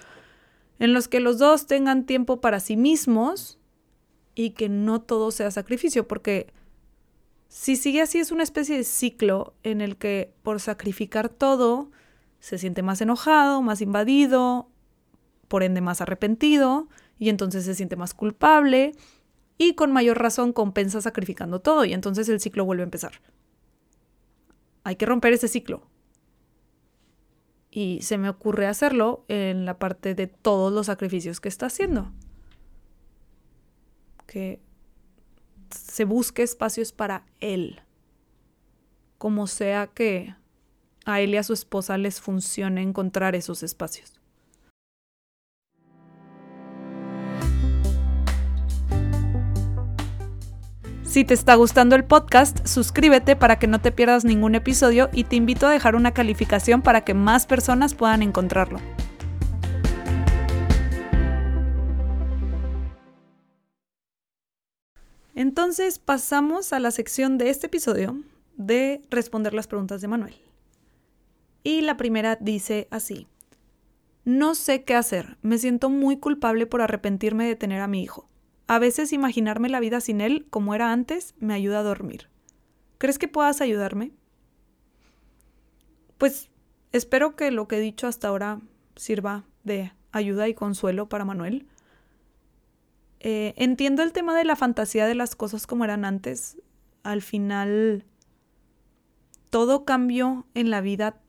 en 0.79 0.93
los 0.93 1.09
que 1.09 1.21
los 1.21 1.39
dos 1.39 1.67
tengan 1.67 2.05
tiempo 2.05 2.41
para 2.41 2.61
sí 2.61 2.77
mismos 2.77 3.59
y 4.35 4.51
que 4.51 4.69
no 4.69 5.01
todo 5.01 5.31
sea 5.31 5.51
sacrificio, 5.51 6.07
porque 6.07 6.53
si 7.49 7.77
sigue 7.77 8.03
así 8.03 8.19
es 8.19 8.33
una 8.33 8.43
especie 8.43 8.77
de 8.77 8.85
ciclo 8.85 9.55
en 9.63 9.81
el 9.81 9.97
que 9.97 10.35
por 10.43 10.61
sacrificar 10.61 11.31
todo, 11.31 11.91
se 12.41 12.59
siente 12.59 12.83
más 12.83 13.01
enojado, 13.01 13.63
más 13.63 13.81
invadido, 13.81 14.69
por 15.49 15.63
ende 15.63 15.81
más 15.81 16.01
arrepentido, 16.03 16.89
y 17.19 17.31
entonces 17.31 17.65
se 17.65 17.75
siente 17.75 17.97
más 17.97 18.13
culpable, 18.13 18.93
y 19.59 19.75
con 19.75 19.93
mayor 19.93 20.19
razón 20.19 20.53
compensa 20.53 21.01
sacrificando 21.01 21.61
todo, 21.61 21.85
y 21.85 21.93
entonces 21.93 22.29
el 22.29 22.41
ciclo 22.41 22.65
vuelve 22.65 22.83
a 22.83 22.85
empezar. 22.85 23.21
Hay 24.85 24.97
que 24.97 25.07
romper 25.07 25.33
ese 25.33 25.49
ciclo. 25.49 25.89
Y 27.71 28.01
se 28.03 28.19
me 28.19 28.29
ocurre 28.29 28.67
hacerlo 28.67 29.25
en 29.29 29.65
la 29.67 29.79
parte 29.79 30.15
de 30.15 30.27
todos 30.27 30.73
los 30.73 30.87
sacrificios 30.87 31.41
que 31.41 31.49
está 31.49 31.67
haciendo. 31.67 32.13
Que 34.27 34.61
se 35.71 36.05
busque 36.05 36.43
espacios 36.43 36.93
para 36.93 37.27
él. 37.41 37.83
Como 39.19 39.47
sea 39.47 39.89
que 39.89 40.35
a 41.05 41.21
él 41.21 41.35
y 41.35 41.37
a 41.37 41.43
su 41.43 41.53
esposa 41.53 41.99
les 41.99 42.21
funcione 42.21 42.83
encontrar 42.83 43.35
esos 43.35 43.63
espacios. 43.63 44.21
Si 51.17 51.25
te 51.25 51.33
está 51.33 51.55
gustando 51.55 51.97
el 51.97 52.05
podcast, 52.05 52.67
suscríbete 52.67 53.37
para 53.37 53.59
que 53.59 53.67
no 53.67 53.81
te 53.81 53.91
pierdas 53.91 54.27
ningún 54.27 54.55
episodio 54.55 55.09
y 55.15 55.25
te 55.25 55.37
invito 55.37 55.67
a 55.67 55.71
dejar 55.71 55.97
una 55.97 56.13
calificación 56.13 56.83
para 56.83 57.05
que 57.07 57.15
más 57.15 57.47
personas 57.47 57.95
puedan 57.95 58.21
encontrarlo. 58.21 58.81
Entonces 65.35 65.99
pasamos 65.99 66.75
a 66.75 66.81
la 66.81 66.91
sección 66.91 67.39
de 67.39 67.49
este 67.49 67.69
episodio 67.69 68.21
de 68.59 69.01
responder 69.09 69.55
las 69.55 69.69
preguntas 69.69 70.03
de 70.03 70.09
Manuel. 70.09 70.35
Y 71.63 71.81
la 71.81 71.97
primera 71.97 72.37
dice 72.39 72.89
así. 72.91 73.27
No 74.27 74.55
sé 74.55 74.85
qué 74.85 74.95
hacer. 74.95 75.39
Me 75.41 75.57
siento 75.57 75.89
muy 75.89 76.19
culpable 76.19 76.67
por 76.67 76.83
arrepentirme 76.83 77.47
de 77.47 77.57
tener 77.57 77.81
a 77.81 77.89
mi 77.89 78.03
hijo. 78.03 78.29
A 78.67 78.79
veces 78.79 79.13
imaginarme 79.13 79.69
la 79.69 79.81
vida 79.81 80.01
sin 80.01 80.21
él, 80.21 80.47
como 80.51 80.75
era 80.75 80.93
antes, 80.93 81.35
me 81.39 81.55
ayuda 81.55 81.81
a 81.81 81.85
dormir. 81.85 82.29
¿Crees 82.99 83.19
que 83.19 83.29
puedas 83.29 83.61
ayudarme? 83.61 84.13
Pues 86.19 86.51
espero 86.93 87.37
que 87.37 87.51
lo 87.51 87.69
que 87.69 87.77
he 87.77 87.81
dicho 87.81 88.07
hasta 88.07 88.29
ahora 88.29 88.61
sirva 88.97 89.45
de 89.65 89.93
ayuda 90.13 90.49
y 90.49 90.55
consuelo 90.55 91.09
para 91.09 91.25
Manuel. 91.25 91.67
Eh, 93.21 93.55
entiendo 93.57 94.03
el 94.03 94.13
tema 94.13 94.37
de 94.37 94.45
la 94.45 94.57
fantasía 94.57 95.07
de 95.07 95.15
las 95.15 95.37
cosas 95.37 95.67
como 95.67 95.85
eran 95.85 96.05
antes. 96.05 96.57
Al 97.03 97.23
final, 97.23 98.05
todo 99.51 99.85
cambio 99.85 100.47
en 100.55 100.71
la 100.71 100.81
vida 100.81 101.21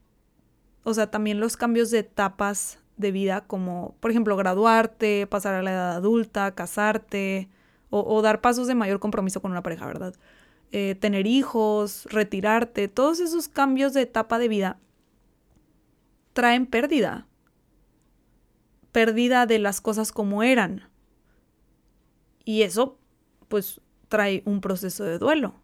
o 0.88 0.94
sea, 0.94 1.12
también 1.12 1.42
los 1.42 1.58
cambios 1.58 1.92
de 1.92 2.00
etapas 2.00 2.80
de 2.98 3.12
vida, 3.12 3.42
como 3.42 3.96
por 4.00 4.12
ejemplo 4.12 4.36
graduarte, 4.36 5.28
pasar 5.28 5.54
a 5.54 5.64
la 5.64 5.72
edad 5.72 5.92
adulta, 5.96 6.54
casarte, 6.54 7.50
o, 7.90 8.22
dar 8.22 8.42
pasos 8.42 8.68
de 8.68 8.76
mayor 8.76 9.00
compromiso 9.00 9.42
con 9.42 9.52
una 9.52 9.64
pareja, 9.64 9.86
¿verdad? 9.86 10.14
Eh, 10.72 10.96
tener 10.96 11.26
hijos, 11.26 12.06
retirarte, 12.12 12.90
todos 12.90 13.22
esos 13.22 13.48
cambios 13.48 13.94
de 13.94 14.02
etapa 14.02 14.40
de 14.40 14.50
vida 14.50 14.80
traen 16.34 16.66
pérdida. 16.66 17.28
Pérdida 18.92 19.46
de 19.46 19.60
las 19.60 19.80
cosas 19.80 20.12
como 20.12 20.44
eran. 20.44 20.90
Y 22.44 22.64
eso, 22.64 22.98
pues, 23.48 23.82
trae 24.10 24.44
un 24.46 24.60
proceso 24.60 25.04
de 25.04 25.18
duelo, 25.18 25.56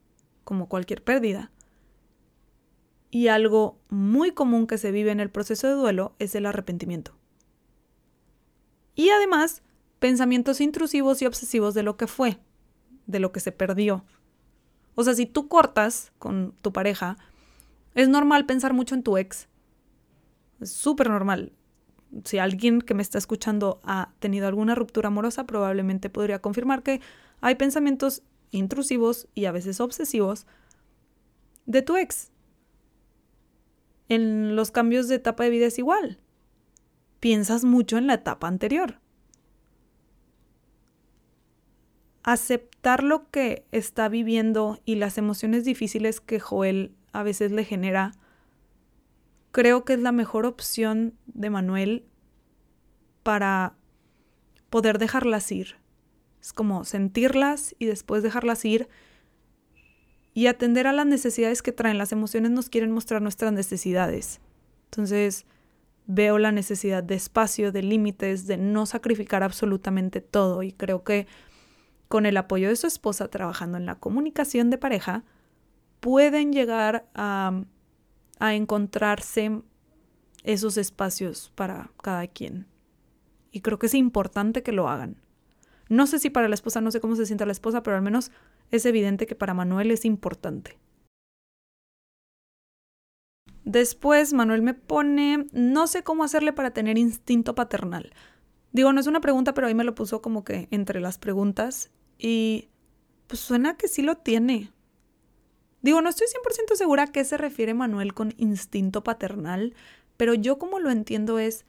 como 0.43 0.69
cualquier 0.69 1.03
pérdida. 1.03 1.51
Y 3.11 3.27
algo 3.27 3.77
muy 3.89 4.31
común 4.31 4.65
que 4.65 4.77
se 4.77 4.91
vive 4.91 5.11
en 5.11 5.19
el 5.19 5.29
proceso 5.29 5.67
de 5.67 5.73
duelo 5.73 6.15
es 6.19 6.36
el 6.36 6.45
arrepentimiento. 6.45 7.15
Y 8.95 9.09
además, 9.09 9.63
pensamientos 9.99 10.61
intrusivos 10.61 11.21
y 11.21 11.25
obsesivos 11.25 11.73
de 11.73 11.83
lo 11.83 11.97
que 11.97 12.07
fue, 12.07 12.39
de 13.07 13.19
lo 13.19 13.31
que 13.31 13.39
se 13.39 13.51
perdió. 13.51 14.03
O 14.95 15.03
sea, 15.03 15.15
si 15.15 15.25
tú 15.25 15.47
cortas 15.47 16.11
con 16.19 16.53
tu 16.61 16.71
pareja, 16.71 17.17
es 17.95 18.09
normal 18.09 18.45
pensar 18.45 18.73
mucho 18.73 18.95
en 18.95 19.03
tu 19.03 19.17
ex. 19.17 19.47
Es 20.59 20.71
súper 20.71 21.09
normal. 21.09 21.53
Si 22.25 22.37
alguien 22.37 22.81
que 22.81 22.93
me 22.93 23.01
está 23.01 23.17
escuchando 23.17 23.81
ha 23.83 24.11
tenido 24.19 24.47
alguna 24.47 24.75
ruptura 24.75 25.07
amorosa, 25.07 25.45
probablemente 25.45 26.09
podría 26.09 26.39
confirmar 26.39 26.83
que 26.83 27.01
hay 27.41 27.55
pensamientos 27.55 28.21
intrusivos 28.51 29.27
y 29.33 29.45
a 29.45 29.51
veces 29.51 29.79
obsesivos 29.79 30.45
de 31.65 31.81
tu 31.81 31.97
ex 31.97 32.31
en 34.09 34.55
los 34.55 34.69
cambios 34.71 35.07
de 35.07 35.15
etapa 35.15 35.43
de 35.43 35.49
vida 35.49 35.65
es 35.65 35.79
igual. 35.79 36.19
Piensas 37.24 37.63
mucho 37.63 37.97
en 37.97 38.05
la 38.05 38.15
etapa 38.15 38.49
anterior. 38.49 38.99
Aceptar 42.21 43.01
lo 43.01 43.32
que 43.32 43.65
está 43.71 44.09
viviendo 44.09 44.82
y 44.84 44.95
las 44.95 45.17
emociones 45.17 45.63
difíciles 45.63 46.19
que 46.19 46.41
Joel 46.41 46.93
a 47.13 47.24
veces 47.24 47.53
le 47.53 47.63
genera, 47.63 48.11
creo 49.53 49.86
que 49.86 49.93
es 49.93 50.01
la 50.01 50.11
mejor 50.11 50.45
opción 50.45 51.17
de 51.28 51.49
Manuel 51.49 52.05
para 53.24 53.78
poder 54.69 54.97
dejarlas 54.97 55.49
ir. 55.49 55.78
Es 56.41 56.51
como 56.51 56.84
sentirlas 56.84 57.74
y 57.80 57.86
después 57.86 58.21
dejarlas 58.21 58.65
ir 58.65 58.89
y 60.34 60.47
atender 60.47 60.88
a 60.88 60.91
las 60.91 61.05
necesidades 61.05 61.61
que 61.61 61.71
traen. 61.71 61.97
Las 61.97 62.11
emociones 62.11 62.51
nos 62.51 62.67
quieren 62.67 62.91
mostrar 62.91 63.21
nuestras 63.21 63.53
necesidades. 63.53 64.41
Entonces, 64.91 65.45
veo 66.06 66.38
la 66.38 66.51
necesidad 66.51 67.04
de 67.04 67.16
espacio, 67.16 67.72
de 67.72 67.84
límites, 67.84 68.47
de 68.47 68.58
no 68.58 68.86
sacrificar 68.86 69.43
absolutamente 69.43 70.22
todo. 70.22 70.64
Y 70.64 70.72
creo 70.72 71.04
que 71.04 71.28
con 72.08 72.26
el 72.26 72.38
apoyo 72.38 72.70
de 72.70 72.76
su 72.76 72.88
esposa 72.88 73.28
trabajando 73.30 73.78
en 73.78 73.86
la 73.86 73.95
comunicación 73.95 74.70
de 74.70 74.78
pareja, 74.78 75.24
pueden 75.99 76.51
llegar 76.51 77.08
a, 77.16 77.64
a 78.39 78.54
encontrarse 78.54 79.62
esos 80.43 80.78
espacios 80.78 81.51
para 81.56 81.91
cada 82.01 82.28
quien. 82.28 82.68
Y 83.51 83.62
creo 83.62 83.80
que 83.80 83.86
es 83.88 83.93
importante 83.93 84.64
que 84.64 84.72
lo 84.72 84.89
hagan. 84.89 85.22
No 85.89 86.08
sé 86.08 86.20
si 86.20 86.30
para 86.30 86.47
la 86.47 86.56
esposa, 86.56 86.82
no 86.82 86.91
sé 86.91 86.99
cómo 86.99 87.16
se 87.16 87.26
sienta 87.26 87.45
la 87.45 87.51
esposa, 87.51 87.84
pero 87.84 87.95
al 87.95 88.01
menos 88.01 88.32
es 88.72 88.86
evidente 88.86 89.26
que 89.26 89.36
para 89.36 89.54
Manuel 89.54 89.91
es 89.91 90.06
importante. 90.06 90.78
Después 93.66 94.34
Manuel 94.34 94.61
me 94.61 94.74
pone, 94.74 95.47
no 95.51 95.88
sé 95.88 96.03
cómo 96.03 96.24
hacerle 96.24 96.53
para 96.53 96.72
tener 96.72 96.97
instinto 96.97 97.55
paternal. 97.55 98.14
Digo, 98.72 98.91
no 98.91 98.99
es 98.99 99.07
una 99.07 99.22
pregunta, 99.22 99.53
pero 99.53 99.68
ahí 99.68 99.76
me 99.76 99.84
lo 99.84 99.95
puso 99.95 100.22
como 100.22 100.43
que 100.43 100.68
entre 100.72 100.99
las 100.99 101.18
preguntas 101.18 101.91
y 102.18 102.70
pues 103.28 103.39
suena 103.39 103.78
que 103.78 103.88
sí 103.88 104.01
lo 104.01 104.18
tiene. 104.18 104.72
Digo, 105.82 106.01
no 106.01 106.09
estoy 106.09 106.28
100% 106.28 106.76
segura 106.76 107.03
a 107.03 107.11
qué 107.11 107.24
se 107.24 107.38
refiere 107.38 107.74
Manuel 107.74 108.14
con 108.14 108.34
instinto 108.38 109.03
paternal, 109.03 109.76
pero 110.18 110.34
yo 110.34 110.57
como 110.57 110.80
lo 110.80 110.89
entiendo 110.89 111.39
es 111.39 111.66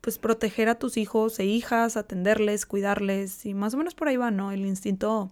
pues 0.00 0.18
proteger 0.18 0.68
a 0.68 0.78
tus 0.78 0.96
hijos 0.96 1.38
e 1.38 1.44
hijas, 1.44 1.96
atenderles, 1.96 2.64
cuidarles 2.64 3.44
y 3.44 3.54
más 3.54 3.74
o 3.74 3.76
menos 3.76 3.94
por 3.94 4.08
ahí 4.08 4.16
va, 4.16 4.30
¿no? 4.30 4.52
El 4.52 4.64
instinto 4.64 5.30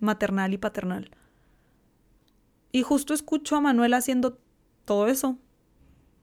maternal 0.00 0.52
y 0.52 0.58
paternal. 0.58 1.10
Y 2.72 2.82
justo 2.82 3.14
escucho 3.14 3.56
a 3.56 3.60
Manuel 3.60 3.94
haciendo 3.94 4.38
todo 4.84 5.06
eso, 5.08 5.38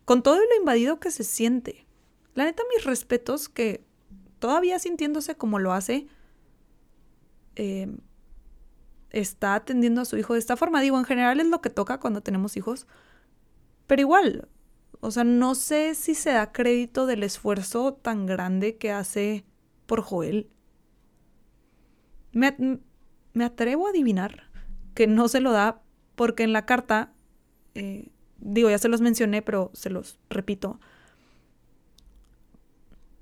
con 0.05 0.23
todo 0.23 0.37
lo 0.37 0.55
invadido 0.57 0.99
que 0.99 1.11
se 1.11 1.23
siente. 1.23 1.85
La 2.33 2.45
neta, 2.45 2.63
mis 2.75 2.85
respetos 2.85 3.49
que 3.49 3.83
todavía 4.39 4.79
sintiéndose 4.79 5.35
como 5.35 5.59
lo 5.59 5.73
hace, 5.73 6.07
em, 7.55 7.97
está 9.11 9.55
atendiendo 9.55 10.01
a 10.01 10.05
su 10.05 10.17
hijo 10.17 10.33
de 10.33 10.39
esta 10.39 10.57
forma. 10.57 10.81
Digo, 10.81 10.97
en 10.97 11.05
general 11.05 11.39
es 11.39 11.47
lo 11.47 11.61
que 11.61 11.69
toca 11.69 11.99
cuando 11.99 12.21
tenemos 12.21 12.57
hijos, 12.57 12.87
pero 13.87 14.01
igual, 14.01 14.47
o 15.01 15.11
sea, 15.11 15.23
no 15.23 15.55
sé 15.55 15.95
si 15.95 16.15
se 16.15 16.31
da 16.31 16.51
crédito 16.51 17.05
del 17.05 17.23
esfuerzo 17.23 17.93
tan 17.93 18.25
grande 18.25 18.77
que 18.77 18.91
hace 18.91 19.45
por 19.85 20.01
Joel. 20.01 20.49
Me, 22.31 22.55
me 23.33 23.45
atrevo 23.45 23.87
a 23.87 23.89
adivinar 23.89 24.49
que 24.93 25.07
no 25.07 25.27
se 25.27 25.39
lo 25.39 25.51
da 25.51 25.81
porque 26.15 26.43
en 26.43 26.53
la 26.53 26.65
carta, 26.65 27.13
eh, 27.75 28.09
digo, 28.41 28.69
ya 28.69 28.77
se 28.77 28.89
los 28.89 29.01
mencioné, 29.01 29.41
pero 29.41 29.71
se 29.73 29.89
los 29.89 30.19
repito, 30.29 30.79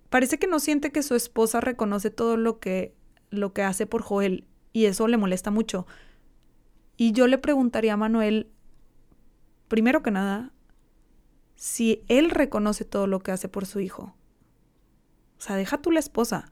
parece 0.10 0.40
que 0.40 0.48
no 0.48 0.60
siente 0.60 0.92
que 0.92 1.04
su 1.04 1.16
esposa 1.16 1.62
reconoce 1.62 2.10
todo 2.10 2.38
lo 2.38 2.60
que, 2.60 2.96
lo 3.30 3.54
que 3.54 3.64
hace 3.64 3.86
por 3.86 4.02
Joel 4.02 4.46
y 4.74 4.86
eso 4.86 5.08
le 5.08 5.18
molesta 5.18 5.52
mucho. 5.52 5.86
Y 6.98 7.12
yo 7.12 7.28
le 7.28 7.38
preguntaría 7.38 7.94
a 7.94 7.98
Manuel, 7.98 8.50
primero 9.68 10.02
que 10.02 10.12
nada, 10.12 10.52
si 11.56 12.04
él 12.08 12.30
reconoce 12.30 12.86
todo 12.86 13.08
lo 13.08 13.20
que 13.20 13.32
hace 13.32 13.50
por 13.50 13.66
su 13.66 13.80
hijo. 13.80 14.16
O 15.38 15.42
sea, 15.42 15.56
deja 15.56 15.82
tú 15.82 15.92
la 15.92 16.00
esposa. 16.00 16.52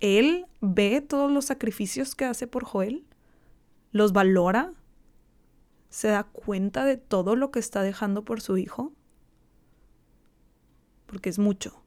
¿Él 0.00 0.46
ve 0.60 1.00
todos 1.00 1.30
los 1.30 1.44
sacrificios 1.44 2.14
que 2.14 2.24
hace 2.24 2.46
por 2.46 2.64
Joel? 2.64 3.04
¿Los 3.90 4.12
valora? 4.12 4.72
¿Se 5.92 6.08
da 6.08 6.24
cuenta 6.24 6.86
de 6.86 6.96
todo 6.96 7.36
lo 7.36 7.50
que 7.50 7.58
está 7.58 7.82
dejando 7.82 8.24
por 8.24 8.40
su 8.40 8.56
hijo? 8.56 8.94
Porque 11.04 11.28
es 11.28 11.38
mucho. 11.38 11.82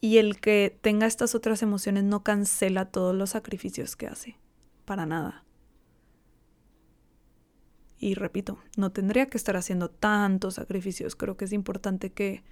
Y 0.00 0.16
el 0.16 0.40
que 0.40 0.74
tenga 0.80 1.06
estas 1.06 1.34
otras 1.34 1.62
emociones 1.62 2.04
no 2.04 2.24
cancela 2.24 2.86
todos 2.86 3.14
los 3.14 3.30
sacrificios 3.30 3.94
que 3.94 4.06
hace. 4.06 4.38
Para 4.86 5.04
nada. 5.04 5.44
Y 7.98 8.14
repito, 8.14 8.58
no 8.78 8.90
tendría 8.90 9.28
que 9.28 9.36
estar 9.36 9.58
haciendo 9.58 9.90
tantos 9.90 10.54
sacrificios. 10.54 11.14
Creo 11.14 11.36
que 11.36 11.44
es 11.44 11.52
importante 11.52 12.10
que, 12.10 12.42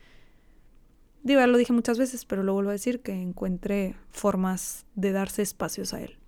digo, 1.22 1.40
ya 1.40 1.46
lo 1.46 1.56
dije 1.56 1.72
muchas 1.72 1.96
veces, 1.96 2.26
pero 2.26 2.42
lo 2.42 2.52
vuelvo 2.52 2.68
a 2.68 2.74
decir, 2.74 3.00
que 3.00 3.12
encuentre 3.12 3.96
formas 4.10 4.84
de 4.96 5.12
darse 5.12 5.40
espacios 5.40 5.94
a 5.94 6.02
él. 6.02 6.18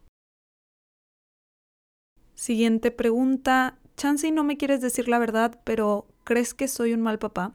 Siguiente 2.40 2.90
pregunta. 2.90 3.76
Chansey, 3.98 4.30
no 4.30 4.44
me 4.44 4.56
quieres 4.56 4.80
decir 4.80 5.08
la 5.08 5.18
verdad, 5.18 5.60
pero 5.62 6.06
¿crees 6.24 6.54
que 6.54 6.68
soy 6.68 6.94
un 6.94 7.02
mal 7.02 7.18
papá? 7.18 7.52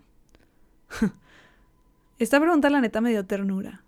Esta 2.19 2.39
pregunta 2.39 2.69
la 2.69 2.81
neta 2.81 3.01
me 3.01 3.09
dio 3.09 3.25
ternura. 3.25 3.83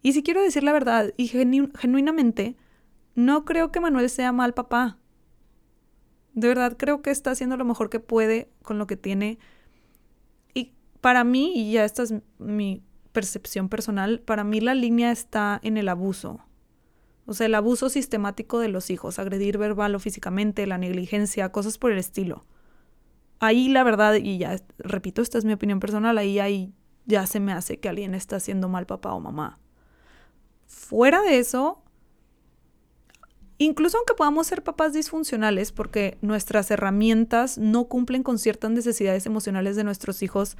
Y 0.00 0.14
si 0.14 0.22
quiero 0.22 0.40
decir 0.40 0.62
la 0.62 0.72
verdad, 0.72 1.12
y 1.18 1.28
genuinamente, 1.28 2.56
no 3.16 3.44
creo 3.44 3.70
que 3.70 3.80
Manuel 3.80 4.08
sea 4.08 4.32
mal 4.32 4.54
papá. 4.54 4.96
De 6.32 6.48
verdad 6.48 6.78
creo 6.78 7.02
que 7.02 7.10
está 7.10 7.32
haciendo 7.32 7.58
lo 7.58 7.66
mejor 7.66 7.90
que 7.90 8.00
puede 8.00 8.48
con 8.62 8.78
lo 8.78 8.86
que 8.86 8.96
tiene. 8.96 9.38
Y 10.54 10.72
para 11.02 11.22
mí, 11.24 11.52
y 11.54 11.72
ya 11.72 11.84
esta 11.84 12.02
es 12.02 12.14
mi 12.38 12.82
percepción 13.12 13.68
personal, 13.68 14.20
para 14.20 14.42
mí 14.42 14.62
la 14.62 14.74
línea 14.74 15.12
está 15.12 15.60
en 15.62 15.76
el 15.76 15.90
abuso. 15.90 16.47
O 17.28 17.34
sea, 17.34 17.46
el 17.46 17.54
abuso 17.54 17.88
sistemático 17.88 18.58
de 18.58 18.68
los 18.68 18.90
hijos, 18.90 19.20
agredir 19.20 19.58
verbal 19.58 19.94
o 19.94 20.00
físicamente, 20.00 20.66
la 20.66 20.78
negligencia, 20.78 21.52
cosas 21.52 21.78
por 21.78 21.92
el 21.92 21.98
estilo 21.98 22.44
ahí 23.40 23.68
la 23.68 23.84
verdad, 23.84 24.14
y 24.14 24.38
ya 24.38 24.56
repito, 24.78 25.22
esta 25.22 25.38
es 25.38 25.44
mi 25.44 25.52
opinión 25.52 25.80
personal, 25.80 26.18
ahí, 26.18 26.72
ya 27.06 27.26
se 27.26 27.40
me 27.40 27.52
hace 27.52 27.78
que 27.78 27.88
alguien 27.88 28.14
está 28.14 28.36
haciendo 28.36 28.68
mal 28.68 28.86
papá 28.86 29.12
o 29.14 29.20
mamá. 29.20 29.58
Fuera 30.66 31.22
de 31.22 31.38
eso, 31.38 31.82
incluso 33.56 33.96
aunque 33.96 34.14
podamos 34.14 34.46
ser 34.46 34.62
papás 34.62 34.92
disfuncionales, 34.92 35.72
porque 35.72 36.18
nuestras 36.20 36.70
herramientas 36.70 37.56
no 37.56 37.86
cumplen 37.86 38.22
con 38.22 38.38
ciertas 38.38 38.70
necesidades 38.70 39.24
emocionales 39.24 39.76
de 39.76 39.84
nuestros 39.84 40.22
hijos, 40.22 40.56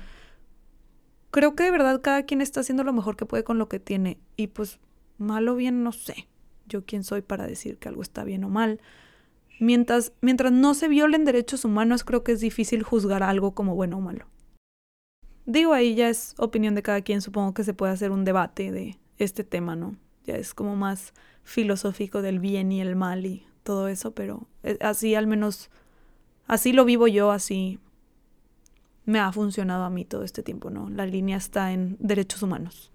creo 1.31 1.55
que 1.55 1.65
de 1.65 1.71
verdad 1.71 2.01
cada 2.01 2.23
quien 2.23 2.41
está 2.41 2.61
haciendo 2.61 2.85
lo 2.85 2.95
mejor 2.95 3.17
que 3.17 3.27
puede 3.27 3.45
con 3.45 3.59
lo 3.59 3.69
que 3.69 3.81
tiene. 3.81 4.19
Y 4.37 4.47
pues 4.47 4.79
mal 5.19 5.47
o 5.49 5.55
bien 5.55 5.83
no 5.83 5.93
sé. 5.93 6.29
Yo 6.69 6.85
quién 6.85 7.05
soy 7.05 7.23
para 7.23 7.47
decir 7.47 7.79
que 7.79 7.89
algo 7.89 8.03
está 8.03 8.25
bien 8.25 8.45
o 8.45 8.49
mal. 8.49 8.81
Mientras, 9.61 10.13
mientras 10.21 10.53
no 10.53 10.75
se 10.75 10.89
violen 10.89 11.25
derechos 11.25 11.65
humanos, 11.65 12.05
creo 12.05 12.23
que 12.23 12.33
es 12.33 12.41
difícil 12.41 12.83
juzgar 12.83 13.23
algo 13.23 13.55
como 13.55 13.75
bueno 13.75 13.99
o 13.99 14.01
malo. 14.01 14.27
Digo, 15.47 15.73
ahí 15.73 15.95
ya 15.95 16.11
es 16.11 16.35
opinión 16.37 16.75
de 16.75 16.83
cada 16.83 17.01
quien, 17.01 17.23
supongo 17.23 17.55
que 17.55 17.65
se 17.65 17.75
puede 17.75 17.93
hacer 17.93 18.11
un 18.11 18.25
debate 18.25 18.71
de 18.71 18.99
este 19.17 19.45
tema, 19.45 19.75
¿no? 19.75 19.97
Ya 20.25 20.37
es 20.37 20.53
como 20.53 20.77
más 20.77 21.15
filosófico 21.43 22.21
del 22.21 22.39
bien 22.39 22.71
y 22.71 22.83
el 22.83 22.97
mal 22.97 23.25
y 23.25 23.47
todo 23.63 23.89
eso, 23.89 24.13
pero 24.13 24.47
eh, 24.63 24.77
así 24.83 25.15
al 25.15 25.27
menos, 25.27 25.71
así 26.47 26.73
lo 26.73 26.85
vivo 26.85 27.09
yo, 27.09 27.31
así 27.31 27.79
me 29.07 29.21
ha 29.21 29.33
funcionado 29.33 29.85
a 29.85 29.91
mí 29.91 30.05
todo 30.05 30.23
este 30.23 30.43
tiempo, 30.43 30.69
¿no? 30.69 30.91
La 30.91 31.07
línea 31.07 31.39
está 31.39 31.73
en 31.73 31.97
derechos 31.99 32.43
humanos. 32.43 32.93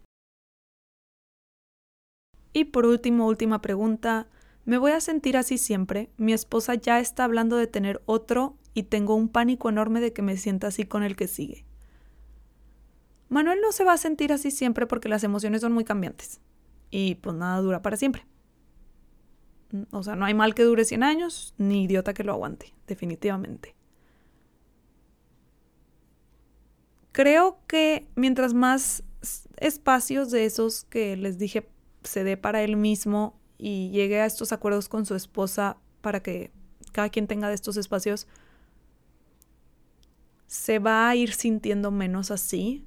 Y 2.54 2.66
por 2.66 2.86
último, 2.86 3.28
última 3.28 3.62
pregunta, 3.62 4.28
me 4.66 4.78
voy 4.78 4.92
a 4.92 5.02
sentir 5.02 5.36
así 5.36 5.58
siempre. 5.58 6.10
Mi 6.18 6.34
esposa 6.34 6.76
ya 6.76 7.00
está 7.00 7.24
hablando 7.24 7.58
de 7.58 7.68
tener 7.68 8.02
otro 8.06 8.58
y 8.74 8.84
tengo 8.84 9.16
un 9.16 9.28
pánico 9.28 9.70
enorme 9.70 10.00
de 10.00 10.14
que 10.14 10.22
me 10.22 10.38
sienta 10.38 10.68
así 10.68 10.86
con 10.86 11.04
el 11.04 11.16
que 11.16 11.28
sigue. 11.28 11.66
Manuel 13.30 13.60
no 13.62 13.72
se 13.72 13.84
va 13.84 13.94
a 13.94 13.98
sentir 13.98 14.32
así 14.32 14.52
siempre 14.52 14.86
porque 14.86 15.10
las 15.10 15.24
emociones 15.24 15.62
son 15.62 15.74
muy 15.74 15.84
cambiantes. 15.84 16.40
Y 16.92 17.16
pues 17.16 17.36
nada 17.36 17.60
dura 17.60 17.82
para 17.82 17.98
siempre. 17.98 18.26
O 19.92 20.04
sea, 20.04 20.16
no 20.16 20.26
hay 20.26 20.36
mal 20.36 20.54
que 20.54 20.64
dure 20.64 20.86
100 20.86 21.02
años, 21.02 21.56
ni 21.58 21.86
idiota 21.86 22.14
que 22.14 22.24
lo 22.24 22.34
aguante, 22.34 22.76
definitivamente. 22.86 23.76
Creo 27.12 27.58
que 27.68 28.08
mientras 28.16 28.54
más 28.54 29.04
espacios 29.58 30.30
de 30.30 30.46
esos 30.46 30.84
que 30.86 31.18
les 31.18 31.40
dije 31.40 31.68
se 32.04 32.24
dé 32.24 32.38
para 32.38 32.64
él 32.64 32.76
mismo 32.76 33.40
y 33.58 33.90
llegue 33.92 34.22
a 34.22 34.26
estos 34.26 34.52
acuerdos 34.52 34.90
con 34.90 35.06
su 35.06 35.16
esposa 35.16 35.78
para 36.02 36.22
que 36.22 36.52
cada 36.92 37.10
quien 37.10 37.28
tenga 37.28 37.50
de 37.50 37.56
estos 37.56 37.78
espacios, 37.78 38.28
se 40.48 40.80
va 40.80 41.10
a 41.10 41.16
ir 41.16 41.34
sintiendo 41.34 41.92
menos 41.92 42.32
así. 42.32 42.86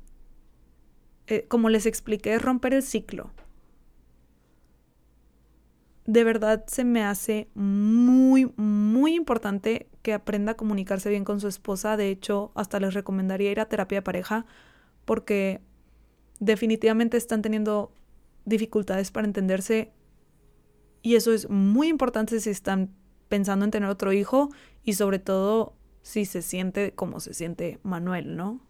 Eh, 1.26 1.46
como 1.48 1.68
les 1.68 1.86
expliqué, 1.86 2.34
es 2.34 2.42
romper 2.42 2.74
el 2.74 2.82
ciclo. 2.82 3.32
De 6.06 6.22
verdad 6.22 6.64
se 6.68 6.84
me 6.84 7.02
hace 7.02 7.48
muy, 7.54 8.52
muy 8.56 9.14
importante 9.14 9.88
que 10.02 10.12
aprenda 10.12 10.52
a 10.52 10.56
comunicarse 10.56 11.10
bien 11.10 11.24
con 11.24 11.40
su 11.40 11.48
esposa. 11.48 11.96
De 11.96 12.10
hecho, 12.10 12.52
hasta 12.54 12.78
les 12.78 12.94
recomendaría 12.94 13.50
ir 13.50 13.58
a 13.58 13.68
terapia 13.68 13.98
de 13.98 14.02
pareja 14.02 14.46
porque 15.04 15.60
definitivamente 16.38 17.16
están 17.16 17.42
teniendo 17.42 17.92
dificultades 18.46 19.10
para 19.10 19.26
entenderse 19.26 19.92
y 21.02 21.14
eso 21.14 21.32
es 21.32 21.48
muy 21.48 21.86
importante 21.86 22.40
si 22.40 22.50
están 22.50 22.92
pensando 23.28 23.64
en 23.64 23.70
tener 23.70 23.88
otro 23.88 24.12
hijo 24.12 24.48
y 24.82 24.94
sobre 24.94 25.20
todo 25.20 25.76
si 26.02 26.24
se 26.24 26.42
siente 26.42 26.94
como 26.94 27.20
se 27.20 27.32
siente 27.32 27.78
Manuel, 27.84 28.36
¿no? 28.36 28.60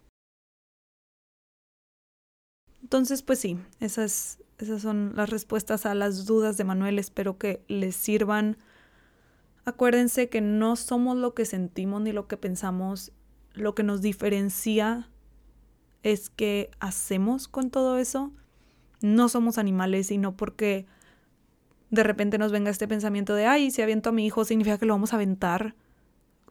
Entonces, 2.83 3.23
pues 3.23 3.39
sí, 3.39 3.57
esas, 3.79 4.43
esas 4.59 4.81
son 4.81 5.13
las 5.15 5.29
respuestas 5.29 5.85
a 5.85 5.95
las 5.95 6.25
dudas 6.25 6.57
de 6.57 6.63
Manuel. 6.63 6.99
Espero 6.99 7.37
que 7.37 7.63
les 7.67 7.95
sirvan. 7.95 8.57
Acuérdense 9.65 10.29
que 10.29 10.39
no 10.41 10.75
somos 10.75 11.17
lo 11.17 11.33
que 11.33 11.45
sentimos 11.45 12.01
ni 12.01 12.11
lo 12.11 12.27
que 12.27 12.37
pensamos. 12.37 13.11
Lo 13.53 13.73
que 13.73 13.81
nos 13.81 14.01
diferencia 14.01 15.09
es 16.03 16.29
que 16.29 16.69
hacemos 16.79 17.47
con 17.47 17.71
todo 17.71 17.97
eso. 17.97 18.31
No 19.01 19.29
somos 19.29 19.57
animales, 19.57 20.07
sino 20.07 20.35
porque 20.35 20.85
de 21.89 22.03
repente 22.03 22.37
nos 22.37 22.51
venga 22.51 22.69
este 22.69 22.87
pensamiento 22.87 23.33
de, 23.35 23.45
ay, 23.45 23.71
si 23.71 23.81
aviento 23.81 24.09
a 24.09 24.13
mi 24.13 24.25
hijo 24.25 24.43
significa 24.43 24.77
que 24.77 24.85
lo 24.85 24.93
vamos 24.93 25.13
a 25.13 25.17
aventar. 25.17 25.75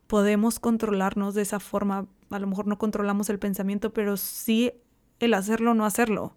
Podemos 0.06 0.60
controlarnos 0.60 1.34
de 1.34 1.42
esa 1.42 1.60
forma. 1.60 2.06
A 2.30 2.38
lo 2.38 2.46
mejor 2.46 2.66
no 2.66 2.78
controlamos 2.78 3.28
el 3.28 3.38
pensamiento, 3.38 3.92
pero 3.92 4.16
sí 4.16 4.72
el 5.20 5.34
hacerlo 5.34 5.72
o 5.72 5.74
no 5.74 5.84
hacerlo. 5.84 6.34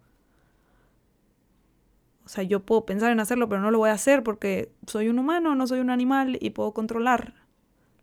O 2.24 2.28
sea, 2.28 2.44
yo 2.44 2.60
puedo 2.60 2.84
pensar 2.84 3.10
en 3.10 3.20
hacerlo, 3.20 3.48
pero 3.48 3.60
no 3.60 3.70
lo 3.70 3.78
voy 3.78 3.90
a 3.90 3.94
hacer 3.94 4.22
porque 4.22 4.72
soy 4.86 5.08
un 5.08 5.18
humano, 5.18 5.54
no 5.54 5.66
soy 5.66 5.80
un 5.80 5.90
animal 5.90 6.38
y 6.40 6.50
puedo 6.50 6.72
controlar 6.72 7.34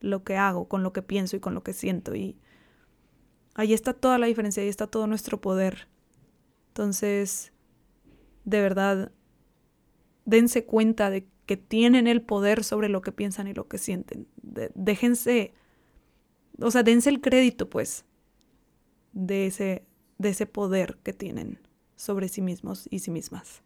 lo 0.01 0.23
que 0.23 0.35
hago 0.37 0.67
con 0.67 0.83
lo 0.83 0.93
que 0.93 1.01
pienso 1.01 1.35
y 1.35 1.39
con 1.39 1.53
lo 1.53 1.63
que 1.63 1.73
siento. 1.73 2.15
Y 2.15 2.35
ahí 3.55 3.73
está 3.73 3.93
toda 3.93 4.17
la 4.17 4.27
diferencia, 4.27 4.63
ahí 4.63 4.69
está 4.69 4.87
todo 4.87 5.07
nuestro 5.07 5.39
poder. 5.39 5.87
Entonces, 6.69 7.53
de 8.47 8.61
verdad, 8.61 9.11
dense 10.23 10.65
cuenta 10.65 11.09
de 11.09 11.27
que 11.45 11.57
tienen 11.57 12.07
el 12.07 12.21
poder 12.21 12.63
sobre 12.63 12.87
lo 12.87 13.01
que 13.01 13.11
piensan 13.11 13.47
y 13.47 13.53
lo 13.53 13.67
que 13.67 13.77
sienten. 13.77 14.27
déjense, 14.73 15.53
o 16.61 16.71
sea, 16.71 16.83
dense 16.83 17.09
el 17.09 17.19
crédito, 17.19 17.69
pues, 17.69 18.05
de 19.11 19.47
ese, 19.47 19.85
de 20.17 20.29
ese 20.29 20.45
poder 20.45 20.97
que 21.03 21.11
tienen 21.11 21.59
sobre 21.97 22.29
sí 22.29 22.41
mismos 22.41 22.87
y 22.89 22.99
sí 22.99 23.11
mismas. 23.11 23.63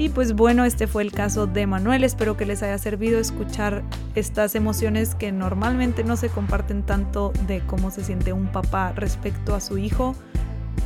Y 0.00 0.08
pues 0.08 0.32
bueno, 0.32 0.64
este 0.64 0.86
fue 0.86 1.02
el 1.02 1.12
caso 1.12 1.46
de 1.46 1.66
Manuel. 1.66 2.04
Espero 2.04 2.34
que 2.34 2.46
les 2.46 2.62
haya 2.62 2.78
servido 2.78 3.20
escuchar 3.20 3.82
estas 4.14 4.54
emociones 4.54 5.14
que 5.14 5.30
normalmente 5.30 6.04
no 6.04 6.16
se 6.16 6.30
comparten 6.30 6.84
tanto 6.84 7.34
de 7.46 7.60
cómo 7.66 7.90
se 7.90 8.02
siente 8.02 8.32
un 8.32 8.46
papá 8.46 8.92
respecto 8.96 9.54
a 9.54 9.60
su 9.60 9.76
hijo. 9.76 10.14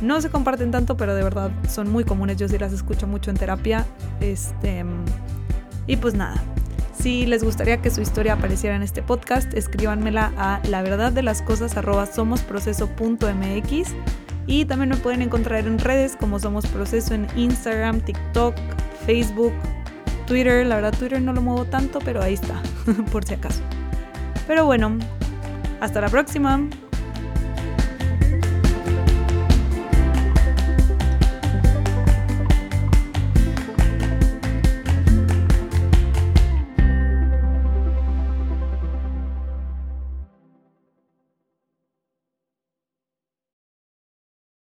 No 0.01 0.19
se 0.19 0.29
comparten 0.29 0.69
tanto, 0.69 0.97
pero 0.97 1.15
de 1.15 1.23
verdad 1.23 1.49
son 1.69 1.89
muy 1.89 2.03
comunes. 2.03 2.35
Yo 2.35 2.49
sí 2.49 2.57
las 2.57 2.73
escucho 2.73 3.07
mucho 3.07 3.31
en 3.31 3.37
terapia. 3.37 3.85
Este, 4.19 4.83
y 5.87 5.95
pues 5.95 6.13
nada, 6.13 6.35
si 6.99 7.25
les 7.25 7.41
gustaría 7.41 7.81
que 7.81 7.91
su 7.91 8.01
historia 8.01 8.33
apareciera 8.33 8.75
en 8.75 8.81
este 8.81 9.01
podcast, 9.01 9.53
escríbanmela 9.53 10.33
a 10.37 10.59
la 10.67 10.81
verdad 10.81 11.13
de 11.13 11.23
las 11.23 11.41
cosas 11.41 11.73
y 14.47 14.65
también 14.65 14.89
me 14.89 14.97
pueden 14.97 15.21
encontrar 15.21 15.65
en 15.65 15.79
redes 15.79 16.15
como 16.15 16.39
Somos 16.39 16.67
Proceso 16.67 17.13
en 17.13 17.27
Instagram, 17.35 18.01
TikTok, 18.01 18.55
Facebook, 19.05 19.53
Twitter. 20.27 20.65
La 20.65 20.75
verdad 20.75 20.93
Twitter 20.97 21.21
no 21.21 21.33
lo 21.33 21.41
muevo 21.41 21.65
tanto, 21.65 21.99
pero 21.99 22.21
ahí 22.21 22.33
está, 22.33 22.61
por 23.11 23.25
si 23.25 23.33
acaso. 23.33 23.61
Pero 24.47 24.65
bueno, 24.65 24.97
hasta 25.79 26.01
la 26.01 26.09
próxima. 26.09 26.67